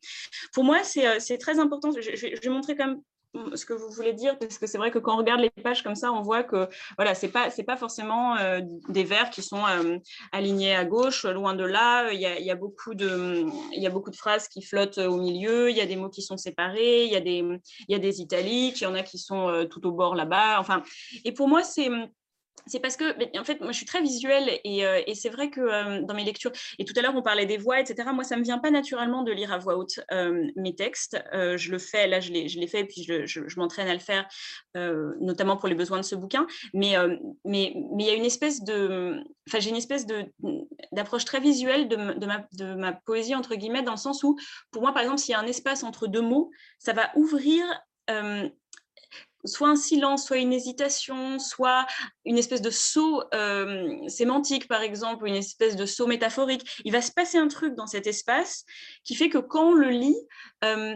[0.54, 1.92] Pour moi, c'est euh, très important.
[1.92, 3.02] Je, je, vais montrer quand même
[3.54, 5.84] ce que vous voulez dire, parce que c'est vrai que quand on regarde les pages
[5.84, 6.68] comme ça, on voit que
[6.98, 8.60] voilà, c'est pas c'est pas forcément euh,
[8.90, 9.98] des vers qui sont euh,
[10.32, 12.12] alignés à gauche, loin de là.
[12.12, 14.62] Il y a, il y a beaucoup de il y a beaucoup de phrases qui
[14.62, 15.70] flottent au milieu.
[15.70, 17.06] Il y a des mots qui sont séparés.
[17.06, 18.82] Il y a des il y a des italiques.
[18.82, 20.60] Il y en a qui sont euh, tout au bord là-bas.
[20.60, 20.84] Enfin,
[21.24, 21.90] et pour moi c'est
[22.68, 25.62] c'est parce que, en fait, moi, je suis très visuelle et, euh, c'est vrai que
[25.62, 28.10] euh, dans mes lectures, et tout à l'heure, on parlait des voix, etc.
[28.14, 31.22] Moi, ça ne me vient pas naturellement de lire à voix haute euh, mes textes.
[31.34, 34.28] je le fais, là, je l'ai fait, puis je, m'entraîne à le faire,
[35.20, 36.48] notamment pour les besoins de ce bouquin.
[36.74, 36.96] Mais
[37.44, 40.06] mais il y a une espèce de, enfin, j'ai une espèce
[40.92, 44.38] d'approche très visuelle de, ma, de ma poésie entre guillemets, dans le sens où,
[44.72, 47.66] pour moi, par exemple, s'il y a un espace entre deux mots, ça va ouvrir
[49.46, 51.86] soit un silence, soit une hésitation, soit
[52.26, 56.82] une espèce de saut euh, sémantique, par exemple, ou une espèce de saut métaphorique.
[56.86, 58.66] Il va se passer un truc dans cet espace
[59.04, 60.18] qui fait que quand on le lit,
[60.64, 60.96] euh,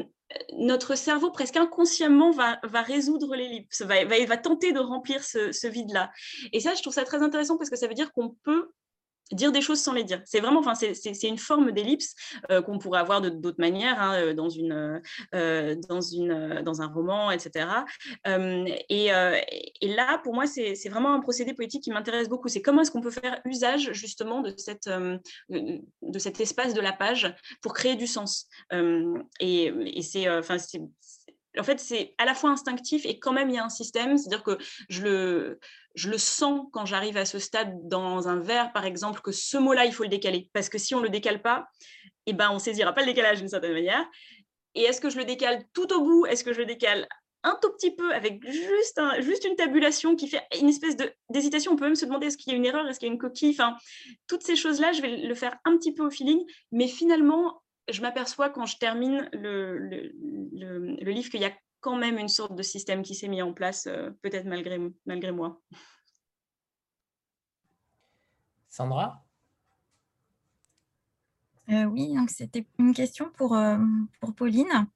[0.58, 5.68] notre cerveau, presque inconsciemment, va, résoudre l'ellipse, va, va, va, tenter de remplir ce, ce
[5.68, 6.12] vide-là.
[6.52, 8.72] Et ça, je trouve ça très intéressant parce que ça veut dire qu'on peut
[9.34, 10.22] dire des choses sans les dire.
[10.26, 12.16] C'est vraiment, enfin, c'est une forme d'ellipse
[12.52, 15.02] euh, qu'on pourrait avoir de d'autres manières hein, euh, dans une,
[15.36, 16.00] euh, dans
[16.64, 17.68] dans un roman, etc.
[18.90, 19.08] Et,
[19.82, 22.48] et, là, pour moi, c'est vraiment un procédé poétique qui m'intéresse beaucoup.
[22.48, 27.74] C'est comment est-ce qu'on peut faire usage justement de cet espace de la page pour
[27.74, 28.48] créer du sens.
[29.40, 33.66] et, c'est, en fait, c'est à la fois instinctif et quand même il y a
[33.66, 34.18] un système.
[34.18, 34.58] C'est-à-dire que
[34.90, 35.60] je le,
[35.96, 39.58] je le sens quand j'arrive à ce stade dans un verre, par exemple, que ce
[39.58, 40.50] mot-là, il faut le décaler.
[40.54, 41.68] Parce que si on ne le décale pas,
[42.26, 44.06] eh ben, on ne saisira pas le décalage d'une certaine manière.
[44.76, 46.26] Et est-ce que je le décale tout au bout?
[46.26, 47.08] Est-ce que je le décale
[47.44, 50.96] un tout petit peu avec juste, juste une tabulation qui fait une espèce
[51.30, 51.74] d'hésitation?
[51.74, 53.14] On peut même se demander est-ce qu'il y a une erreur, est-ce qu'il y a
[53.14, 53.52] une coquille?
[53.52, 53.76] Enfin,
[54.28, 56.44] toutes ces choses-là, je vais le faire un petit peu au feeling.
[56.72, 61.52] Mais finalement, je m'aperçois quand je termine le, le livre qu'il y a
[61.84, 65.32] quand même une sorte de système qui s'est mis en place, euh, peut-être malgré, malgré
[65.32, 65.62] moi.
[68.70, 69.24] Sandra?
[71.70, 73.78] Euh, Oui, donc c'était une question pour, euh,
[74.22, 74.88] pour Pauline.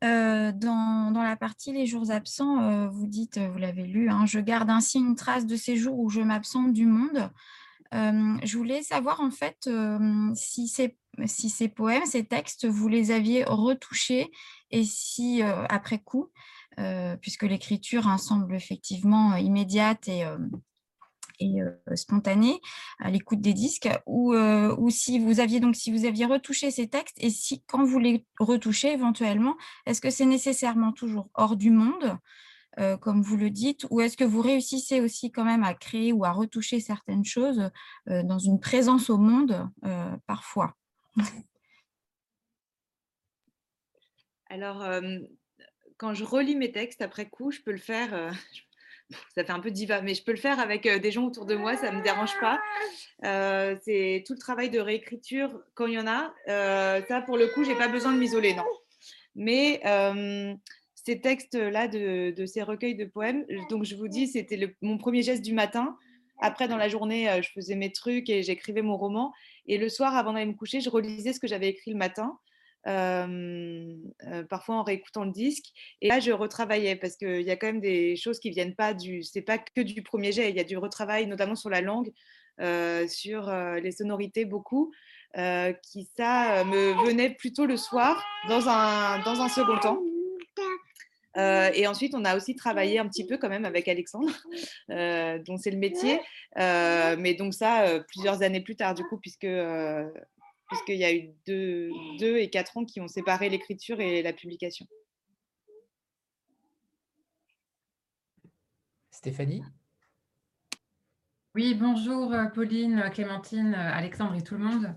[0.00, 4.70] dans, dans, la partie Les jours absents, vous dites, vous l'avez lu, hein, je garde
[4.70, 7.30] ainsi une trace de ces jours où je m'absente du monde.
[7.92, 9.68] je voulais savoir en fait
[10.34, 14.30] si ces, si ces poèmes, ces textes, vous les aviez retouchés
[14.70, 16.30] et si après coup,
[17.20, 20.24] puisque l'écriture hein, semble effectivement immédiate et,
[21.94, 22.60] spontanée
[22.98, 26.88] à l'écoute des disques, ou, ou si vous aviez donc si vous aviez retouché ces
[26.88, 29.56] textes et si quand vous les retouchez éventuellement,
[29.86, 32.18] est-ce que c'est nécessairement toujours hors du monde
[33.00, 36.24] comme vous le dites, ou est-ce que vous réussissez aussi quand même à créer ou
[36.24, 37.70] à retoucher certaines choses
[38.06, 39.68] dans une présence au monde
[40.26, 40.76] parfois?
[44.50, 44.84] Alors,
[45.96, 48.32] quand je relis mes textes après coup, je peux le faire.
[49.34, 51.54] ça fait un peu diva, mais je peux le faire avec des gens autour de
[51.54, 52.60] moi, ça ne me dérange pas.
[53.84, 56.32] c'est tout le travail de réécriture quand il y en a.
[56.46, 58.66] ça, pour le coup, j'ai pas besoin de m'isoler, non.
[59.36, 59.80] Mais
[61.04, 65.42] ces textes-là de, ces recueils de poèmes, donc je vous dis, c'était mon premier geste
[65.42, 65.96] du matin.
[66.42, 69.32] Après, dans la journée, je faisais mes trucs et j'écrivais mon roman.
[69.70, 72.36] Et le soir, avant d'aller me coucher, je relisais ce que j'avais écrit le matin
[74.48, 75.66] parfois en réécoutant le disque.
[76.00, 78.94] Et là, je retravaillais parce qu'il y a quand même des choses qui viennent pas
[78.94, 79.22] du.
[79.22, 80.50] C'est pas que du premier jet.
[80.50, 82.10] Il y a du retravail, notamment sur la langue,
[83.08, 84.92] sur les sonorités beaucoup,
[85.34, 90.00] qui ça me venait plutôt le soir dans un dans un second temps.
[91.36, 94.32] Et ensuite, on a aussi travaillé un petit peu quand même avec Alexandre,
[94.88, 96.20] dont c'est le métier.
[96.56, 99.46] mais donc ça, plusieurs années plus tard, du coup, puisque
[100.70, 104.32] puisqu'il y a eu deux, deux, et quatre ans qui ont séparé l'écriture et la
[104.32, 104.86] publication.
[109.10, 109.62] Stéphanie?
[111.56, 114.94] Oui, bonjour euh, Pauline, Clémentine, Alexandre et tout le monde.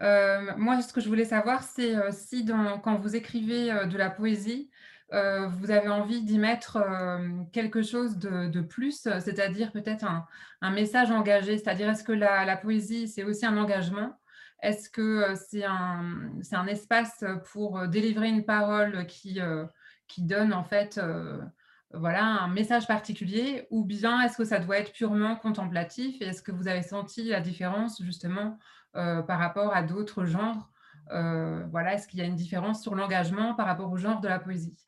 [0.00, 4.10] Euh, moi, ce que je voulais savoir, c'est euh, si quand vous écrivez de la
[4.10, 4.70] poésie,
[5.10, 6.78] vous avez envie d'y mettre
[7.52, 13.24] quelque chose de, plus, c'est-à-dire peut-être un, message engagé, c'est-à-dire est-ce que la poésie, c'est
[13.24, 14.16] aussi un engagement?
[14.64, 19.38] Est-ce que c'est un, espace pour délivrer une parole qui,
[20.08, 20.98] qui donne en fait
[21.92, 23.66] voilà, un message particulier?
[23.70, 26.16] Ou bien est-ce que ça doit être purement contemplatif?
[26.22, 28.58] Et est-ce que vous avez senti la différence justement
[28.94, 30.70] par rapport à d'autres genres?
[31.10, 34.38] Voilà, Est-ce qu'il y a une différence sur l'engagement par rapport au genre de la
[34.38, 34.78] poésie?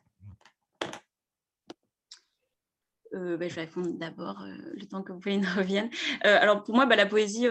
[3.17, 5.91] Euh, bah, je vais répondre d'abord euh, le temps que Pauline revienne.
[6.25, 7.47] Euh, alors pour moi, bah, la poésie,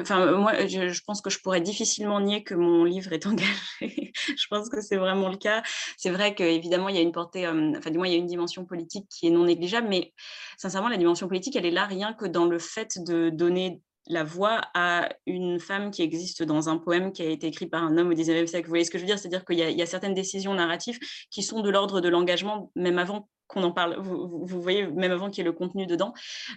[0.00, 4.12] enfin moi, je, pense que je pourrais difficilement nier que mon livre est engagé.
[4.20, 5.62] je pense que c'est vraiment le cas.
[5.96, 8.26] C'est vrai qu'évidemment, il y a une portée, enfin du moins, il y a une
[8.26, 10.12] dimension politique qui est non négligeable, mais
[10.58, 14.24] sincèrement, la dimension politique, elle est là rien que dans le fait de donner la
[14.24, 17.98] voix à une femme qui existe dans un poème qui a été écrit par un
[17.98, 18.66] homme au 19e siècle.
[18.66, 19.18] Vous voyez ce que je veux dire?
[19.18, 20.98] C'est-à-dire qu'il y, a certaines décisions narratives
[21.30, 23.96] qui sont de l'ordre de l'engagement, même avant qu'on en parle.
[23.98, 26.12] Vous, voyez, même avant qu'il y ait le contenu dedans.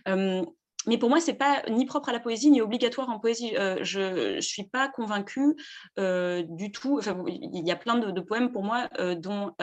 [0.05, 3.55] mais pour moi, c'est pas ni propre à la poésie ni obligatoire en poésie.
[3.57, 5.55] Euh, je ne suis pas convaincue
[5.99, 6.97] euh, du tout.
[6.97, 9.53] Enfin, il y a plein de, poèmes pour moi euh, dont,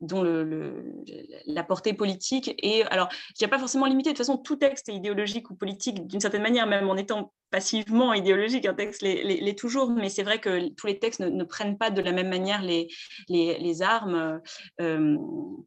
[0.00, 0.22] dont
[1.46, 2.82] la portée politique est.
[2.84, 4.10] Alors, je a pas forcément limité.
[4.10, 7.32] De toute façon, tout texte est idéologique ou politique d'une certaine manière, même en étant
[7.50, 8.66] passivement idéologique.
[8.66, 12.00] Un texte l'est toujours, mais c'est vrai que tous les textes ne, prennent pas de
[12.00, 12.88] la même manière les,
[13.28, 14.40] les, les armes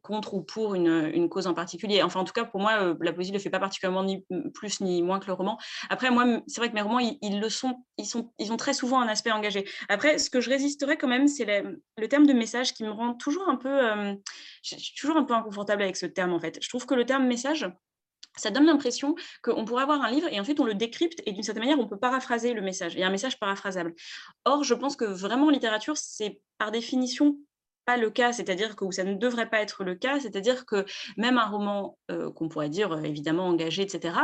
[0.02, 2.02] contre ou pour une, une, cause en particulier.
[2.02, 4.24] Enfin, en tout cas, pour moi, la poésie ne fait pas particulièrement ni
[4.54, 5.58] plus ni moins que le roman.
[5.90, 8.74] Après, moi, c'est vrai que mes romans, ils, le sont, ils sont, ils ont très
[8.74, 9.64] souvent un aspect engagé.
[9.88, 13.14] Après, ce que je résisterais quand même, c'est le terme de message qui me rend
[13.14, 14.14] toujours un peu, euh,
[14.98, 16.58] toujours un peu inconfortable avec ce terme en fait.
[16.60, 17.66] Je trouve que le terme message,
[18.36, 21.32] ça donne l'impression qu'on pourrait avoir un livre et en fait on le décrypte et
[21.32, 22.94] d'une certaine manière on peut paraphraser le message.
[22.94, 23.94] Il y a un message paraphrasable.
[24.44, 27.38] Or, je pense que vraiment en littérature, c'est par définition
[27.84, 30.84] pas le cas, c'est-à-dire que ça ne devrait pas être le cas, c'est-à-dire que
[31.16, 34.14] même un roman euh, qu'on pourrait dire euh, évidemment engagé, etc.,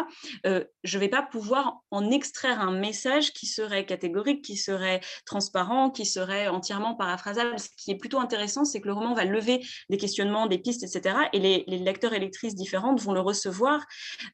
[0.46, 5.00] euh, je ne vais pas pouvoir en extraire un message qui serait catégorique, qui serait
[5.26, 7.58] transparent, qui serait entièrement paraphrasable.
[7.58, 10.82] Ce qui est plutôt intéressant, c'est que le roman va lever des questionnements, des pistes,
[10.82, 13.84] etc., et les, lecteurs et lectrices différentes vont le recevoir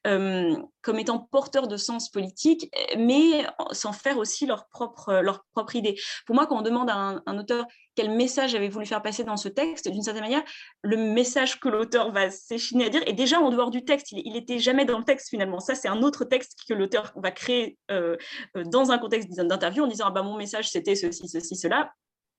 [0.03, 5.95] comme étant porteur de sens politique, mais sans faire aussi leur propre, leur propre idée.
[6.25, 7.65] Pour moi, quand on demande à un auteur
[7.97, 10.43] quel message j'avais voulu faire passer dans ce texte, d'une certaine manière,
[10.83, 14.11] le message que l'auteur va s'échiner à dire est déjà en dehors du texte.
[14.11, 15.59] Il n'était jamais dans le texte finalement.
[15.59, 18.15] Ça, c'est un autre texte que l'auteur va créer euh,
[18.55, 21.91] euh, dans un contexte d'interview en disant ah bah, mon message c'était ceci, ceci, cela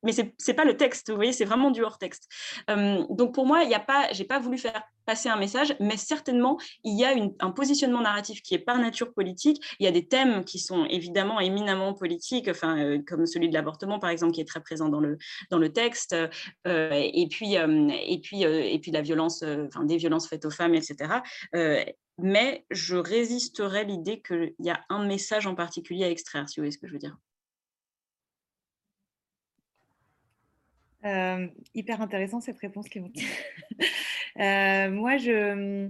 [0.03, 2.29] mais ce n'est pas le texte, vous voyez, c'est vraiment du hors-texte.
[2.71, 6.59] Euh, donc pour moi, je n'ai pas, pas voulu faire passer un message, mais certainement,
[6.85, 9.63] il y a un positionnement narratif qui est par nature politique.
[9.81, 13.55] Il y a des thèmes qui sont évidemment éminemment politiques, enfin, euh, comme celui de
[13.55, 15.19] l'avortement, par exemple, qui est très présent dans le,
[15.51, 16.15] dans le texte,
[16.67, 20.75] euh, et, puis, et, puis, et puis la violence, enfin, des violences faites aux femmes,
[20.75, 21.23] etc.
[22.21, 26.65] mais je résisterai l'idée qu'il y a un message en particulier à extraire, si vous
[26.65, 27.17] voyez ce que je veux dire.
[31.05, 33.27] Euh, hyper intéressant cette réponse, Clémentine.
[34.41, 35.89] euh, moi, je,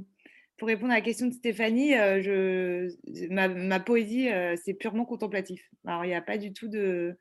[0.58, 4.28] pour répondre à la question de Stéphanie, euh, je, ma, poésie,
[4.64, 5.62] c'est purement contemplatif.
[5.86, 7.16] Alors, il n'y a pas du tout de.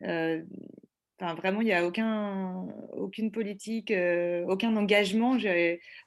[0.00, 3.92] Vraiment, il n'y a aucun, aucune politique,
[4.46, 5.38] aucun engagement,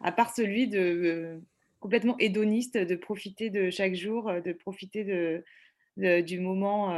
[0.01, 1.41] à part celui de
[1.80, 6.93] complètement hédoniste, de profiter de chaque jour, de profiter de, du moment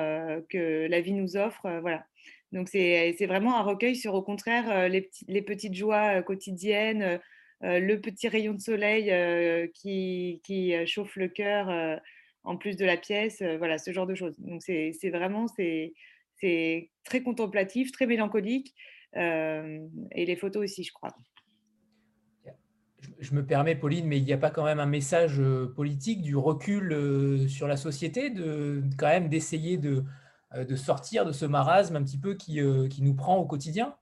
[0.50, 1.80] que la vie nous offre.
[1.80, 2.09] voilà.
[2.52, 7.20] Donc, c'est vraiment un recueil sur, au contraire, euh, les, les petites joies euh, quotidiennes,
[7.64, 9.12] euh, le petit rayon de soleil
[9.74, 12.00] qui, qui, chauffe le cœur
[12.46, 14.40] en plus de la pièce, voilà, ce genre de choses.
[14.40, 18.74] Donc, c'est vraiment, c'est très contemplatif, très mélancolique,
[19.14, 21.14] et les photos aussi, je crois.
[23.20, 25.42] Je me permets, Pauline, mais il n'y a pas quand même un message
[25.76, 30.06] politique du recul sur la société, de, quand même d'essayer de,
[30.56, 33.96] de sortir de ce marasme un petit peu qui, euh, qui nous prend au quotidien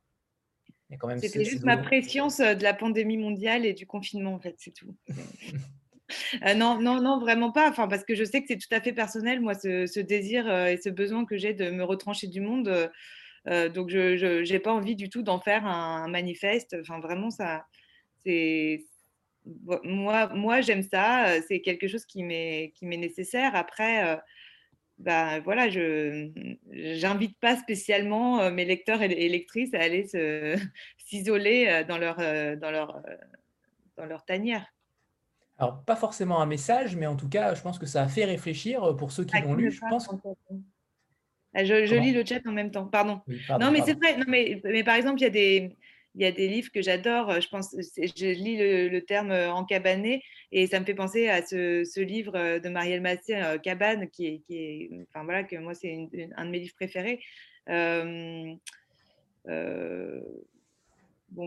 [1.19, 4.73] C'était juste ma préscience euh, de la pandémie mondiale et du confinement, en fait, c'est
[4.73, 4.95] tout.
[6.55, 7.69] non, non, non, vraiment pas.
[7.69, 10.77] Enfin, parce que je sais que c'est tout à fait personnel, moi, ce, désir et
[10.77, 12.89] ce besoin que j'ai de me retrancher du monde.
[13.45, 16.77] donc, je n'ai pas envie du tout d'en faire un, manifeste.
[16.79, 17.65] Enfin, vraiment, ça,
[18.23, 18.85] c'est
[19.83, 21.41] moi, moi j'aime ça.
[21.45, 23.53] C'est quelque chose qui m'est nécessaire.
[23.53, 24.17] Après,
[24.99, 26.31] ben voilà, je
[27.01, 30.07] n'invite pas spécialement euh, mes lecteurs et lectrices à aller
[30.97, 33.01] s'isoler euh, dans leur, euh, dans, leur,
[33.95, 34.65] dans leur tanière.
[35.59, 38.25] Alors, pas forcément un message, mais en tout cas, je pense que ça a fait
[38.25, 39.71] réfléchir pour ceux qui ah, l'ont lu.
[39.71, 40.09] Je pense.
[41.53, 43.21] Ah, je, lis le chat en même temps, pardon.
[43.59, 44.17] non, mais c'est vrai.
[44.17, 45.75] Non, mais, mais par exemple, il y a des,
[46.17, 47.29] il y a des livres que j'adore.
[47.29, 51.45] Euh, je pense, je lis le, terme euh, encabané et ça me fait penser à
[51.45, 55.73] ce, livre euh, de Marielle Massé, Cabane, qui est, qui est, enfin voilà, que moi
[55.75, 57.19] c'est un de mes livres préférés.
[57.67, 58.59] bon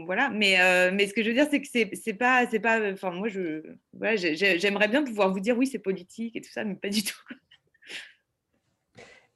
[0.05, 0.57] voilà, mais,
[0.93, 3.63] mais ce que je veux dire, c'est que c'est pas, c'est pas, enfin moi je,
[3.93, 7.03] voilà, j'aimerais bien pouvoir vous dire oui c'est politique et tout ça, mais pas du
[7.03, 7.19] tout.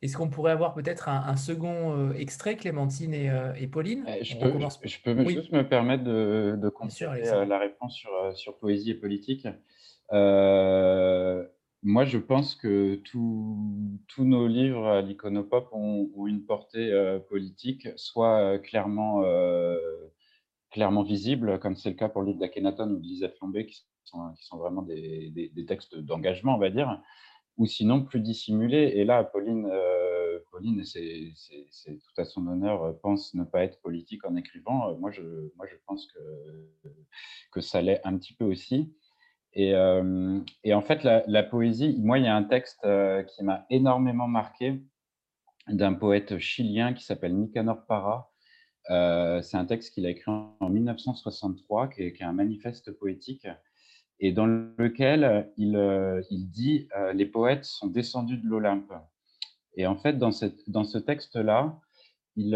[0.05, 4.05] Est-ce qu'on pourrait avoir peut-être un, second euh, extrait, Clémentine et, euh, Pauline?
[4.07, 4.53] Eh, je peux,
[4.85, 6.71] je, peux juste me permettre de, de
[7.07, 9.49] euh, la réponse sur, sur, poésie et politique.
[10.13, 16.93] moi, je pense que tous nos livres à l'iconopop ont, une portée
[17.31, 19.25] politique, soit clairement,
[20.71, 24.35] clairement visible, comme c'est le cas pour le livre d'Akhenaton ou d'Elisabeth Flambé, qui sont,
[24.37, 27.01] qui sont vraiment des, des textes d'engagement, on va dire,
[27.57, 28.93] ou sinon plus dissimulé.
[28.97, 31.33] Et là, Pauline, euh, Pauline c'est
[31.87, 34.91] tout à son honneur, euh, pense ne pas être politique en écrivant.
[34.91, 35.23] Euh, moi, je,
[35.57, 36.89] moi, je pense que,
[37.53, 38.93] que ça l'est un petit peu aussi.
[39.57, 42.81] Et, en fait, la, poésie, moi, il y a un texte
[43.29, 44.83] qui m'a énormément marqué
[45.69, 48.33] d'un poète chilien qui s'appelle Nicanor Parra.
[48.89, 53.47] c'est un texte qu'il a écrit en 1963, qui est, qui est, un manifeste poétique,
[54.21, 55.75] et dans lequel il,
[56.31, 58.93] il dit Les poètes sont descendus de l'Olympe».
[59.77, 61.79] Et en fait, dans, ce texte-là,
[62.37, 62.55] il,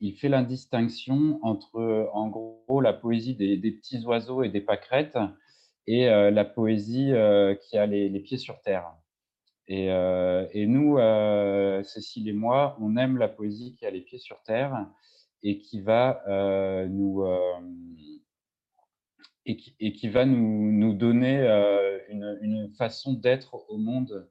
[0.00, 5.18] il, fait l'indistinction entre, en gros, la poésie des, petits oiseaux et des pâquerettes
[5.86, 7.12] et la poésie
[7.62, 8.90] qui a les, pieds sur terre.
[9.68, 10.98] Et nous,
[11.84, 14.86] Cécile et moi, on aime la poésie qui a les pieds sur terre
[15.42, 16.22] et qui va
[16.88, 17.24] nous
[19.46, 21.40] et qui, et va nous, nous donner
[22.10, 24.28] une, une, façon d'être au monde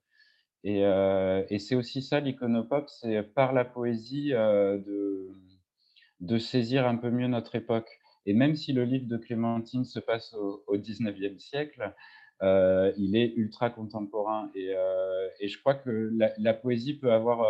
[0.66, 5.30] euh, et, c'est aussi ça l'iconopop, c'est par la poésie euh, de,
[6.22, 7.90] de, saisir un peu mieux notre époque.
[8.26, 11.94] Et même si le livre de Clémentine se passe au, au 19e siècle,
[12.42, 14.50] euh, il est ultra contemporain.
[14.56, 14.74] Et,
[15.40, 17.46] et je crois que la, poésie peut avoir,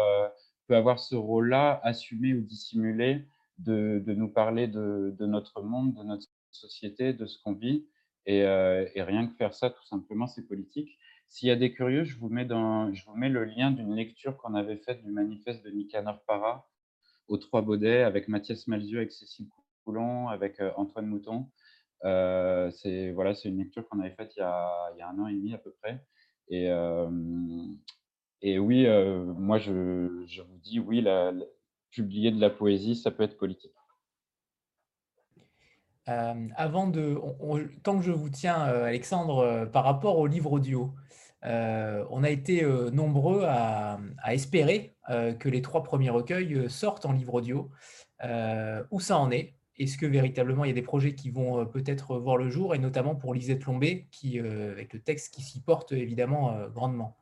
[0.67, 3.25] peut avoir ce rôle-là, assumé ou dissimulé,
[3.59, 7.87] de, de nous parler de, de, notre monde, de notre société, de ce qu'on vit.
[8.27, 10.97] Et, et rien que faire ça, tout simplement, c'est politique.
[11.27, 14.37] S'il y a des curieux, je vous mets, je vous mets le lien d'une lecture
[14.37, 16.67] qu'on avait faite du manifeste de Nicanor Parra
[17.27, 19.47] aux Trois Baudets avec Mathias Malzieu, avec Cécile
[19.83, 21.49] Coulon, avec euh, Antoine Mouton.
[22.03, 25.53] Euh, c'est voilà, une lecture qu'on avait faite il, y a, un an et demi
[25.53, 26.03] à peu près.
[26.49, 27.09] Et, euh,
[28.41, 28.85] et oui,
[29.37, 31.03] moi je, je, vous dis, oui,
[31.89, 33.73] publier de la poésie, ça peut être politique.
[36.07, 37.19] Avant de,
[37.83, 40.93] tant que je vous tiens, Alexandre, par rapport au livre audio,
[41.45, 43.99] euh, on a été euh, nombreux à,
[44.29, 47.69] espérer euh, que les trois premiers recueils sortent en livre audio.
[48.91, 49.53] où ça en est?
[49.77, 52.79] Est-ce que véritablement il y a des projets qui vont peut-être voir le jour, et
[52.79, 57.17] notamment pour Lisette Lombé, qui, avec le texte qui s'y porte évidemment grandement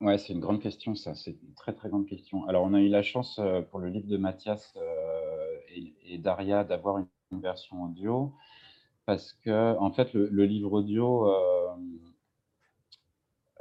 [0.00, 1.14] Ouais, c'est une grande question, ça.
[1.14, 2.46] C'est une très, très grande question.
[2.46, 3.38] Alors, on a eu la chance
[3.70, 4.72] pour le livre de Mathias
[5.68, 8.32] et, Daria d'avoir une, version audio
[9.06, 11.28] parce que, en fait, le, livre audio,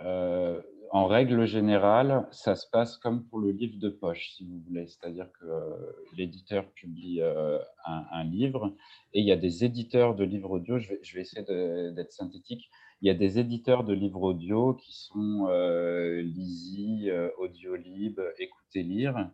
[0.02, 0.62] euh,
[0.92, 4.88] en règle générale, ça se passe comme pour le livre de poche, si vous voulez.
[4.88, 5.70] C'est-à-dire que euh,
[6.18, 8.76] l'éditeur publie euh, un, livre
[9.14, 10.80] et il y a des éditeurs de livres audio.
[10.80, 11.46] Je vais, essayer
[11.94, 12.70] d'être synthétique.
[13.02, 19.30] Il y a des éditeurs de livres audio qui sont euh, Lizzy, Audiolib, Écoutez Lire,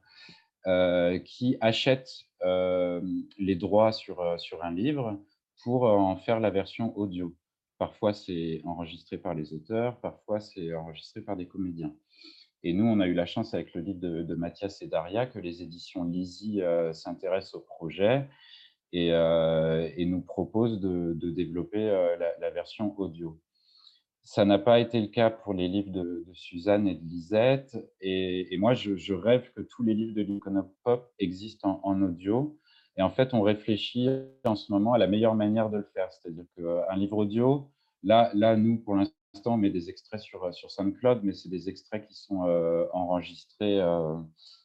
[1.25, 5.19] qui achètent les droits sur, sur un livre
[5.63, 7.35] pour en faire la version audio.
[7.77, 11.93] Parfois, c'est enregistré par les auteurs, parfois, c'est enregistré par des comédiens.
[12.65, 15.37] Et nous, on a eu la chance avec le livre de, Mathias et Daria que
[15.37, 18.27] les éditions Lizzy euh, s'intéressent au projet
[18.91, 23.39] et, euh, nous proposent de, développer euh, la, version audio.
[24.25, 27.77] Ça n'a pas été le cas pour les livres de, Suzanne et de Lisette.
[28.01, 32.57] Et, moi, je, rêve que tous les livres de l'Iconopop existent en, audio
[32.97, 34.09] et en fait, on réfléchit
[34.43, 36.11] en ce moment à la meilleure manière de le faire.
[36.11, 37.69] C'est-à-dire qu'un euh, livre audio,
[38.01, 39.13] là, là, nous, pour l'instant,
[39.45, 42.85] on met des extraits sur, euh, sur SoundCloud, mais c'est des extraits qui sont euh,
[42.93, 43.79] enregistrés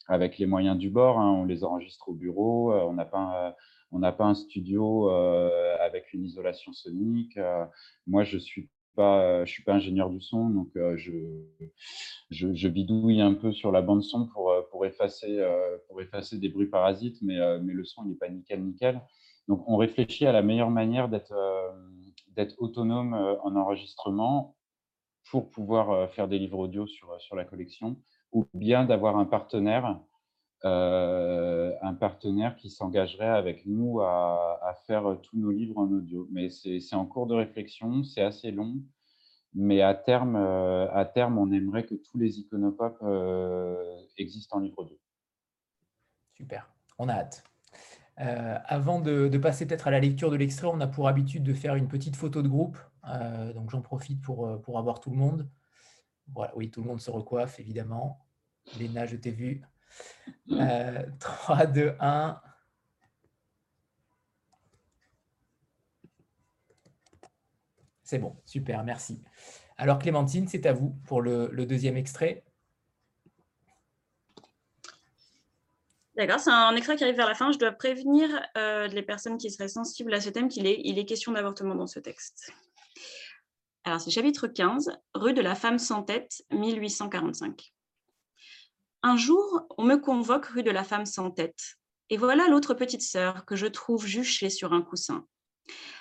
[0.08, 1.18] avec les moyens du bord.
[1.18, 1.32] Hein.
[1.32, 2.72] On les enregistre au bureau.
[2.72, 3.54] on n'a pas,
[3.92, 7.38] on n'a pas un studio avec une isolation sonique.
[8.06, 11.12] moi, je suis pas, je suis pas ingénieur du son, donc je,
[12.30, 15.40] je, bidouille un peu sur la bande son pour, pour, effacer,
[16.32, 19.00] des bruits parasites, mais, le son n'est pas nickel nickel.
[19.48, 21.34] Donc on réfléchit à la meilleure manière d'être
[22.58, 24.56] autonome en enregistrement
[25.30, 27.96] pour pouvoir faire des livres audio sur la collection,
[28.32, 30.00] ou bien d'avoir un partenaire
[30.66, 36.28] euh, un partenaire qui s'engagerait avec nous à, faire tous nos livres en audio.
[36.30, 38.76] Mais c'est en cours de réflexion, c'est assez long,
[39.54, 43.76] mais à terme, euh, à terme, on aimerait que tous les iconopop euh,
[44.18, 44.96] existent en livre audio.
[46.36, 47.44] Super, on a hâte.
[48.16, 51.74] avant de, passer peut-être à la lecture de l'extrait, on a pour habitude de faire
[51.74, 52.78] une petite photo de groupe.
[53.54, 55.48] donc j'en profite pour, pour avoir tout le monde.
[56.34, 58.26] Voilà, oui, tout le monde se recoiffe, évidemment.
[58.78, 59.62] Léna, je t'ai vu.
[61.18, 62.40] 3, 2, 1.
[68.02, 69.22] C'est bon, super, merci.
[69.76, 72.44] Alors Clémentine, c'est à vous pour le, deuxième extrait.
[76.16, 77.52] D'accord, c'est un extrait qui arrive vers la fin.
[77.52, 78.28] Je dois prévenir
[78.58, 81.76] euh, les personnes qui seraient sensibles à ce thème qu'il est, il est question d'avortement
[81.76, 82.52] dans ce texte.
[83.84, 87.72] Alors, c'est chapitre 15, rue de la femme sans tête, 1845.
[89.02, 91.76] Un jour, on me convoque rue de la femme sans tête.
[92.10, 95.26] Et voilà l'autre petite sœur que je trouve juchée sur un coussin.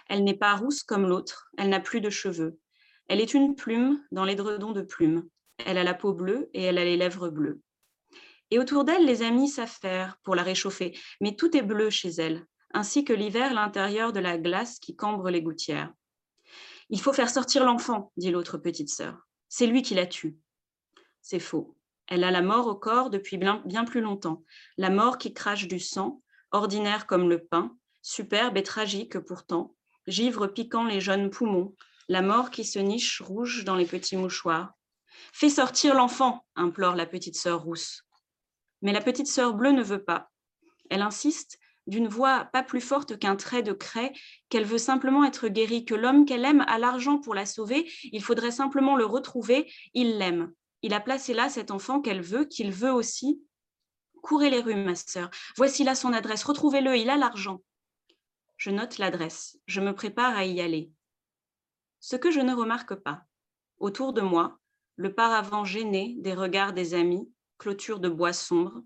[0.07, 2.59] Elle n'est pas rousse comme l'autre, elle n'a plus de cheveux.
[3.07, 5.29] Elle est une plume dans l'édredon de plumes.
[5.65, 7.61] Elle a la peau bleue et elle a les lèvres bleues.
[8.51, 12.45] Et autour d'elle, les amis s'affairent pour la réchauffer, mais tout est bleu chez elle,
[12.73, 15.93] ainsi que l'hiver l'intérieur de la glace qui cambre les gouttières.
[16.89, 19.27] Il faut faire sortir l'enfant, dit l'autre petite sœur.
[19.47, 20.37] C'est lui qui la tue.
[21.21, 21.78] C'est faux.
[22.09, 24.43] Elle a la mort au corps depuis bien, plus longtemps,
[24.77, 29.75] la mort qui crache du sang, ordinaire comme le pain, superbe et tragique pourtant,
[30.07, 31.75] givre piquant les jeunes poumons,
[32.07, 34.73] la mort qui se niche rouge dans les petits mouchoirs.
[35.33, 38.03] Fais sortir l'enfant, implore la petite sœur rousse.
[38.81, 40.31] Mais la petite sœur bleue ne veut pas.
[40.89, 44.13] Elle insiste d'une voix pas plus forte qu'un trait de craie,
[44.49, 48.23] qu'elle veut simplement être guérie, que l'homme qu'elle aime a l'argent pour la sauver, il
[48.23, 50.51] faudrait simplement le retrouver, il l'aime.
[50.81, 53.41] Il a placé là cet enfant qu'elle veut, qu'il veut aussi.
[54.21, 55.29] Courez les rues, ma sœur.
[55.55, 56.43] Voici là son adresse.
[56.43, 57.61] Retrouvez-le, il a l'argent.
[58.57, 59.57] Je note l'adresse.
[59.67, 60.91] Je me prépare à y aller.
[61.99, 63.23] Ce que je ne remarque pas.
[63.77, 64.59] Autour de moi,
[64.95, 68.81] le paravent gêné des regards des amis, clôture de bois sombre.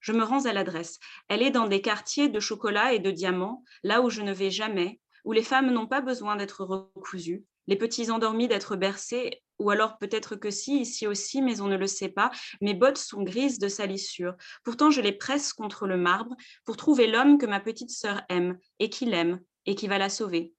[0.00, 0.98] Je me rends à l'adresse.
[1.28, 4.50] Elle est dans des quartiers de chocolat et de diamants, là où je ne vais
[4.50, 9.70] jamais, où les femmes n'ont pas besoin d'être recousues, les petits endormis d'être bercés, ou
[9.70, 12.32] alors peut-être que si, ici aussi, mais on ne le sait pas.
[12.60, 14.34] Mes bottes sont grises de salissure.
[14.64, 18.58] Pourtant, je les presse contre le marbre pour trouver l'homme que ma petite sœur aime
[18.80, 20.52] et qui l'aime et qui va la sauver.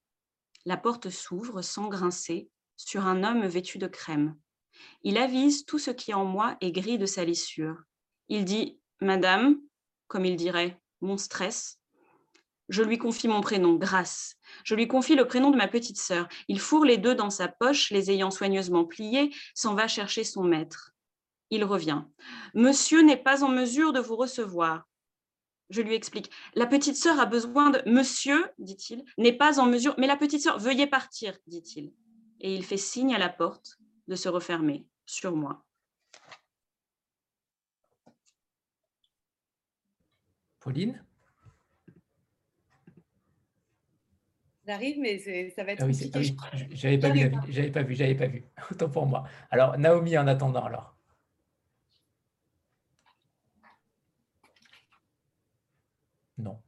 [0.64, 4.38] La porte s'ouvre sans grincer sur un homme vêtu de crème.
[5.03, 7.76] Il avise tout ce qui en moi est gris de salissure.
[8.30, 9.59] Il dit Madame,
[10.07, 11.80] comme il dirait, mon stress.
[12.72, 14.38] Je lui confie mon prénom, Grâce.
[14.63, 16.30] Je lui confie le prénom de ma petite sœur.
[16.47, 20.45] Il fourre les deux dans sa poche, les ayant soigneusement pliés, s'en va chercher son
[20.45, 20.93] maître.
[21.49, 22.03] Il revient.
[22.53, 24.88] Monsieur n'est pas en mesure de vous recevoir.
[25.69, 26.32] Je lui explique.
[26.55, 27.82] La petite sœur a besoin de.
[27.89, 29.93] Monsieur, dit-il, n'est pas en mesure.
[29.97, 31.91] Mais la petite sœur, veuillez partir, dit-il.
[32.39, 35.65] Et il fait signe à la porte de se refermer sur moi.
[40.61, 41.03] Pauline?
[44.66, 45.18] J'arrive, mais
[45.49, 46.36] ça va être ah oui, compliqué.
[46.39, 48.43] Ah oui, j'avais pas, vu, j'avais pas vu, j'avais pas vu.
[48.70, 49.24] Autant pour moi.
[49.49, 50.95] Alors, Naomi, en attendant, alors.
[56.38, 56.62] Non.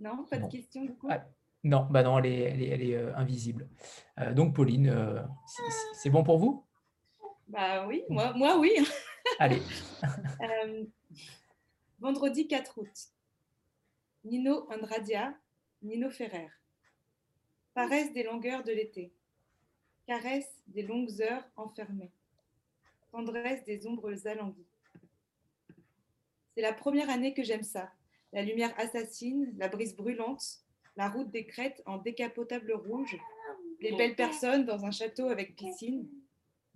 [0.00, 1.24] Non, pas de question du coup ah,
[1.62, 3.68] Non, bah non, elle est, elle est, elle est euh, invisible.
[4.18, 5.22] Euh, donc, Pauline, euh,
[5.94, 6.64] c'est bon pour vous?
[7.46, 8.72] Bah oui, moi, moi oui.
[9.38, 9.62] Allez.
[12.00, 12.92] vendredi 4 août.
[14.24, 15.34] Nino Andradia,
[15.82, 16.48] Nino Ferrer.
[17.74, 19.12] Paresse des longueurs de l'été.
[20.06, 22.12] Caresse des longues heures enfermées.
[23.10, 24.68] Tendresse des ombres alanguies.
[26.54, 27.90] C'est la première année que j'aime ça.
[28.32, 30.60] La lumière assassine, la brise brûlante,
[30.94, 33.18] la route des crêtes en décapotable rouge,
[33.80, 36.08] les belles personnes dans un château avec piscine,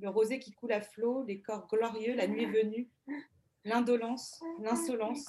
[0.01, 2.89] le rosé qui coule à flot, les corps glorieux, la nuit venue,
[3.65, 5.27] l'indolence, l'insolence,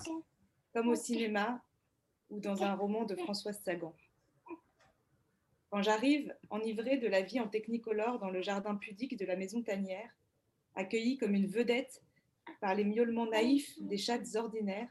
[0.74, 1.64] comme au cinéma
[2.32, 3.96] ou dans un roman de Françoise Sagan.
[5.70, 9.62] Quand j'arrive, enivrée de la vie en technicolore dans le jardin pudique de la maison
[9.62, 10.12] tanière,
[10.74, 12.02] accueillie comme une vedette
[12.60, 14.90] par les miaulements naïfs des chattes ordinaires,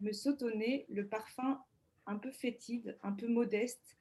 [0.00, 1.62] me nez le parfum
[2.06, 3.96] un peu fétide, un peu modeste,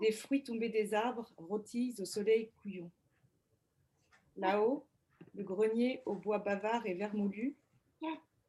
[0.00, 2.90] des fruits tombés des arbres rôtis au soleil couillon.
[4.36, 4.86] Là-haut,
[5.34, 7.56] le grenier au bois bavard et vermoulu,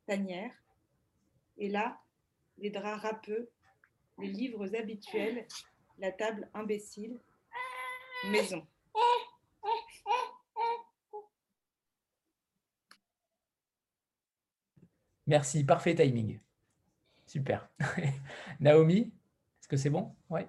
[0.06, 0.54] tanière,
[1.58, 2.00] et là,
[2.58, 3.50] les draps râpeux,
[4.20, 5.48] les livres habituels
[6.00, 7.20] la table imbécile,
[8.30, 8.66] maison.
[15.26, 16.40] Merci, parfait timing.
[17.26, 17.70] Super.
[18.60, 19.12] Naomi,
[19.60, 20.14] est-ce que c'est bon?
[20.30, 20.48] Ouais.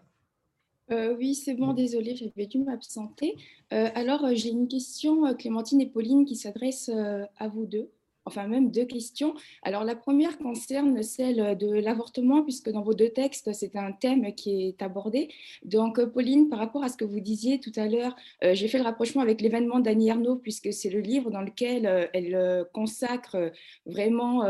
[0.90, 3.36] Euh, oui, c'est bon, désolé, j'avais dû m'absenter.
[3.72, 7.90] Euh, alors, euh, j'ai une question, Clémentine et Pauline, qui s'adresse à vous deux
[8.24, 9.34] enfin même deux questions.
[9.62, 14.34] Alors la première concerne celle de l'avortement, puisque dans vos deux textes, c'est un thème
[14.34, 15.28] qui est abordé.
[15.64, 18.78] Donc Pauline, par rapport à ce que vous disiez tout à l'heure, euh, j'ai fait
[18.78, 22.64] le rapprochement avec l'événement d'Annie Ernaux, puisque c'est le livre dans lequel euh, elle euh,
[22.72, 23.52] consacre
[23.86, 24.44] vraiment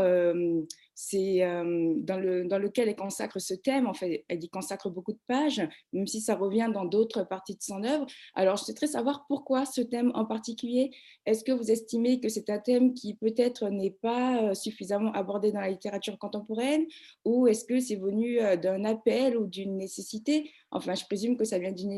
[0.95, 3.85] c'est dans, le, dans lequel elle consacre ce thème.
[3.85, 5.61] En fait, elle y consacre beaucoup de pages,
[5.93, 8.05] même si ça revient dans d'autres parties de son œuvre.
[8.33, 10.91] Alors, je souhaiterais savoir pourquoi ce thème en particulier.
[11.25, 15.61] Est-ce que vous estimez que c'est un thème qui peut-être n'est pas suffisamment abordé dans
[15.61, 16.85] la littérature contemporaine?
[17.25, 20.49] Ou est-ce que c'est venu d'un appel ou d'une nécessité?
[20.71, 21.91] Enfin, je présume que ça vient d'une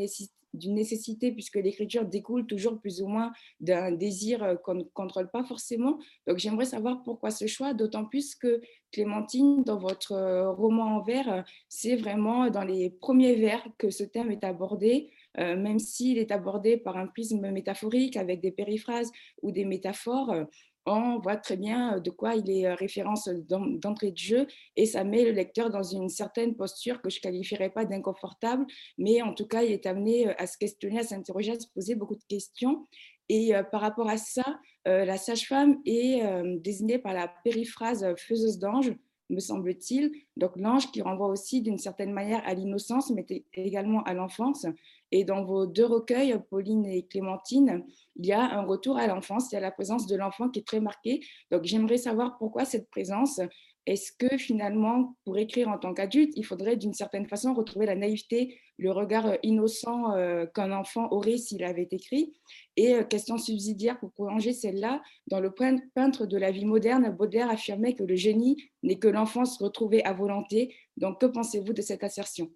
[0.57, 5.43] d'une nécessité, puisque l'écriture découle toujours plus ou moins d'un désir qu'on ne contrôle pas
[5.43, 5.99] forcément.
[6.27, 10.13] Donc j'aimerais savoir pourquoi ce choix, d'autant plus que Clémentine, dans votre
[10.55, 15.09] roman en vers, c'est vraiment dans les premiers vers que ce thème est abordé.
[15.37, 20.47] même s'il est abordé par un prisme métaphorique avec des périphrases ou des métaphores,
[20.87, 25.25] on voit très bien de quoi il est référence d'entrée de jeu et ça met
[25.25, 28.65] le lecteur dans une certaine posture que je qualifierais pas d'inconfortable,
[28.97, 31.95] mais en tout cas, il est amené à se questionner, à s'interroger, à se poser
[31.95, 32.87] beaucoup de questions.
[33.29, 36.21] Et par rapport à ça, la sage-femme est
[36.61, 38.93] désignée par la périphrase faiseuse d'ange,
[39.29, 40.11] me semble-t-il.
[40.37, 44.65] Donc l'ange qui renvoie aussi d'une certaine manière à l'innocence, mais également à l'enfance.
[45.11, 47.85] Et dans vos deux recueils, Pauline et Clémentine,
[48.15, 50.59] il y a un retour à l'enfance, il y a la présence de l'enfant qui
[50.59, 51.21] est très marquée.
[51.51, 53.39] Donc j'aimerais savoir pourquoi cette présence.
[53.85, 57.95] Est-ce que finalement, pour écrire en tant qu'adulte, il faudrait d'une certaine façon retrouver la
[57.95, 62.33] naïveté, le regard innocent euh, qu'un enfant aurait s'il avait écrit?
[62.75, 67.49] Et euh, question subsidiaire pour prolonger celle-là, dans le peintre de la vie moderne, Baudelaire
[67.49, 70.75] affirmait que le génie n'est que l'enfance retrouvée à volonté.
[70.97, 72.51] Donc que pensez-vous de cette assertion?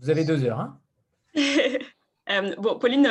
[0.00, 0.60] Vous avez deux heures.
[0.60, 0.80] Hein
[2.30, 3.08] euh, bon, Pauline,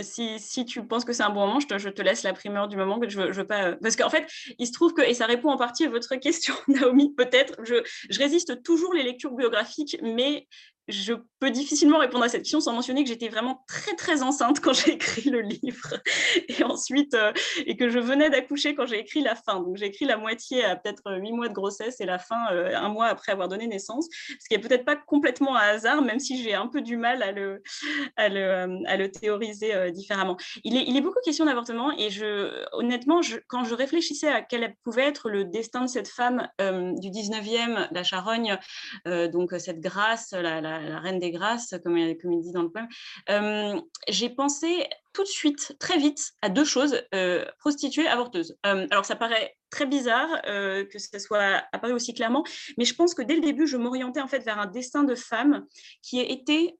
[0.00, 2.76] si, si, tu penses que c'est un bon moment, je te, laisse la primeur du
[2.76, 3.72] moment que je veux, pas.
[3.76, 4.26] Parce qu'en fait,
[4.58, 7.76] il se trouve que, et ça répond en partie à votre question, Naomi, peut-être, je,
[8.18, 10.46] résiste toujours les lectures biographiques, mais
[10.88, 11.14] je
[11.50, 14.92] difficilement répondre à cette question sans mentionner que j'étais vraiment très très enceinte quand j'ai
[14.92, 15.94] écrit le livre
[16.48, 17.32] et ensuite euh,
[17.66, 19.60] et que je venais d'accoucher quand j'ai écrit la fin.
[19.60, 22.76] Donc j'ai écrit la moitié à peut-être huit mois de grossesse et la fin euh,
[22.76, 26.20] un mois après avoir donné naissance, ce qui est peut-être pas complètement un hasard, même
[26.20, 27.62] si j'ai un peu du mal à le
[28.16, 30.36] à le, euh, à le théoriser différemment.
[30.62, 34.74] Il est, il est beaucoup question d'avortement et je honnêtement quand je réfléchissais à quel
[34.82, 38.58] pouvait être le destin de cette femme du 19e, la Charogne,
[39.06, 42.70] donc cette grâce, la, la la, reine des grâces, comme, comme, il dit dans le
[42.70, 48.56] poème, j'ai pensé tout de suite, très vite, à deux choses, euh, prostituée, avorteuse.
[48.62, 52.44] Alors ça paraît très bizarre que ce soit apparu aussi clairement,
[52.78, 55.14] mais je pense que dès le début, je m'orientais en fait vers un destin de
[55.14, 55.66] femme
[56.02, 56.76] qui été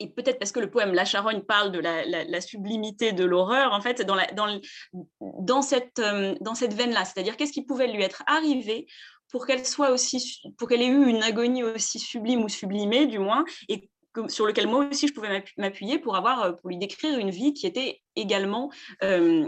[0.00, 3.80] et peut-être parce que le poème La Charogne parle de la, sublimité de l'horreur, en
[3.80, 7.04] fait, dans cette veine-là.
[7.04, 8.86] C'est-à-dire, qu'est-ce qui pouvait lui être arrivé
[9.30, 13.18] pour qu'elle soit aussi, pour qu'elle ait eu une agonie aussi sublime ou sublimée, du
[13.18, 13.90] moins, et
[14.28, 17.52] sur lequel moi aussi je pouvais m'appuyer pour avoir, euh, pour lui décrire une vie
[17.52, 18.70] qui était également
[19.02, 19.46] euh,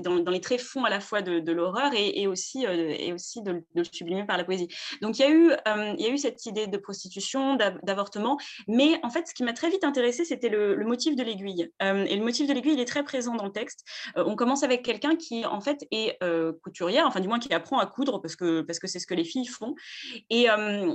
[0.00, 3.84] dans, les tréfonds à la fois de, l'horreur et, aussi, euh, et aussi de, le
[3.84, 4.68] sublimer par la poésie.
[5.02, 5.52] Donc il y a eu,
[5.98, 9.52] il y a eu cette idée de prostitution, d'avortement, mais en fait ce qui m'a
[9.52, 11.70] très vite intéressée c'était le, motif de l'aiguille.
[11.80, 13.84] et le motif de l'aiguille il est très présent dans le texte.
[14.16, 16.18] on commence avec quelqu'un qui en fait est
[16.62, 19.14] couturière, enfin du moins qui apprend à coudre parce que parce que c'est ce que
[19.14, 19.74] les filles font,
[20.30, 20.46] et,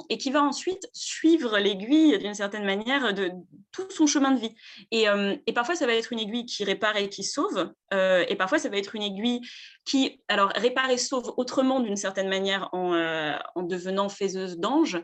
[0.10, 3.32] et qui va ensuite suivre l'aiguille d'une certaine manière de
[3.72, 4.56] tout son chemin de vie.
[4.92, 8.26] Et, euh, et, parfois, ça va être une aiguille qui répare et qui sauve, euh,
[8.28, 9.42] et parfois, ça va être une aiguille
[9.86, 15.02] qui, alors, répare et sauve autrement d'une certaine manière en, euh, en devenant faiseuse d'ange,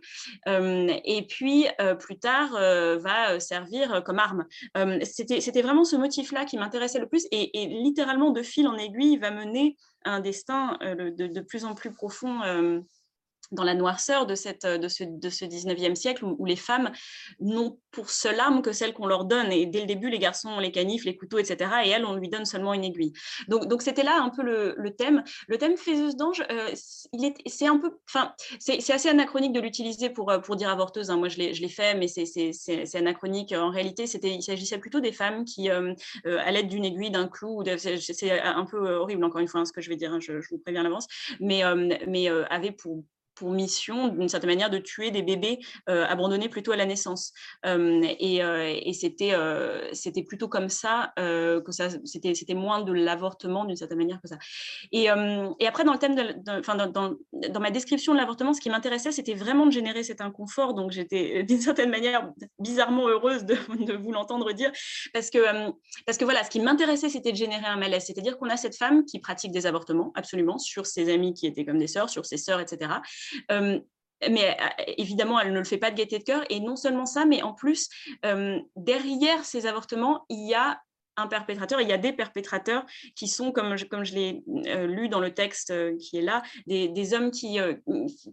[0.47, 1.67] et puis
[1.99, 4.45] plus tard va servir comme arme.
[5.03, 9.31] C'était vraiment ce motif-là qui m'intéressait le plus, et, littéralement, de fil en aiguille, va
[9.31, 12.41] mener un destin de, de, plus en plus profond
[13.51, 16.91] dans la noirceur de, cette, de, ce, de ce 19e siècle où, les femmes
[17.39, 19.51] n'ont pour seule arme que celle qu'on leur donne.
[19.51, 21.69] Et dès le début, les garçons ont les canifs, les couteaux, etc.
[21.85, 23.13] Et elles, on lui donne seulement une aiguille.
[23.47, 25.23] Donc, donc c'était là un peu le, le, thème.
[25.47, 26.69] Le thème faiseuse d'ange, euh,
[27.45, 31.09] c'est un peu, enfin, c'est assez anachronique de l'utiliser pour, euh, pour dire avorteuse.
[31.09, 31.17] Hein.
[31.17, 33.53] Moi, je l'ai fait, mais c'est anachronique.
[33.53, 35.93] En réalité, il s'agissait plutôt des femmes qui, euh,
[36.25, 39.73] à l'aide d'une aiguille, d'un clou, c'est un peu horrible, encore une fois, hein, ce
[39.73, 41.07] que je vais dire, hein, je, je, vous préviens à l'avance,
[41.39, 41.63] mais,
[42.07, 43.03] mais avaient pour
[43.49, 47.33] mission, d'une certaine manière, de tuer des bébés euh, abandonnés plutôt à la naissance.
[47.65, 49.33] Euh, et, euh, et c'était,
[49.93, 54.27] c'était plutôt comme ça que ça, c'était, c'était moins de l'avortement d'une certaine manière que
[54.27, 54.37] ça.
[54.91, 57.15] Et, et après, dans le thème, de, dans, dans,
[57.49, 60.73] dans, ma description de l'avortement, ce qui m'intéressait, c'était vraiment de générer cet inconfort.
[60.73, 63.55] Donc, j'étais d'une certaine manière bizarrement heureuse de,
[63.85, 64.71] de vous l'entendre dire,
[65.13, 65.39] parce que,
[66.05, 68.05] parce que voilà, ce qui m'intéressait, c'était de générer un malaise.
[68.05, 71.65] C'est-à-dire qu'on a cette femme qui pratique des avortements, absolument, sur ses amis qui étaient
[71.65, 72.91] comme des sœurs, sur ses sœurs, etc
[73.49, 74.57] mais
[74.97, 76.43] évidemment, elle ne le fait pas de gaieté de cœur.
[76.49, 77.89] Et non seulement ça, mais en plus,
[78.75, 80.79] derrière ces avortements, il y a
[81.17, 82.85] un perpétrateur, il y a des perpétrateurs
[83.15, 86.21] qui sont, comme je, comme je l'ai euh, lu dans le texte euh, qui est
[86.21, 87.73] là, des, hommes qui, euh,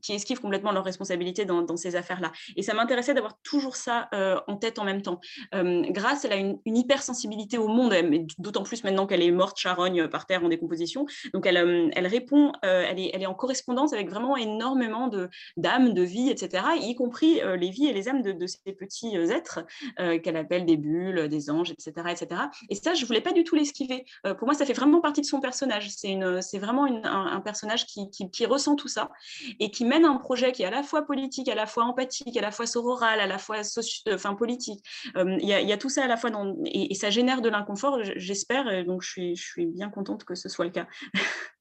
[0.02, 2.32] qui esquivent complètement leurs responsabilités dans, ces affaires-là.
[2.56, 4.08] Et ça m'intéressait d'avoir toujours ça
[4.46, 5.20] en tête en même temps.
[5.52, 7.94] Grace, elle a une, hypersensibilité au monde,
[8.38, 11.06] d'autant plus maintenant qu'elle est morte charogne par terre en décomposition.
[11.34, 15.10] Donc elle, elle répond, elle, est, elle est en correspondance avec vraiment énormément
[15.56, 19.14] d'âmes, de, vie, etc., y compris les vies et les âmes de, de ces petits
[19.16, 19.60] êtres
[19.96, 21.92] qu'elle appelle des bulles, des anges, etc.
[22.10, 22.42] etc.
[22.68, 24.04] Et ça, je voulais pas du tout l'esquiver.
[24.26, 25.88] Euh, pour moi, ça fait vraiment partie de son personnage.
[25.90, 29.10] C'est vraiment un, personnage qui, ressent tout ça
[29.58, 32.36] et qui mène un projet qui est à la fois politique, à la fois empathique,
[32.36, 34.84] à la fois sororal, à la fois euh, enfin, politique.
[35.16, 36.30] Euh, il y, a tout ça à la fois
[36.66, 38.84] et, ça génère de l'inconfort, j'espère.
[38.84, 40.86] Donc, je suis, bien contente que ce soit le cas.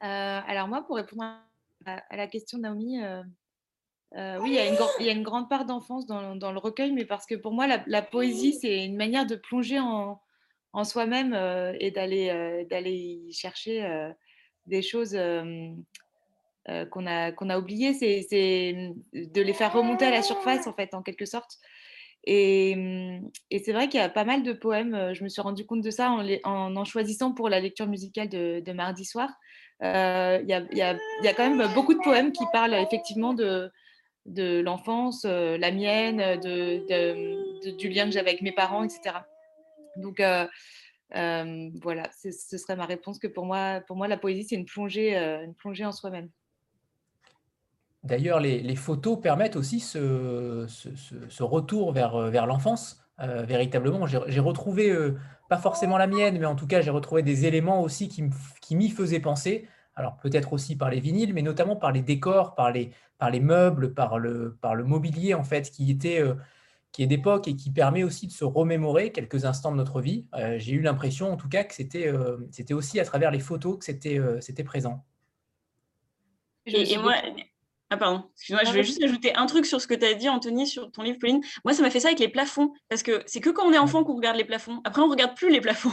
[0.00, 1.22] alors moi, pour répondre
[1.84, 3.00] à, la question de Naomi,
[4.14, 6.58] oui, il y, a une, il y, a une, grande part d'enfance dans, dans, le
[6.58, 10.20] recueil, mais parce que pour moi, la, poésie, c'est une manière de plonger en,
[10.72, 14.10] en soi-même euh, et d'aller euh, d'aller chercher
[14.66, 15.18] des choses
[16.66, 17.94] qu'on a, qu'on a oubliées.
[17.94, 21.58] C'est de les faire remonter à la surface, en fait, en quelque sorte.
[22.24, 22.76] Et,
[23.50, 25.80] et c'est vrai qu'il y a pas mal de poèmes, je me suis rendu compte
[25.80, 29.30] de ça en, en, en choisissant pour la lecture musicale de, de mardi soir.
[29.80, 30.40] Il y, a,
[30.70, 33.68] il, y a, il y, a, quand même beaucoup de poèmes qui parlent effectivement de,
[34.26, 39.16] de l'enfance, euh, la mienne, de, du lien que j'avais avec mes parents, etc.
[39.96, 40.46] Donc euh,
[41.16, 44.64] euh, voilà, ce serait ma réponse que pour moi, pour moi la poésie, c'est une
[44.64, 46.28] plongée, une plongée en soi-même.
[48.04, 54.06] D'ailleurs, les, photos permettent aussi ce, ce, retour vers, vers l'enfance, véritablement.
[54.06, 54.92] J'ai retrouvé,
[55.48, 58.90] pas forcément la mienne, mais en tout cas, j'ai retrouvé des éléments aussi qui m'y
[58.90, 62.90] faisaient penser alors peut-être aussi par les vinyles, mais notamment par les décors, par les,
[63.18, 66.34] par les meubles, par le, par le mobilier en fait, qui était euh,
[66.92, 70.26] qui est d'époque et qui permet aussi de se remémorer quelques instants de notre vie.
[70.34, 73.40] Euh, j'ai eu l'impression en tout cas que c'était euh, c'était aussi à travers les
[73.40, 75.04] photos que c'était c'était présent.
[76.64, 77.14] Et, moi,
[77.90, 80.28] ah pardon, excuse-moi, je vais juste ajouter un truc sur ce que tu as dit,
[80.28, 81.42] Anthony, sur ton livre, Pauline.
[81.64, 83.78] Moi, ça m'a fait ça avec les plafonds, parce que c'est que quand on est
[83.78, 84.80] enfant qu'on regarde les plafonds.
[84.84, 85.90] Après, on ne regarde plus les plafonds.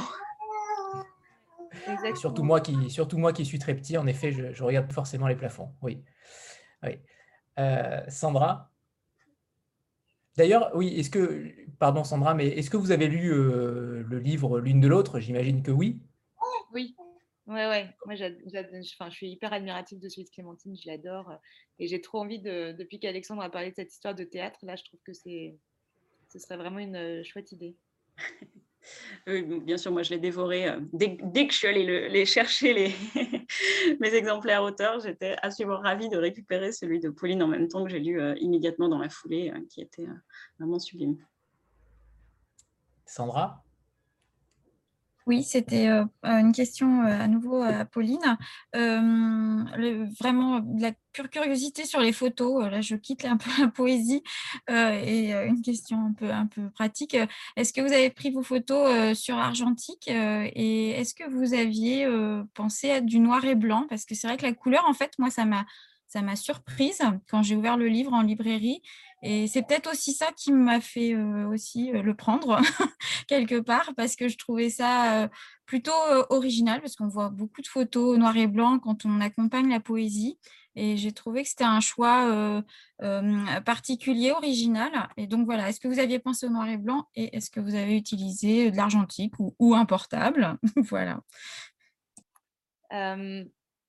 [2.15, 5.35] Surtout moi, qui, surtout moi qui suis très petit, en effet, je, regarde forcément les
[5.35, 5.71] plafonds.
[5.81, 6.03] Oui.
[6.83, 6.99] oui.
[7.57, 8.71] Euh, Sandra?
[10.37, 14.59] D'ailleurs, oui, est-ce que, pardon Sandra, mais est-ce que vous avez lu euh, le livre
[14.59, 15.19] L'une de l'autre?
[15.19, 16.01] J'imagine que oui.
[16.71, 16.95] Oui,
[17.47, 17.89] ouais, ouais.
[18.05, 21.33] Moi, je suis hyper admirative de celui de Clémentine, je l'adore.
[21.79, 24.75] Et j'ai trop envie, de, depuis qu'Alexandre a parlé de cette histoire de théâtre, là,
[24.75, 25.57] je trouve que c'est,
[26.31, 27.75] ce serait vraiment une euh, chouette idée.
[29.27, 30.67] bien sûr, moi je l'ai dévoré.
[30.67, 32.95] Euh, dès, que je suis allée les chercher, les
[33.99, 37.89] mes exemplaires auteurs, j'étais absolument ravie de récupérer celui de Pauline en même temps que
[37.89, 40.07] j'ai lu euh, immédiatement dans la foulée, euh, qui était
[40.59, 41.17] vraiment sublime.
[43.05, 43.63] Sandra?
[45.29, 48.35] Oui, c'était euh, une question euh, à nouveau à Pauline.
[48.75, 49.63] Euh,
[50.19, 52.65] vraiment, la pure curiosité sur les photos.
[52.65, 54.23] Là, je quitte un peu la poésie
[54.69, 57.15] et une question un peu, un peu pratique.
[57.55, 62.07] Est-ce que vous avez pris vos photos sur argentique et est-ce que vous aviez
[62.55, 63.85] pensé à du noir et blanc?
[63.87, 65.65] Parce que c'est vrai que la couleur, en fait, moi, ça m'a
[66.09, 68.81] ça m'a surprise quand j'ai ouvert le livre en librairie.
[69.21, 72.59] Et c'est peut-être aussi ça qui m'a fait euh, aussi euh, le prendre
[73.27, 75.27] quelque part, parce que je trouvais ça euh,
[75.65, 75.91] plutôt
[76.29, 80.39] original, parce qu'on voit beaucoup de photos noir et blanc quand on accompagne la poésie.
[80.75, 82.63] Et j'ai trouvé que c'était un choix
[83.65, 85.09] particulier, original.
[85.17, 87.59] Et donc voilà, est-ce que vous aviez pensé au noir et blanc et est-ce que
[87.59, 90.57] vous avez utilisé de l'argentique ou, un portable?
[90.89, 91.21] Voilà.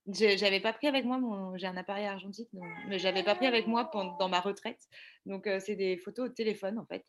[0.06, 1.20] J'avais pas pris avec moi.
[1.56, 4.80] J'ai un appareil argentique, mais mais j'avais pas pris avec moi dans ma retraite.
[5.26, 7.04] Donc, c'est des photos au téléphone, en fait,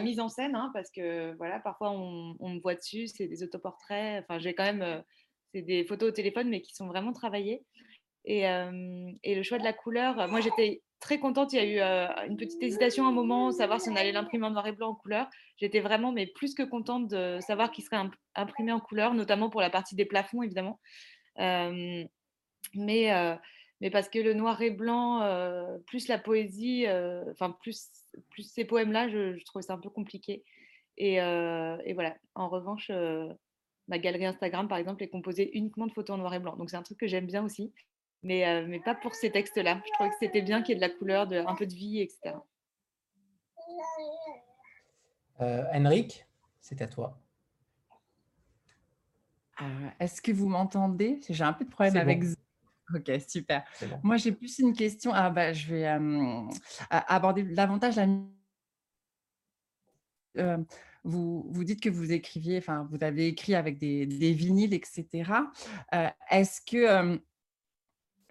[0.00, 4.24] mises en scène, hein, parce que voilà, parfois on, me voit dessus, c'est des autoportraits.
[4.24, 5.02] Enfin, j'ai quand même.
[5.54, 7.64] c'est des photos au téléphone, mais qui sont vraiment travaillées.
[8.26, 11.52] Et, et le choix de la couleur, moi j'étais très contente.
[11.52, 14.46] Il y a eu une petite hésitation à un moment, savoir si on allait l'imprimer
[14.46, 15.26] en noir et blanc en couleur.
[15.56, 18.02] J'étais vraiment, mais plus que contente de savoir qu'il serait
[18.34, 20.78] imprimé en couleur, notamment pour la partie des plafonds, évidemment
[22.74, 23.38] mais,
[23.80, 25.20] mais parce que le noir et blanc,
[25.86, 26.86] plus la poésie,
[27.30, 27.90] enfin plus,
[28.30, 30.44] plus ces poèmes-là, je, je, trouvais ça un peu compliqué.
[30.96, 32.90] Et, et voilà, en revanche,
[33.88, 36.56] ma galerie Instagram, par exemple, est composée uniquement de photos en noir et blanc.
[36.56, 37.72] Donc c'est un truc que j'aime bien aussi,
[38.22, 39.80] mais, mais pas pour ces textes-là.
[39.86, 41.74] Je trouvais que c'était bien qu'il y ait de la couleur, de, un peu de
[41.74, 42.34] vie, etc.
[45.40, 46.26] Euh, Henrik,
[46.60, 47.18] c'est à toi.
[49.62, 51.20] Euh, est-ce que vous m'entendez?
[51.28, 52.24] J'ai un peu de problème avec
[52.94, 53.64] Ok, super.
[54.02, 55.12] Moi, j'ai plus une question.
[55.14, 55.86] Ah, bah, je vais
[56.90, 58.06] aborder davantage la
[61.02, 65.32] vous, vous dites que vous écriviez, enfin, vous avez écrit avec des, des vinyles, etc.
[66.30, 67.18] Est-ce que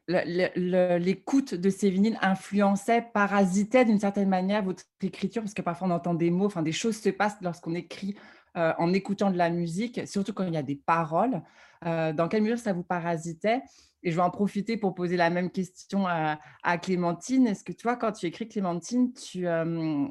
[0.08, 5.42] l'écoute de ces vinyles influençait, parasitait d'une certaine manière votre écriture?
[5.42, 8.16] Parce que parfois on entend des mots, enfin des choses se passent lorsqu'on écrit
[8.58, 11.42] euh, en écoutant de la musique, surtout quand il y a des paroles.
[11.86, 13.62] Euh, dans quelle mesure ça vous parasitait?
[14.04, 16.38] Et je vais en profiter pour poser la même question à,
[16.82, 17.48] Clémentine.
[17.48, 20.08] Est-ce que toi, quand tu écris Clémentine, tu, euh,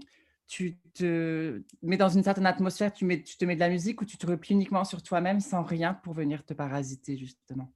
[0.46, 4.00] tu te mets dans une certaine atmosphère, tu, mets, tu te mets de la musique
[4.02, 7.72] ou tu te replies uniquement sur toi-même sans rien pour venir te parasiter justement?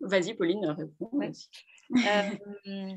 [0.00, 1.10] Vas-y, Pauline, réponds.
[1.14, 2.94] Euh,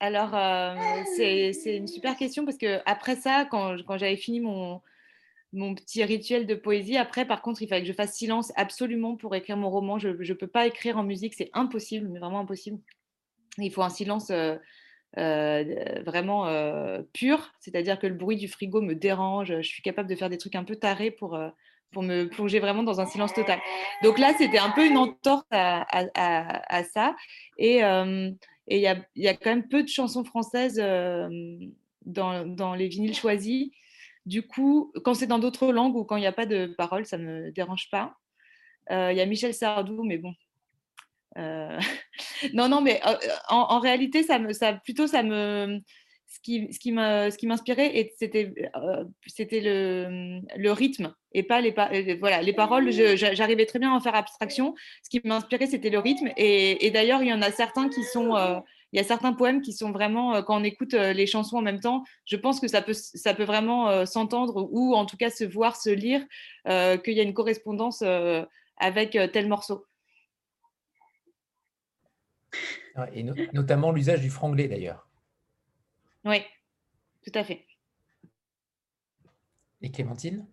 [0.00, 0.74] alors, euh,
[1.16, 4.80] c'est une super question parce que après ça, quand, quand j'avais fini mon,
[5.52, 9.16] mon petit rituel de poésie, après, par contre, il fallait que je fasse silence absolument
[9.16, 9.98] pour écrire mon roman.
[9.98, 12.78] Je ne peux pas écrire en musique, c'est impossible, mais vraiment impossible.
[13.58, 14.56] Il faut un silence euh,
[15.16, 16.46] vraiment
[17.12, 19.54] pur, c'est-à-dire que le bruit du frigo me dérange.
[19.60, 21.38] Je suis capable de faire des trucs un peu tarés pour
[21.92, 23.60] pour me plonger vraiment dans un silence total.
[24.02, 27.14] Donc là, c'était un peu une entorse à, ça.
[27.58, 28.30] Et euh,
[28.76, 28.80] il
[29.16, 31.28] y, a, quand même peu de chansons françaises euh,
[32.06, 33.70] dans, les vinyles choisis.
[34.26, 37.06] Du coup, quand c'est dans d'autres langues ou quand il n'y a pas de paroles,
[37.06, 38.14] ça ne me dérange pas.
[38.90, 40.34] Euh, il y a Michel Sardou, mais bon.
[42.54, 43.00] non, non, mais
[43.48, 45.80] en, en, réalité, ça me, ça, plutôt, ça me,
[46.30, 49.04] ce qui, m'inspirait, c'était euh,
[50.56, 52.90] le, rythme et pas les, euh, paroles.
[52.92, 54.76] J'arrivais très bien à en faire abstraction.
[55.02, 56.30] Ce qui m'inspirait, c'était le rythme.
[56.36, 58.36] Et, d'ailleurs, il y en a certains qui sont.
[58.36, 58.60] Euh,
[58.92, 61.78] il y a certains poèmes qui sont vraiment, quand on écoute les chansons en même
[61.78, 65.44] temps, je pense que ça peut, ça peut vraiment s'entendre ou en tout cas se
[65.44, 66.26] voir, se lire,
[66.66, 68.02] qu'il y a une correspondance
[68.78, 69.86] avec tel morceau.
[73.14, 75.08] Et notamment l'usage du franglais d'ailleurs.
[76.24, 76.42] Oui,
[77.24, 77.66] tout à fait.
[79.82, 80.46] Et Clémentine?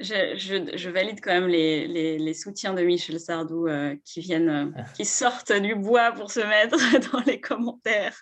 [0.00, 4.84] Je, valide quand même les, soutiens de Michel Sardou euh, qui viennent, euh, ah.
[4.94, 6.76] qui sortent du bois pour se mettre
[7.12, 8.18] dans les commentaires.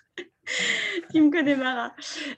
[1.11, 1.93] Qui me connaît Mara.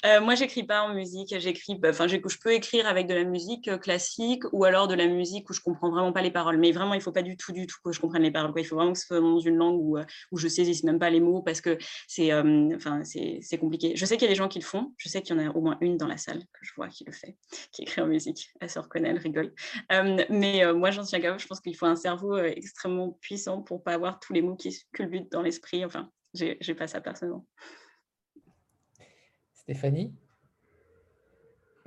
[0.05, 1.37] Euh, moi, j'écris pas en musique.
[1.39, 4.95] J'écris, bah, enfin, je peux écrire avec de la musique euh, classique ou alors de
[4.95, 6.57] la musique où je comprends vraiment pas les paroles.
[6.57, 8.53] Mais vraiment, il faut pas du tout, du tout que je comprenne les paroles.
[8.55, 11.09] Il faut vraiment que ce soit dans une langue où, euh, je saisisse même pas
[11.09, 11.77] les mots parce que
[12.07, 13.93] c'est, enfin, c'est compliqué.
[13.95, 14.93] Je sais qu'il y a des gens qui le font.
[14.97, 16.87] Je sais qu'il y en a au moins une dans la salle que je vois
[16.87, 17.37] qui le fait,
[17.71, 18.51] qui écrit en musique.
[18.59, 19.53] Elle se reconnaît, elle rigole.
[20.29, 21.39] mais moi, j'en suis incapable.
[21.39, 24.75] Je pense qu'il faut un cerveau extrêmement puissant pour pas avoir tous les mots qui
[24.93, 25.85] culbutent dans l'esprit.
[25.85, 27.45] Enfin, j'ai pas ça personnellement.
[29.61, 30.11] Stéphanie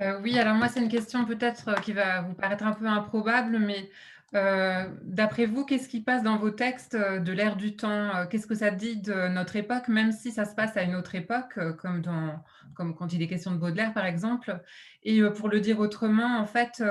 [0.01, 2.87] euh, Oui, alors moi, c'est une question peut-être euh, qui va vous paraître un peu
[2.87, 3.89] improbable, mais
[4.33, 8.55] euh, d'après vous, qu'est-ce qui passe dans vos textes de l'ère du temps Qu'est-ce que
[8.55, 12.01] ça dit de notre époque, même si ça se passe à une autre époque, comme,
[12.01, 12.41] dans,
[12.75, 14.61] quand il est question de Baudelaire, par exemple?
[15.03, 16.83] Et pour le dire autrement, en fait,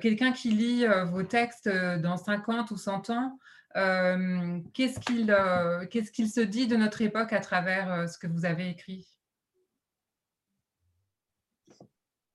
[0.00, 3.38] quelqu'un qui lit vos textes dans 50 ou 100 ans,
[4.72, 9.13] qu'est-ce qu'il se dit de notre époque à travers ce que vous avez écrit?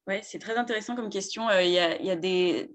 [0.10, 1.49] Oui, c'est très intéressant comme question.
[1.49, 2.73] Euh, il y a, des,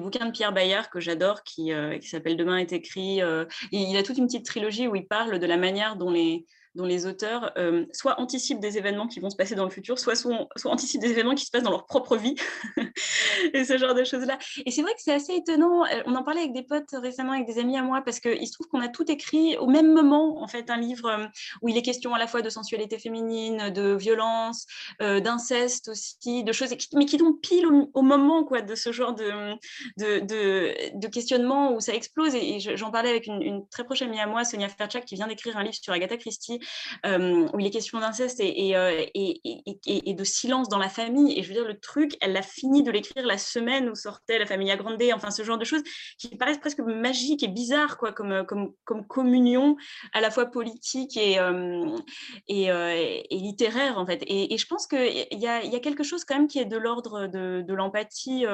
[0.00, 3.22] bouquins de Pierre Bayard que j'adore qui, euh, qui s'appellent Demain est écrit.
[3.22, 6.44] Euh, il a toute une petite trilogie où il parle de la manière dont les,
[6.76, 9.98] dont les auteurs euh, soit anticipent des événements qui vont se passer dans le futur,
[9.98, 12.34] soit, soit, anticipent des événements qui se passent dans leur propre vie,
[13.54, 14.38] et ce genre de choses-là.
[14.64, 15.84] Et c'est vrai que c'est assez étonnant.
[15.86, 18.46] Euh, on en parlait avec des potes récemment, avec des amis à moi, parce qu'il
[18.46, 21.26] se trouve qu'on a tout écrit au même moment, en fait, un livre euh,
[21.62, 24.66] où il est question à la fois de sensualité féminine, de violence,
[25.00, 29.54] d'inceste aussi, de choses, mais qui tombent pile au, moment quoi, de ce genre de,
[29.98, 30.20] de,
[30.94, 32.34] de, questionnement où ça explose.
[32.34, 35.26] Et, j'en parlais avec une, une, très proche amie à moi, Sonia Ferchak, qui vient
[35.26, 36.60] d'écrire un livre sur Agatha Christie,
[37.04, 41.38] euh, où il est question d'inceste euh, et, de silence dans la famille.
[41.38, 44.38] Et je veux dire, le truc, elle a fini de l'écrire la semaine où sortait
[44.38, 45.82] La Famille Grande, enfin ce genre de choses
[46.18, 49.76] qui paraissent presque magiques et bizarres, quoi, comme, comme communion
[50.12, 51.96] à la fois politique et, euh,
[52.48, 54.22] et, littéraire, en fait.
[54.26, 56.76] Et, je pense qu'il y a, y a quelque chose quand même qui est de
[56.76, 58.46] l'ordre de, de l'empathie,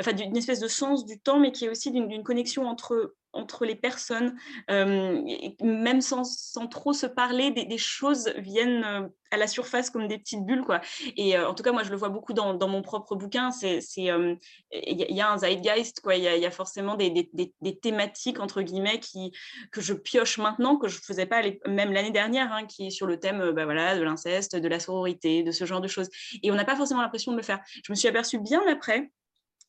[0.00, 3.64] enfin d'une espèce de sens du temps, mais qui est aussi d'une connexion entre entre
[3.64, 4.36] les personnes,
[4.70, 5.22] euh,
[5.62, 6.24] même sans,
[6.70, 10.64] trop se parler, des, choses viennent euh, à la surface comme des petites bulles.
[10.64, 10.80] Quoi.
[11.16, 13.50] Et euh, en tout cas, moi, je le vois beaucoup dans, mon propre bouquin.
[13.62, 17.30] Il y, a un zeitgeist, il y, a forcément des,
[17.80, 19.32] thématiques, entre guillemets, qui,
[19.70, 22.90] que je pioche maintenant, que je ne faisais pas même l'année dernière, hein, qui est
[22.90, 26.10] sur le thème bah, voilà, de l'inceste, de la sororité, de ce genre de choses.
[26.42, 27.60] Et on n'a pas forcément l'impression de le faire.
[27.84, 29.10] Je me suis aperçue bien après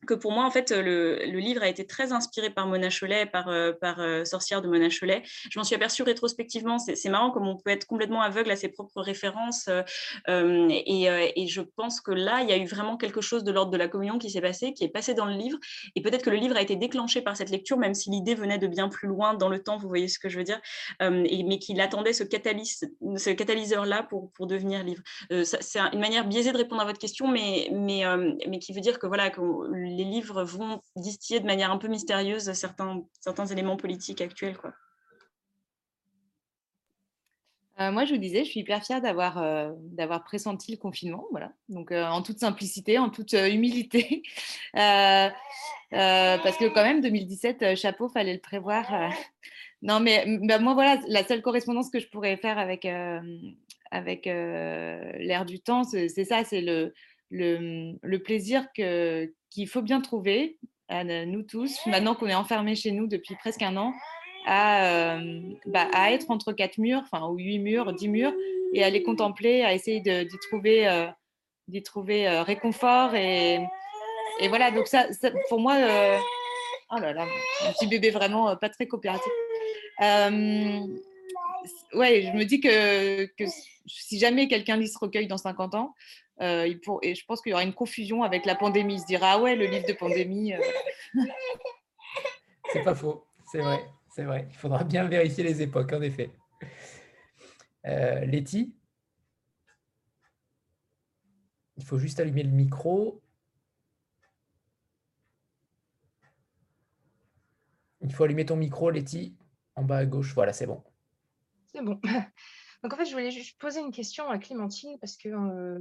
[0.06, 3.50] que pour moi, en fait, le, livre a été très inspiré par Mona Cholet, par,
[3.50, 5.24] euh, euh, Sorcière de Mona Cholet.
[5.50, 6.80] Je m'en suis aperçue rétrospectivement.
[6.80, 9.70] C'est marrant comme on peut être complètement aveugle à ses propres références.
[10.30, 13.72] Euh, et, je pense que là, il y a eu vraiment quelque chose de l'ordre
[13.72, 15.58] de la communion qui s'est passé, qui est passé dans le livre.
[15.96, 18.58] Et peut-être que le livre a été déclenché par cette lecture, même si l'idée venait
[18.58, 20.60] de bien plus loin dans le temps, vous voyez ce que je veux dire,
[21.02, 25.04] et, mais qu'il attendait ce, catalyseur-là pour, pour devenir livre.
[25.44, 28.04] C'est une manière biaisée de répondre à votre question, mais, mais,
[28.48, 29.42] mais qui veut dire que voilà, que
[29.96, 34.58] les livres vont distiller de manière un peu mystérieuse certains, certains éléments politiques actuels.
[34.58, 34.74] Quoi.
[37.80, 41.26] Euh, moi, je vous disais, je suis hyper fière d'avoir euh, d'avoir pressenti le confinement,
[41.32, 41.52] voilà.
[41.70, 44.22] Donc, euh, en toute simplicité, en toute humilité,
[44.74, 45.34] parce
[45.92, 49.12] que quand même, 2017, chapeau, fallait le prévoir.
[49.82, 52.88] non, mais bah, moi, voilà, la seule correspondance que je pourrais faire avec
[53.92, 56.94] avec l'air du temps, c'est ça, c'est le,
[57.30, 60.58] le, le plaisir que qu'il faut bien trouver,
[60.90, 63.94] à nous tous, maintenant qu'on est enfermés chez nous depuis presque un an,
[64.46, 68.34] à, euh, bah, à être entre quatre murs, enfin, ou huit murs, dix murs,
[68.74, 71.08] et à les contempler, à essayer d'y trouver, euh,
[71.68, 73.16] d'y trouver euh, réconfort.
[73.16, 73.60] Et,
[74.40, 75.06] et, voilà, donc ça,
[75.50, 77.26] pour moi, oh là là,
[77.66, 79.32] un petit bébé vraiment pas très coopératif.
[80.00, 80.90] ouais,
[82.24, 83.46] je me dis que, que
[83.86, 85.94] si jamais quelqu'un lit ce recueil dans 50 ans,
[86.42, 88.96] euh, et je pense qu'il y aura une confusion avec la pandémie.
[88.96, 90.54] Il se dira, ah ouais, le livre de pandémie.
[90.54, 90.60] Euh.
[92.72, 94.48] c'est pas faux, c'est vrai, c'est vrai.
[94.50, 96.32] Il faudra bien vérifier les époques, en effet.
[97.86, 98.76] Euh, Letty?
[101.78, 103.22] Il faut juste allumer le micro.
[108.02, 109.36] Il faut allumer ton micro, Letty,
[109.76, 110.34] en bas à gauche.
[110.34, 110.84] Voilà, c'est bon.
[111.68, 112.00] C'est bon.
[112.84, 115.80] Donc en fait, je voulais juste poser une question à Clémentine parce que euh,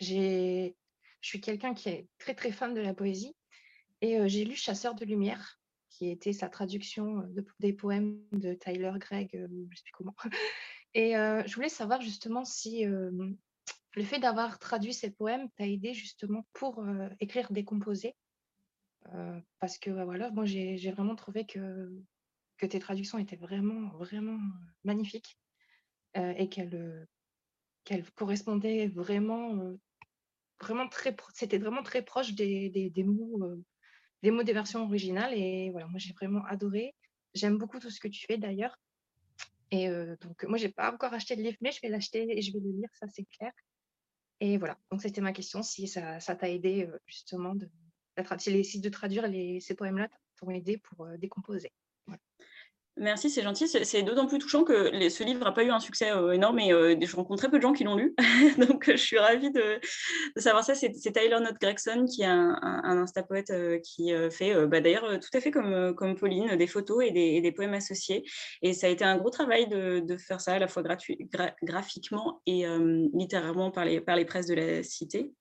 [0.00, 0.72] je
[1.20, 3.34] suis quelqu'un qui est très très fan de la poésie
[4.00, 5.60] et j'ai lu Chasseur de lumière,
[5.90, 7.26] qui était sa traduction
[7.60, 10.14] des poèmes de Tyler Gregg, je ne sais plus comment.
[10.94, 16.46] Et je voulais savoir justement si le fait d'avoir traduit ces poèmes t'a aidé justement
[16.52, 16.84] pour
[17.20, 18.14] écrire des composés.
[19.58, 21.90] parce que voilà, moi j'ai vraiment trouvé que,
[22.58, 24.38] que tes traductions étaient vraiment, vraiment
[24.84, 25.38] magnifiques
[26.14, 27.06] et qu'elles
[27.86, 29.78] qu'elle correspondaient vraiment
[30.60, 33.62] vraiment très, c'était vraiment très proche des, des, mots, euh,
[34.22, 35.34] des mots des versions originales.
[35.34, 36.94] Et voilà, moi j'ai vraiment adoré.
[37.34, 38.76] J'aime beaucoup tout ce que tu fais d'ailleurs.
[39.70, 42.40] Et euh, donc moi j'ai pas encore acheté le livre, mais je vais l'acheter et
[42.40, 43.52] je vais le lire, ça c'est clair.
[44.40, 47.68] Et voilà, donc c'était ma question, si ça t'a aidé euh, justement de,
[48.38, 49.24] si les sites de traduire
[49.60, 51.72] ces poèmes-là t'ont aidé pour décomposer.
[52.98, 53.68] Merci, c'est gentil.
[53.68, 56.72] C'est d'autant plus touchant que ce livre n'a pas eu un succès euh, énorme et
[56.72, 58.14] euh, je rencontre très peu de gens qui l'ont lu.
[58.58, 59.78] Donc, je suis ravie de,
[60.36, 60.74] savoir ça.
[60.74, 65.28] C'est Tyler Nott Gregson qui est un, un, instapoète euh, qui fait, bah, d'ailleurs, tout
[65.36, 68.24] à fait comme, comme Pauline, des photos et des, poèmes associés.
[68.62, 70.82] Et ça a été un gros travail de, faire ça à la fois
[71.62, 72.64] graphiquement et
[73.12, 75.32] littérairement par les, par les presses de la cité.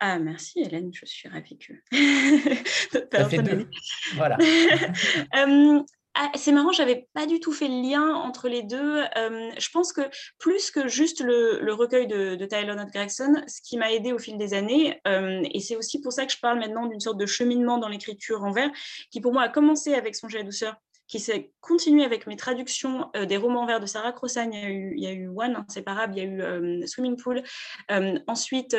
[0.00, 1.72] Ah, merci Hélène, je suis ravie que.
[3.12, 3.68] ça fait deux.
[4.16, 4.36] Voilà.
[6.14, 9.02] Ah, c'est marrant, j'avais pas du tout fait le lien entre les deux.
[9.16, 10.02] Je pense que
[10.38, 14.36] plus que juste le, recueil de, de Tyler Gregson, ce qui m'a aidé au fil
[14.36, 17.78] des années, et c'est aussi pour ça que je parle maintenant d'une sorte de cheminement
[17.78, 18.70] dans l'écriture en vers,
[19.10, 20.76] qui pour moi a commencé avec Son jet douceur,
[21.12, 24.50] qui s'est continué avec mes traductions euh, des romans verts de Sarah Crossan.
[24.50, 27.42] Il y a eu, One, Inséparable, il y a eu euh, Swimming Pool.
[27.90, 28.74] Euh, ensuite,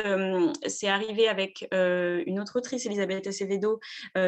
[0.66, 3.78] c'est arrivé avec une autre autrice, Elisabeth Acevedo,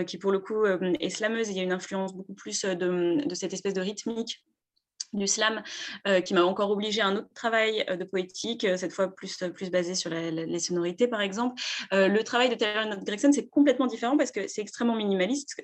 [0.07, 1.51] qui pour le coup est slameuse.
[1.51, 4.45] Il y a une influence beaucoup plus de, de cette espèce de rythmique
[5.17, 5.63] du slam,
[6.07, 9.09] euh, qui m'a encore obligé à un autre travail euh, de poétique, euh, cette fois
[9.09, 11.61] plus, plus basé sur les sonorités, par exemple.
[11.93, 15.57] le travail de Tyler Gregson, c'est complètement différent parce que c'est extrêmement minimaliste.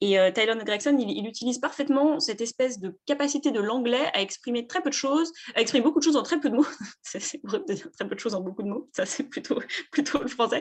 [0.00, 4.66] et Tyler Gregson, il, il, utilise parfaitement cette espèce de capacité de l'anglais à exprimer
[4.66, 6.66] très peu de choses, à exprimer beaucoup de choses en très peu de mots.
[7.02, 9.58] c'est vrai de dire très peu de choses en beaucoup de mots, ça c'est plutôt,
[9.92, 10.60] plutôt le français.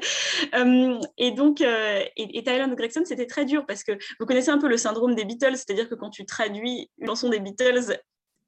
[1.18, 4.68] et donc, et, et Tyler Gregson, c'était très dur parce que vous connaissez un peu
[4.68, 7.98] le syndrome des Beatles, c'est-à-dire que quand tu traduis une chanson des Beatles,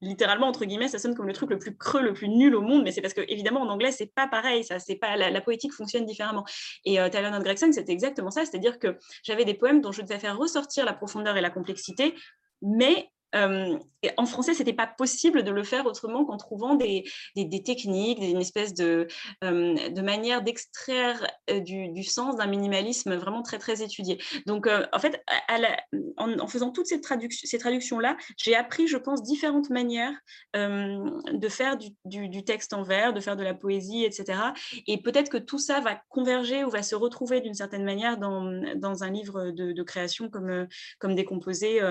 [0.06, 2.62] littéralement entre guillemets ça sonne comme le truc le plus creux le plus nul au
[2.62, 5.42] monde mais c'est parce que évidemment en anglais c'est pas pareil ça c'est pas la,
[5.42, 6.46] poétique fonctionne différemment.
[6.86, 10.20] Et euh, Tyler Gregson c'était exactement ça c'est-à-dire que j'avais des poèmes dont je devais
[10.20, 12.16] faire ressortir la profondeur et la complexité
[12.62, 17.04] mais et en français, ce n'était pas possible de le faire autrement qu'en trouvant des,
[17.66, 19.08] techniques, une espèce de,
[19.42, 24.20] de manière d'extraire du, du, sens d'un minimalisme vraiment très, très étudié.
[24.46, 25.24] Donc, en fait,
[26.18, 30.14] en, faisant toutes ces, ces traductions-là, j'ai appris, je pense, différentes manières
[30.54, 34.40] de faire du, texte en vers, de faire de la poésie, etc.
[34.88, 39.04] Et peut-être que tout ça va converger ou va se retrouver d'une certaine manière dans,
[39.04, 40.68] un livre de, de création comme,
[41.00, 41.82] comme décomposé.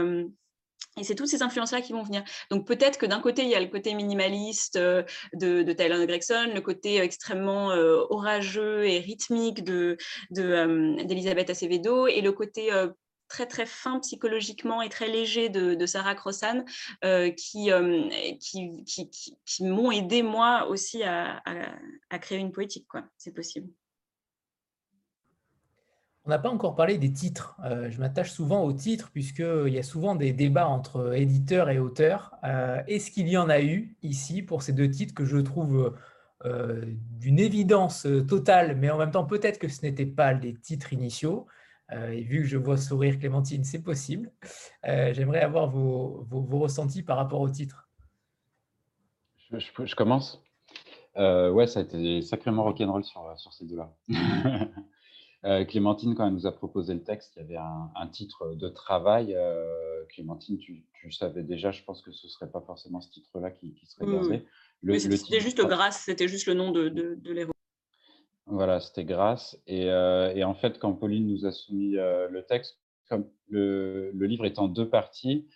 [0.96, 2.22] Et c'est toutes ces influences-là qui vont venir.
[2.50, 5.02] Donc peut-être que d'un côté, il y a le côté minimaliste euh,
[5.32, 9.96] de, de Tyler Gregson, le côté extrêmement euh, orageux et rythmique de,
[10.30, 12.88] d'Elisabeth Acevedo, et le côté euh,
[13.28, 16.64] très très fin psychologiquement et très léger de, Sarah Crossan,
[17.36, 17.70] qui,
[18.40, 19.10] qui,
[19.44, 21.42] qui, m'ont aidé moi aussi à,
[22.10, 22.86] à créer une poétique.
[23.18, 23.68] C'est possible.
[26.26, 27.54] On n'a pas encore parlé des titres.
[27.64, 31.78] Euh, je m'attache souvent aux titres puisqu'il y a souvent des débats entre éditeurs et
[31.78, 32.32] auteurs.
[32.44, 35.94] Euh, est-ce qu'il y en a eu ici pour ces deux titres que je trouve
[36.46, 36.82] euh,
[37.20, 41.46] d'une évidence totale, mais en même temps peut-être que ce n'étaient pas les titres initiaux
[41.92, 44.32] et vu que je vois sourire Clémentine, c'est possible.
[44.82, 47.88] J'aimerais avoir vos, ressentis par rapport au titre.
[49.52, 50.42] Je, commence?
[51.14, 53.92] Ouais, ça a été sacrément rock'n'roll sur, sur ces deux-là.
[55.44, 58.68] Euh, Clémentine, quand elle nous a proposé le texte, il y avait un, titre de
[58.68, 59.34] travail.
[59.34, 63.50] Euh, Clémentine, tu, savais déjà, je pense que ce ne serait pas forcément ce titre-là
[63.50, 64.46] qui, serait gardé.
[64.98, 67.46] C'était juste Grâce, c'était juste le nom de, de.
[68.46, 69.58] Voilà, c'était Grâce.
[69.68, 72.78] Euh, et, en fait, quand Pauline nous a soumis le texte,
[73.10, 75.46] comme le, livre est en deux parties,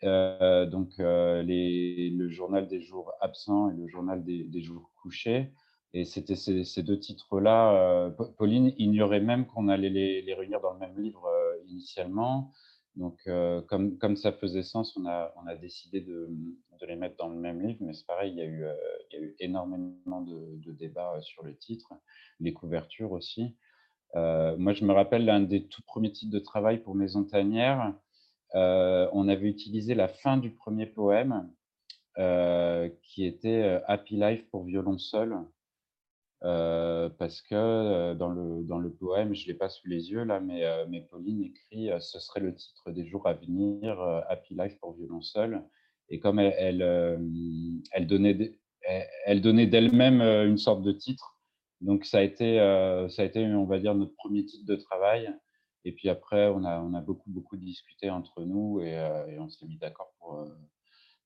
[0.00, 5.52] donc le journal des jours absents et le journal des jours couchés,
[5.94, 7.72] et c'était ces, deux titres-là.
[7.76, 12.52] Euh, Pauline ignorait même qu'on allait les, réunir dans le même livre euh, initialement.
[12.96, 16.28] Donc, euh, comme, ça faisait sens, on a, décidé de,
[16.86, 17.78] les mettre dans le même livre.
[17.80, 21.92] Mais c'est pareil, il y, a eu, énormément de, débats sur le titre,
[22.40, 23.56] les couvertures aussi.
[24.14, 27.94] moi, je me rappelle l'un des tout premiers titres de travail pour Maison Tanière.
[28.52, 31.50] on avait utilisé la fin du premier poème,
[33.02, 35.36] qui était Happy Life pour violon seul
[36.44, 40.10] euh, parce que euh, dans, le, dans le poème, je ne l'ai pas sous les
[40.10, 43.98] yeux là, mais, euh, mais Pauline écrit Ce serait le titre des jours à venir,
[44.28, 45.62] Happy Life pour violon seul.
[46.10, 46.82] Et comme elle,
[47.92, 48.58] elle, donnait,
[49.24, 51.38] elle, donnait d'elle-même une sorte de titre,
[51.80, 52.58] donc ça a, été,
[53.08, 55.32] ça a été, on va dire, notre premier titre de travail.
[55.86, 58.92] Et puis après, on a, on a beaucoup, beaucoup discuté entre nous et,
[59.28, 60.46] et on s'est mis d'accord pour,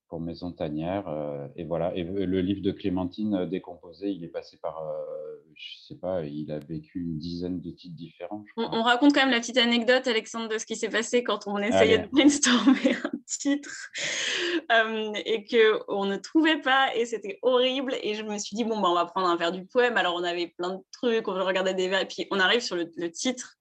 [0.09, 1.06] pour Maison Tanière.
[1.09, 1.94] Euh, et voilà.
[1.94, 6.22] Et le livre de Clémentine euh, décomposé, il est passé par, euh, je sais pas,
[6.24, 8.44] il a vécu une dizaine de titres différents.
[8.56, 11.59] On, raconte quand même la petite anecdote, Alexandre, de ce qui s'est passé quand on
[11.59, 13.90] essayait de brainstormer un titre
[15.24, 17.94] et que on ne trouvait pas et c'était horrible.
[18.02, 19.97] Et je me suis dit bon bah on va prendre un verre du poème.
[19.97, 22.76] Alors on avait plein de trucs, on regardait des vers et puis on arrive sur
[22.76, 23.57] le titre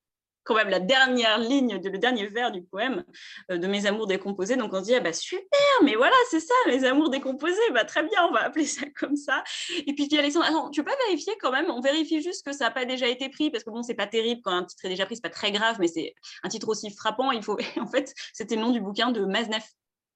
[0.48, 3.04] quand même la dernière ligne, de, le dernier vers du poème
[3.52, 4.56] euh, de Mes amours décomposés.
[4.56, 5.44] Donc on se dit, ah bah super,
[5.84, 9.18] mais voilà, c'est ça, Mes amours décomposés, bah, très bien, on va appeler ça comme
[9.18, 9.44] ça.
[9.86, 11.70] Et puis, puis Alexandre, attends, tu peux pas vérifier quand même?
[11.70, 14.08] On vérifie juste que ça n'a pas déjà été pris, parce que bon, c'est pas
[14.08, 16.70] terrible quand un titre est déjà pris, c'est pas très grave, mais c'est un titre
[16.70, 17.32] aussi frappant.
[17.32, 19.68] Il faut, en fait, c'était le nom du bouquin de Maznef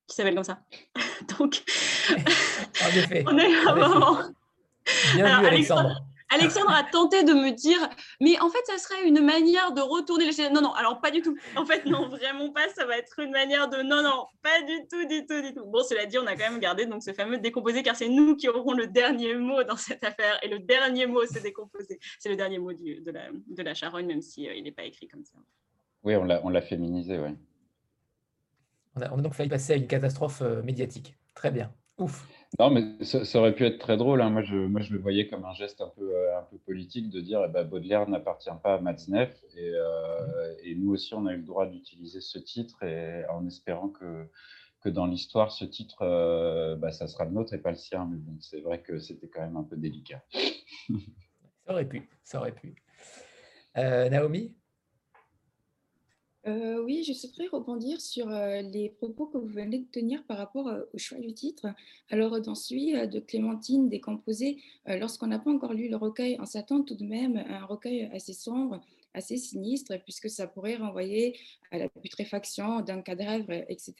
[0.08, 0.60] qui s'appelle comme ça.
[1.40, 1.62] Donc,
[3.26, 4.18] on est vraiment.
[5.16, 5.82] Bien vu, Alexandre.
[5.82, 7.90] Alexandre a tenté de me dire,
[8.20, 10.54] mais en fait, ça serait une manière de retourner les chaînes.
[10.54, 11.38] Non, non, alors pas du tout.
[11.56, 12.70] En fait, non, vraiment pas.
[12.70, 13.82] Ça va être une manière de.
[13.82, 15.66] Non, non, pas du tout, du tout, du tout.
[15.66, 18.36] Bon, cela dit, on a quand même gardé donc ce fameux décomposé, car c'est nous
[18.36, 20.40] qui aurons le dernier mot dans cette affaire.
[20.44, 22.00] Et le dernier mot, c'est décomposé.
[22.20, 24.84] C'est le dernier mot de, la, de la charogne, même si euh, il n'est pas
[24.84, 25.38] écrit comme ça.
[26.04, 27.30] Oui, on l'a féminisé, oui.
[28.96, 31.16] On a, on a donc failli passer à une catastrophe euh, médiatique.
[31.34, 31.74] Très bien.
[31.98, 32.28] Ouf.
[32.60, 34.22] Non, mais ça, aurait pu être très drôle.
[34.22, 34.30] Hein.
[34.30, 37.10] Moi, je, moi, je le voyais comme un geste un peu, euh, un peu politique
[37.10, 39.42] de dire eh ben, Baudelaire n'appartient pas à Matzneff.
[39.56, 43.48] Et, euh, et, nous aussi, on a eu le droit d'utiliser ce titre et, en
[43.48, 44.30] espérant que,
[44.82, 48.08] que dans l'histoire, ce titre, euh, bah, ça sera le nôtre et pas le sien.
[48.12, 50.22] Mais bon, c'est vrai que c'était quand même un peu délicat.
[51.66, 52.10] ça aurait pu.
[52.24, 52.76] Ça aurait pu.
[53.76, 54.54] Naomi?
[56.48, 60.38] Euh, oui, je souhaiterais rebondir sur euh, les propos que vous venez de tenir par
[60.38, 61.68] rapport euh, au choix du titre.
[62.10, 64.58] Alors, dans celui de Clémentine décomposée,
[64.88, 68.10] lorsqu'on n'a pas encore lu le recueil, on s'attend tout de même à un recueil
[68.12, 68.82] assez sombre,
[69.14, 71.38] assez sinistre, puisque ça pourrait renvoyer
[71.70, 73.94] à la putréfaction d'un cadavre, etc.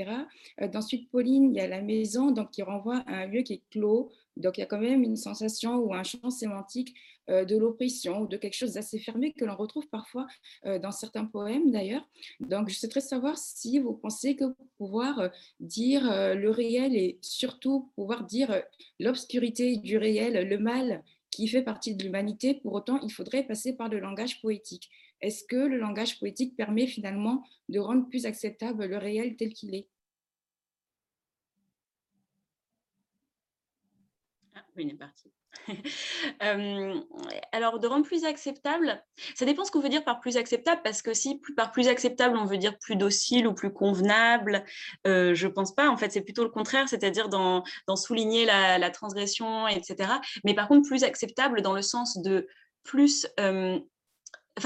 [0.72, 3.62] D'ensuite, Pauline, il y a la maison donc, qui renvoie à un lieu qui est
[3.70, 4.10] clos.
[4.38, 6.96] Donc, il y a quand même une sensation ou un champ sémantique
[7.28, 10.28] de l'oppression ou de quelque chose d'assez fermé que l'on retrouve parfois
[10.64, 12.08] dans certains poèmes d'ailleurs.
[12.40, 14.46] Donc, je souhaiterais savoir si vous pensez que
[14.78, 15.30] pouvoir
[15.60, 18.64] dire le réel et surtout pouvoir dire
[19.00, 23.74] l'obscurité du réel, le mal qui fait partie de l'humanité, pour autant, il faudrait passer
[23.74, 24.90] par le langage poétique.
[25.22, 29.74] Est-ce que le langage poétique permet finalement de rendre plus acceptable le réel tel qu'il
[29.76, 29.88] est?
[34.98, 35.32] Parti.
[37.52, 39.04] alors, de rendre plus acceptable,
[39.36, 42.38] ça dépend ce qu'on veut dire par plus acceptable, parce que si par plus acceptable,
[42.38, 44.64] on veut dire plus docile ou plus convenable,
[45.06, 45.90] euh, je pense pas.
[45.90, 47.64] En fait, c'est plutôt le contraire, c'est-à-dire dans,
[47.96, 50.14] souligner la, transgression, etc.
[50.44, 52.48] Mais par contre, plus acceptable dans le sens de
[52.84, 53.28] plus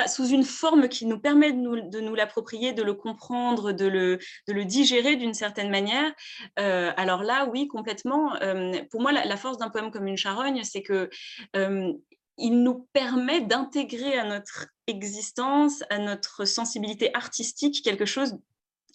[0.07, 4.53] sous une forme qui nous permet de nous, l'approprier, de le comprendre, de le, de
[4.53, 6.11] le digérer d'une certaine manière.
[6.59, 8.35] Euh, alors là, oui, complètement.
[8.41, 11.09] Euh, pour moi, la, force d'un poème comme une charogne, c'est que
[11.55, 11.93] euh,
[12.37, 18.37] il nous permet d'intégrer à notre existence, à notre sensibilité artistique, quelque chose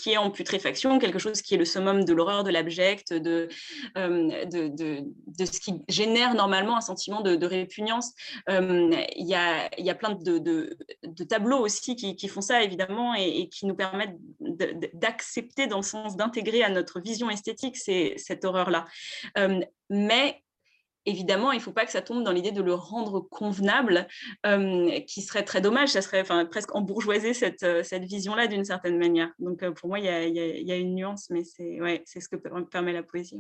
[0.01, 3.49] qui est en putréfaction, quelque chose qui est le summum de l'horreur, de l'abject, de,
[3.99, 8.13] euh, de, de, ce qui génère normalement un sentiment de, répugnance.
[8.49, 13.15] Euh, il y, a, y, a, plein de, tableaux aussi qui, qui, font ça, évidemment,
[13.15, 14.17] et, qui nous permettent
[14.95, 18.87] d'accepter, dans le sens d'intégrer à notre vision esthétique cette horreur-là.
[19.39, 20.43] Euh, mais
[21.07, 24.07] évidemment, il ne faut pas que ça tombe dans l'idée de le rendre convenable,
[25.07, 25.91] qui serait très dommage.
[25.91, 29.33] Ça serait enfin, presque embourgeoiser cette, cette vision-là d'une certaine manière.
[29.39, 33.03] Donc, pour moi, il y a, une nuance, mais c'est ouais, ce que permet la
[33.03, 33.39] poésie.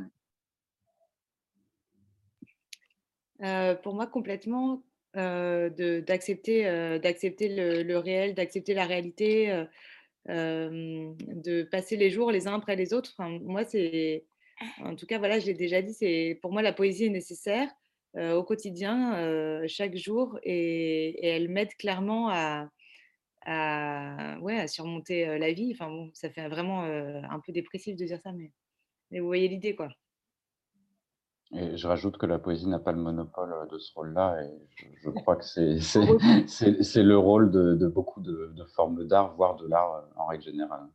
[3.82, 4.82] pour moi, complètement,
[5.14, 7.48] d'accepter d'accepter
[7.84, 9.64] le, réel, d'accepter la réalité,
[10.26, 13.14] de passer les jours les uns après les autres.
[13.18, 14.24] moi, c'est
[14.84, 17.68] en tout cas, voilà, j'ai déjà dit, c'est pour moi la poésie est nécessaire
[18.16, 22.68] au quotidien, chaque jour, et, elle m'aide clairement à,
[24.40, 25.70] ouais, à surmonter la vie.
[25.72, 28.52] Enfin bon, ça fait vraiment un peu dépressif de dire ça, mais,
[29.10, 29.90] mais vous voyez l'idée, quoi.
[31.52, 34.50] Et je rajoute que la poésie n'a pas le monopole de ce rôle-là, et
[35.02, 35.74] je, crois que c'est
[37.02, 40.86] le rôle de, beaucoup de, de formes d'art, voire de l'art en règle générale.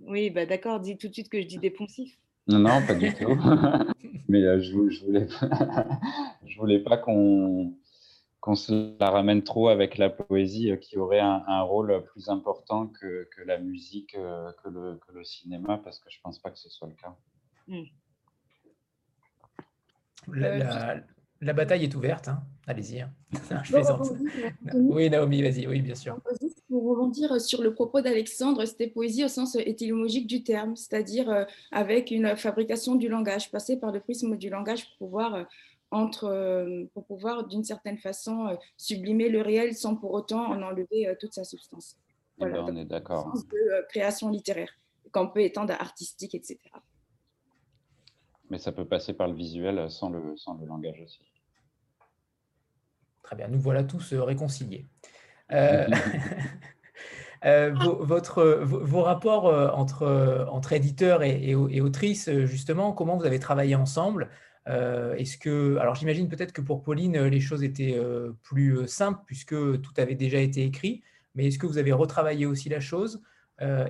[0.00, 2.18] Oui, bah d'accord, dis tout de suite que je dis des poncifs.
[2.48, 3.36] Non, non, pas du tout.
[4.28, 6.00] Mais euh, je, ne voulais pas,
[6.46, 7.74] je voulais pas qu'on
[8.40, 12.86] qu'on se la ramène trop avec la poésie euh, qui aurait un, rôle plus important
[12.86, 16.52] que, que la musique, euh, que, le, que, le, cinéma, parce que je pense pas
[16.52, 17.16] que ce soit le cas.
[20.28, 21.00] La,
[21.40, 22.42] la bataille est ouverte, hein.
[22.68, 23.00] allez-y.
[23.00, 23.12] Hein.
[24.74, 26.16] oui, Naomi, vas-y, oui, bien sûr.
[26.76, 31.44] Pour rebondir sur le propos d'Alexandre, c'était poésie au sens étymologique du terme, c'est-à-dire euh,
[31.72, 35.44] avec une fabrication du langage, passer par le prisme du langage pour pouvoir, euh,
[35.90, 41.16] entre, euh, pour pouvoir d'une certaine façon sublimer le réel sans pour autant en enlever
[41.18, 41.96] toute sa substance.
[42.40, 43.32] Eh ben, voilà, on est d'accord.
[43.32, 44.78] de création littéraire,
[45.12, 46.58] qu'on peut étendre à artistique, etc.
[48.50, 51.22] Mais ça peut passer par le visuel sans le, sans le langage aussi.
[53.26, 54.86] Très bien, nous voilà tous euh, réconciliés.
[55.52, 55.86] Euh,
[57.44, 59.44] euh, vos, rapports
[59.76, 64.28] entre, entre éditeurs et, et, autrices, justement, comment vous avez travaillé ensemble?
[64.66, 67.96] Est-ce que, alors j'imagine peut-être que pour Pauline, les choses étaient
[68.42, 71.02] plus simples puisque tout avait déjà été écrit,
[71.36, 73.22] mais est-ce que vous avez retravaillé aussi la chose?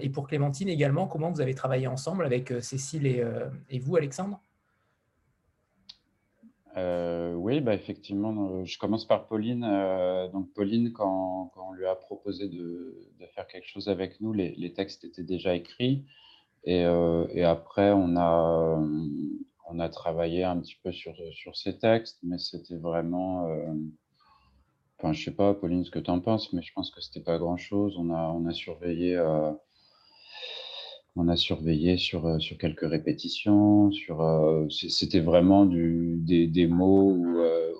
[0.01, 4.43] Et pour Clémentine également, comment vous avez travaillé ensemble avec Cécile et vous, Alexandre?
[6.77, 9.65] Euh, oui, bah effectivement, je commence par Pauline.
[9.65, 12.95] Euh, donc Pauline, quand, on lui a proposé de,
[13.35, 16.05] faire quelque chose avec nous, les, textes étaient déjà écrits.
[16.65, 18.79] Et, euh, et, après, on a,
[19.69, 23.49] on a travaillé un petit peu sur, sur ces textes, mais c'était vraiment...
[24.99, 27.21] enfin, je sais pas, Pauline, ce que tu en penses, mais je pense que c'était
[27.25, 27.97] pas grand-chose.
[27.99, 29.17] On a, on a surveillé
[31.17, 33.91] on a surveillé sur, euh, sur quelques répétitions.
[33.91, 37.73] Sur, euh, c'était vraiment des, des, mots euh,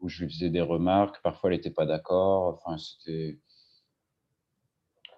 [0.00, 1.22] où, je lui faisais des remarques.
[1.22, 2.60] Parfois, elle n'était pas d'accord.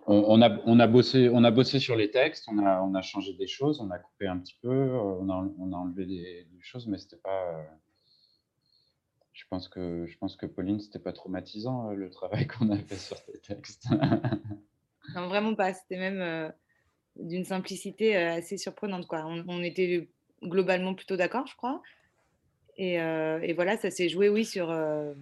[0.06, 2.58] On, a, bossé, sur les textes, on
[2.94, 6.86] a, changé des choses, on a coupé un petit peu, on a, enlevé des, choses,
[6.86, 7.64] mais c'était pas.
[9.32, 12.96] Je pense que, je pense que Pauline, c'était pas traumatisant le travail qu'on a fait
[12.96, 13.86] sur tes textes.
[15.14, 15.72] vraiment pas.
[15.72, 16.52] C'était même
[17.16, 19.06] d'une simplicité euh, assez surprenante.
[19.06, 19.24] Quoi.
[19.26, 20.08] On, était
[20.42, 21.82] globalement plutôt d'accord, je crois.
[22.76, 25.12] Et, euh, voilà, ça s'est joué, oui, sur, euh,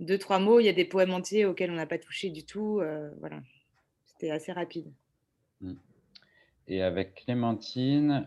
[0.00, 0.60] deux, trois mots.
[0.60, 2.82] Il y a des poèmes entiers auxquels on n'a pas touché du tout.
[3.20, 3.40] voilà,
[4.06, 4.86] c'était assez rapide.
[5.60, 5.74] Mmh.
[6.68, 8.26] Et avec Clémentine,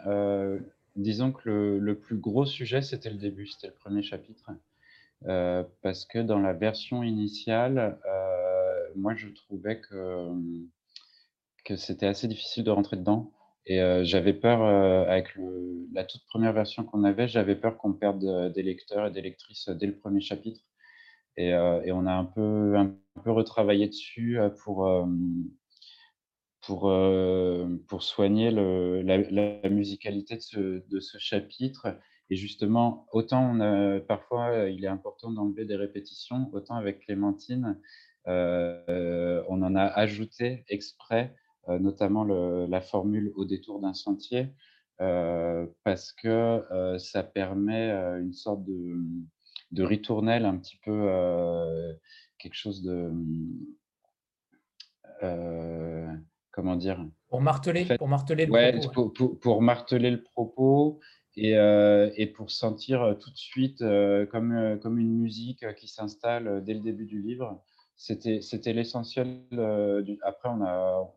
[0.96, 4.52] disons que le, plus gros sujet, c'était le début, c'était le premier chapitre.
[5.82, 8.00] parce que dans la version initiale,
[8.96, 10.32] moi, je trouvais que,
[11.78, 13.32] c'était assez difficile de rentrer dedans.
[13.66, 15.28] Et j'avais peur, avec
[15.94, 19.70] la toute première version qu'on avait, j'avais peur qu'on perde des lecteurs et des lectrices
[19.70, 20.62] dès le premier chapitre.
[21.38, 24.90] Et, on a un peu, un peu retravaillé dessus pour,
[26.62, 26.92] pour,
[27.88, 31.96] pour soigner le, la, musicalité de ce, de ce, chapitre.
[32.32, 33.56] Et justement, autant
[34.08, 37.80] parfois il est important d'enlever des répétitions, autant avec Clémentine,
[38.26, 41.36] on en a ajouté exprès
[41.70, 44.48] euh, notamment la formule au détour d'un sentier,
[45.02, 48.98] euh, parce que euh, ça permet une sorte de,
[49.72, 51.08] de ritournelle, un petit peu
[52.40, 53.12] quelque chose de
[56.52, 57.06] comment dire?
[57.28, 59.10] Pour marteler, pour marteler le ouais, propos.
[59.10, 61.00] Pour, pour, marteler le propos
[61.36, 63.84] et, et, pour sentir tout de suite
[64.32, 67.62] comme, comme une musique qui s'installe dès le début du livre.
[67.96, 69.44] C'était l'essentiel.
[70.24, 71.14] Après, on a,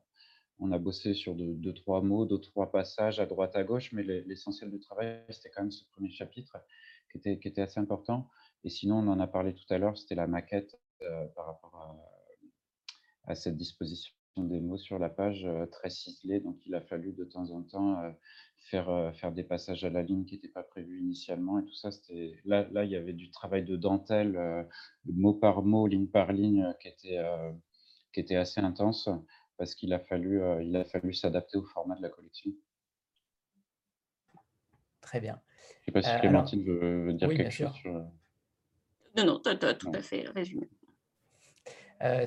[0.63, 4.05] on a bossé sur deux, trois mots, deux, trois passages à droite, à gauche, mais
[4.05, 6.57] l'essentiel du travail, c'était quand même ce premier chapitre
[7.11, 8.29] qui était, qui était assez important.
[8.63, 11.97] Et sinon, on en a parlé tout à l'heure, c'était la maquette euh, par rapport
[13.25, 16.39] à, cette disposition des mots sur la page euh, très ciselée.
[16.39, 18.11] Donc, il a fallu de temps en temps euh,
[18.71, 21.59] faire, faire des passages à la ligne qui n'étaient pas prévus initialement.
[21.59, 24.69] Et tout ça, c'était là, là, il y avait du travail de dentelle,
[25.07, 27.19] mot par mot, ligne par ligne, qui était,
[28.13, 29.09] qui était assez intense
[29.63, 32.51] parce qu'il a fallu, euh, il a fallu s'adapter au format de la collection.
[35.01, 35.41] Très bien.
[35.61, 37.97] Je ne sais pas si euh, Clémentine veut, dire quelque chose sur...
[37.97, 38.03] Euh,
[39.17, 40.69] non, non, tu as, tout à fait résumé.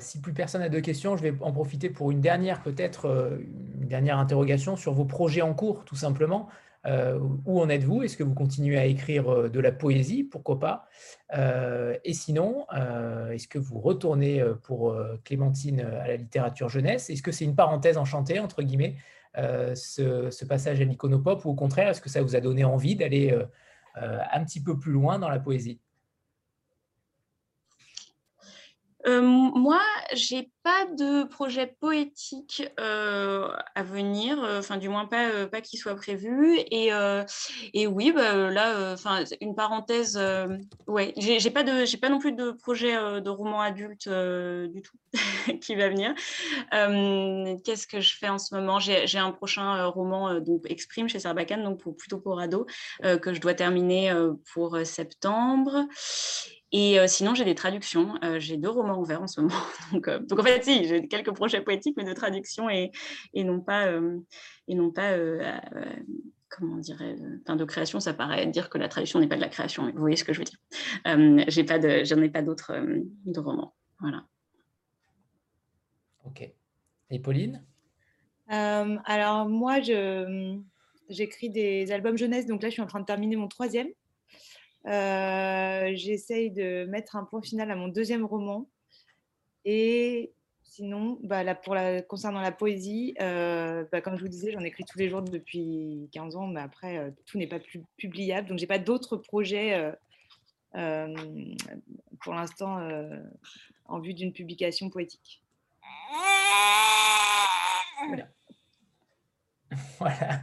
[0.00, 3.04] si plus personne n'a de questions, je vais en profiter pour une dernière, peut-être
[3.38, 6.48] une dernière interrogation sur vos projets en cours, tout simplement.
[6.86, 8.02] Euh, où en êtes-vous?
[8.02, 10.22] Est-ce que vous continuez à écrire euh, de la poésie?
[10.22, 10.88] Pourquoi pas?
[11.36, 12.66] Euh, Et sinon,
[13.32, 17.10] est-ce que vous retournez pour Clémentine à la littérature jeunesse?
[17.10, 18.96] Est-ce que c'est une parenthèse enchantée, entre guillemets,
[19.34, 21.44] ce, passage à l'iconopop?
[21.44, 23.36] Ou au contraire, est-ce que ça vous a donné envie d'aller
[23.96, 25.80] un petit peu plus loin dans la poésie?
[29.06, 29.80] Euh, moi,
[30.12, 35.76] j'ai pas de projet poétique euh, à venir, euh, enfin du moins pas, pas qui
[35.76, 36.58] soit prévu.
[36.72, 36.90] Et,
[37.72, 40.20] et oui, bah, là, enfin une parenthèse,
[40.88, 44.96] ouais, j'ai pas de, j'ai pas non plus de projet de roman adulte du tout
[45.60, 46.14] qui va venir.
[47.64, 48.80] Qu'est-ce que je fais en ce moment?
[48.80, 52.66] J'ai un prochain roman donc exprime chez Sarbacane, donc plutôt pour ado,
[53.02, 54.12] que je dois terminer
[54.52, 55.86] pour septembre.
[56.72, 58.14] Et euh, sinon, j'ai des traductions.
[58.24, 59.54] Euh, j'ai deux romans ouverts en ce moment.
[59.92, 62.90] Donc, euh, donc en fait, si, j'ai quelques projets poétiques, mais de traduction et,
[63.34, 63.88] et non pas,
[64.68, 65.16] et non pas
[66.48, 68.00] comment dirait, enfin, de création.
[68.00, 69.84] Ça paraît dire que la traduction n'est pas de la création.
[69.84, 71.46] Mais vous voyez ce que je veux dire.
[71.48, 72.72] j'ai pas de, j'en ai pas d'autres
[73.24, 73.74] de romans.
[74.00, 74.24] Voilà.
[76.24, 76.50] Ok.
[77.10, 77.64] Et Pauline?
[78.48, 80.58] Alors moi, je
[81.08, 82.46] j'écris des albums jeunesse.
[82.46, 83.88] Donc là, je suis en train de terminer mon troisième.
[84.86, 88.68] Euh, j'essaye de mettre un point final à mon deuxième roman.
[89.64, 90.32] Et
[90.62, 91.76] sinon, bah, pour
[92.08, 96.08] concernant la poésie, euh, bah, comme je vous disais, j'en écris tous les jours depuis
[96.12, 98.48] 15 ans, mais après, euh, tout n'est pas plus publiable.
[98.48, 99.92] Donc, je n'ai pas d'autres projets
[102.20, 102.78] pour l'instant
[103.86, 105.42] en vue d'une publication poétique.
[108.08, 108.28] Voilà.
[109.98, 110.42] Voilà,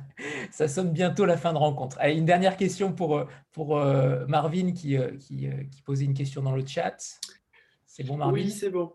[0.52, 1.98] ça sonne bientôt la fin de rencontre.
[2.00, 6.14] Allez, une dernière question pour, euh, pour euh, Marvin qui, euh, qui, qui, posait une
[6.14, 6.98] question dans le chat.
[7.86, 8.34] C'est bon, Marvin?
[8.34, 8.94] Oui, c'est bon.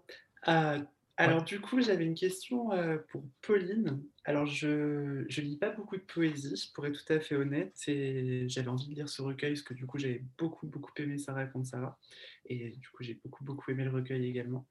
[1.16, 2.70] alors, du coup, j'avais une question
[3.08, 4.02] pour Pauline.
[4.24, 8.48] Alors, je ne lis pas beaucoup de poésie, pour être tout à fait honnête, et
[8.48, 11.46] j'avais envie de lire ce recueil parce que du coup, j'ai beaucoup, beaucoup aimé Sarah
[11.46, 11.98] contre Sarah.
[12.46, 14.66] Et du coup, j'ai beaucoup, beaucoup aimé le recueil également.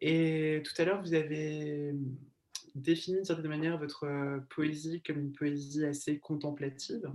[0.00, 1.94] Et tout à l'heure, vous avez
[2.74, 7.10] définit d'une certaine manière votre euh, poésie comme une poésie assez contemplative.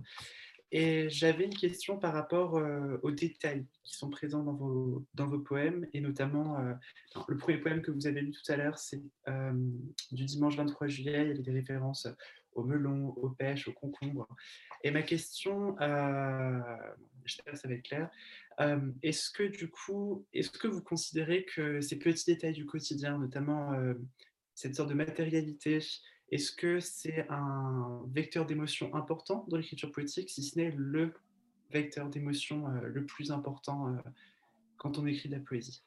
[0.71, 5.27] Et j'avais une question par rapport euh, aux détails qui sont présents dans vos, dans
[5.27, 6.73] vos poèmes, et notamment euh,
[7.27, 9.01] le premier poème que vous avez lu tout à l'heure, c'est
[10.11, 12.07] du dimanche 23 juillet, il y avait des références
[12.53, 14.27] au melon, aux pêches, aux concombres.
[14.83, 15.75] Et ma question,
[17.25, 18.09] j'espère que ça va être clair,
[19.03, 23.73] est-ce que du coup, est-ce que vous considérez que ces petits détails du quotidien, notamment
[24.55, 25.79] cette sorte de matérialité,
[26.31, 31.13] est-ce que c'est un vecteur d'émotion important dans l'écriture poétique, si ce n'est le
[31.71, 33.97] vecteur d'émotion euh, le plus important euh,
[34.77, 35.83] quand on écrit de la poésie?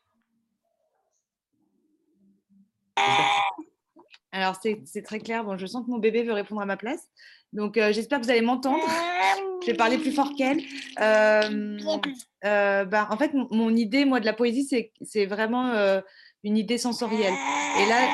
[4.32, 5.44] Alors, c'est très clair.
[5.44, 7.08] Bon, je sens que mon bébé veut répondre à ma place.
[7.54, 8.84] Donc, euh, j'espère que vous allez m'entendre.
[9.62, 10.60] je vais parler plus fort qu'elle.
[10.98, 14.68] Bah, en fait, mon, idée, moi, de la poésie,
[15.00, 16.02] c'est vraiment
[16.44, 17.34] une idée sensorielle.
[17.80, 18.08] Et là,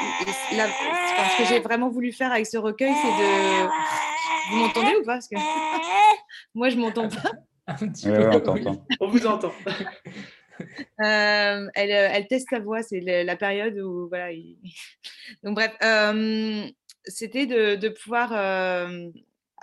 [0.51, 3.69] ce que j'ai vraiment voulu faire avec ce recueil, c'est de...
[4.51, 5.37] Vous m'entendez ou pas Parce que
[6.55, 7.31] moi, je m'entends pas.
[9.01, 9.53] on, vous entend.
[10.99, 14.35] elle, elle, teste sa voix, c'est la, période où voilà.
[15.43, 15.73] Donc bref,
[17.05, 18.33] c'était de, pouvoir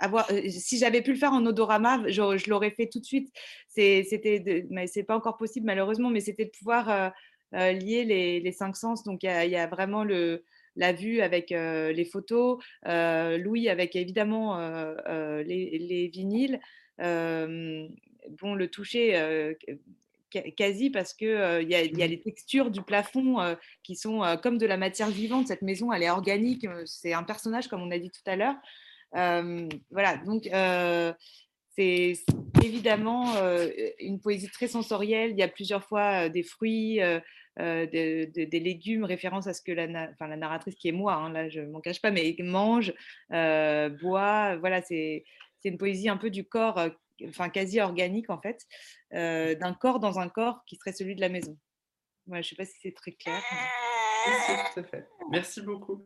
[0.00, 0.28] avoir.
[0.48, 3.32] Si j'avais pu le faire en odorama, je, l'aurais fait tout de suite.
[3.68, 7.12] C'était, mais c'est pas encore possible malheureusement, mais c'était de pouvoir
[7.52, 8.04] lier
[8.42, 9.04] les, cinq sens.
[9.04, 14.58] Donc il y, a vraiment le la vue avec les photos, Louis avec évidemment
[15.06, 16.60] les, les, vinyles,
[16.98, 19.56] bon le toucher
[20.56, 24.66] quasi parce que il y, a mmh les textures du plafond qui sont comme de
[24.66, 25.48] la matière vivante.
[25.48, 26.66] Cette maison, elle est organique.
[26.86, 28.56] C'est un personnage, comme on a dit tout à l'heure.
[29.90, 30.48] voilà, donc
[31.76, 32.14] c'est
[32.62, 33.34] évidemment
[33.98, 35.30] une poésie très sensorielle.
[35.32, 37.00] Il y a plusieurs fois des fruits,
[37.58, 41.60] des légumes, référence à ce que la, la narratrice qui est moi, hein, là je
[41.60, 42.92] m'en cache pas, mais mange,
[43.30, 44.56] boit.
[44.56, 45.24] Voilà, c'est
[45.64, 46.78] une poésie un peu du corps
[47.28, 48.66] enfin quasi organique en fait,
[49.14, 51.56] euh, d'un corps dans un corps qui serait celui de la maison.
[52.30, 53.42] je ne sais pas si c'est très clair.
[55.30, 56.04] Merci beaucoup.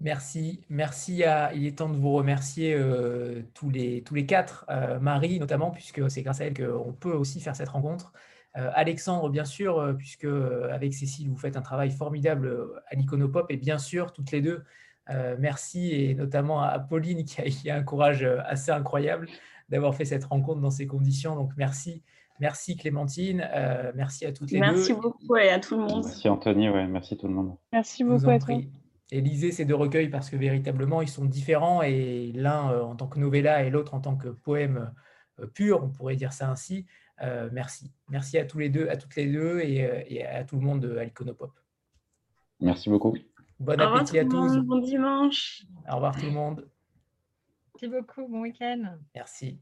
[0.00, 1.52] Merci, merci à.
[1.54, 5.72] Il est temps de vous remercier euh, tous, les, tous les quatre, euh, Marie notamment,
[5.72, 8.12] puisque c'est grâce à elle qu'on peut aussi faire cette rencontre.
[8.54, 10.26] Alexandre, bien sûr, puisque
[10.70, 14.64] avec Cécile, vous faites un travail formidable à l'Iconopop, et bien sûr, toutes les deux,
[15.10, 19.28] euh, merci et notamment à Pauline qui a, un courage euh, assez incroyable
[19.68, 21.34] d'avoir fait cette rencontre dans ces conditions.
[21.34, 22.02] Donc merci,
[22.40, 24.66] merci Clémentine, euh, merci à toutes les deux.
[24.66, 26.04] Merci beaucoup et à tout le monde.
[26.04, 27.56] Merci Anthony, ouais, merci tout le monde.
[27.72, 28.56] Merci beaucoup à toi.
[29.10, 33.06] Et lisez ces deux recueils parce que véritablement ils sont différents et l'un en tant
[33.06, 34.92] que novella et l'autre en tant que poème
[35.54, 36.84] pur, on pourrait dire ça ainsi.
[37.52, 40.62] Merci, merci à tous les deux, à toutes les deux et, et à tout le
[40.62, 41.52] monde à l'Iconopop.
[42.60, 43.16] Merci beaucoup.
[43.60, 44.56] Bon appétit à tous.
[44.58, 45.64] Bon dimanche.
[45.90, 46.68] Au revoir tout le monde.
[47.74, 48.28] Merci beaucoup.
[48.28, 48.98] Bon week-end.
[49.14, 49.60] Merci.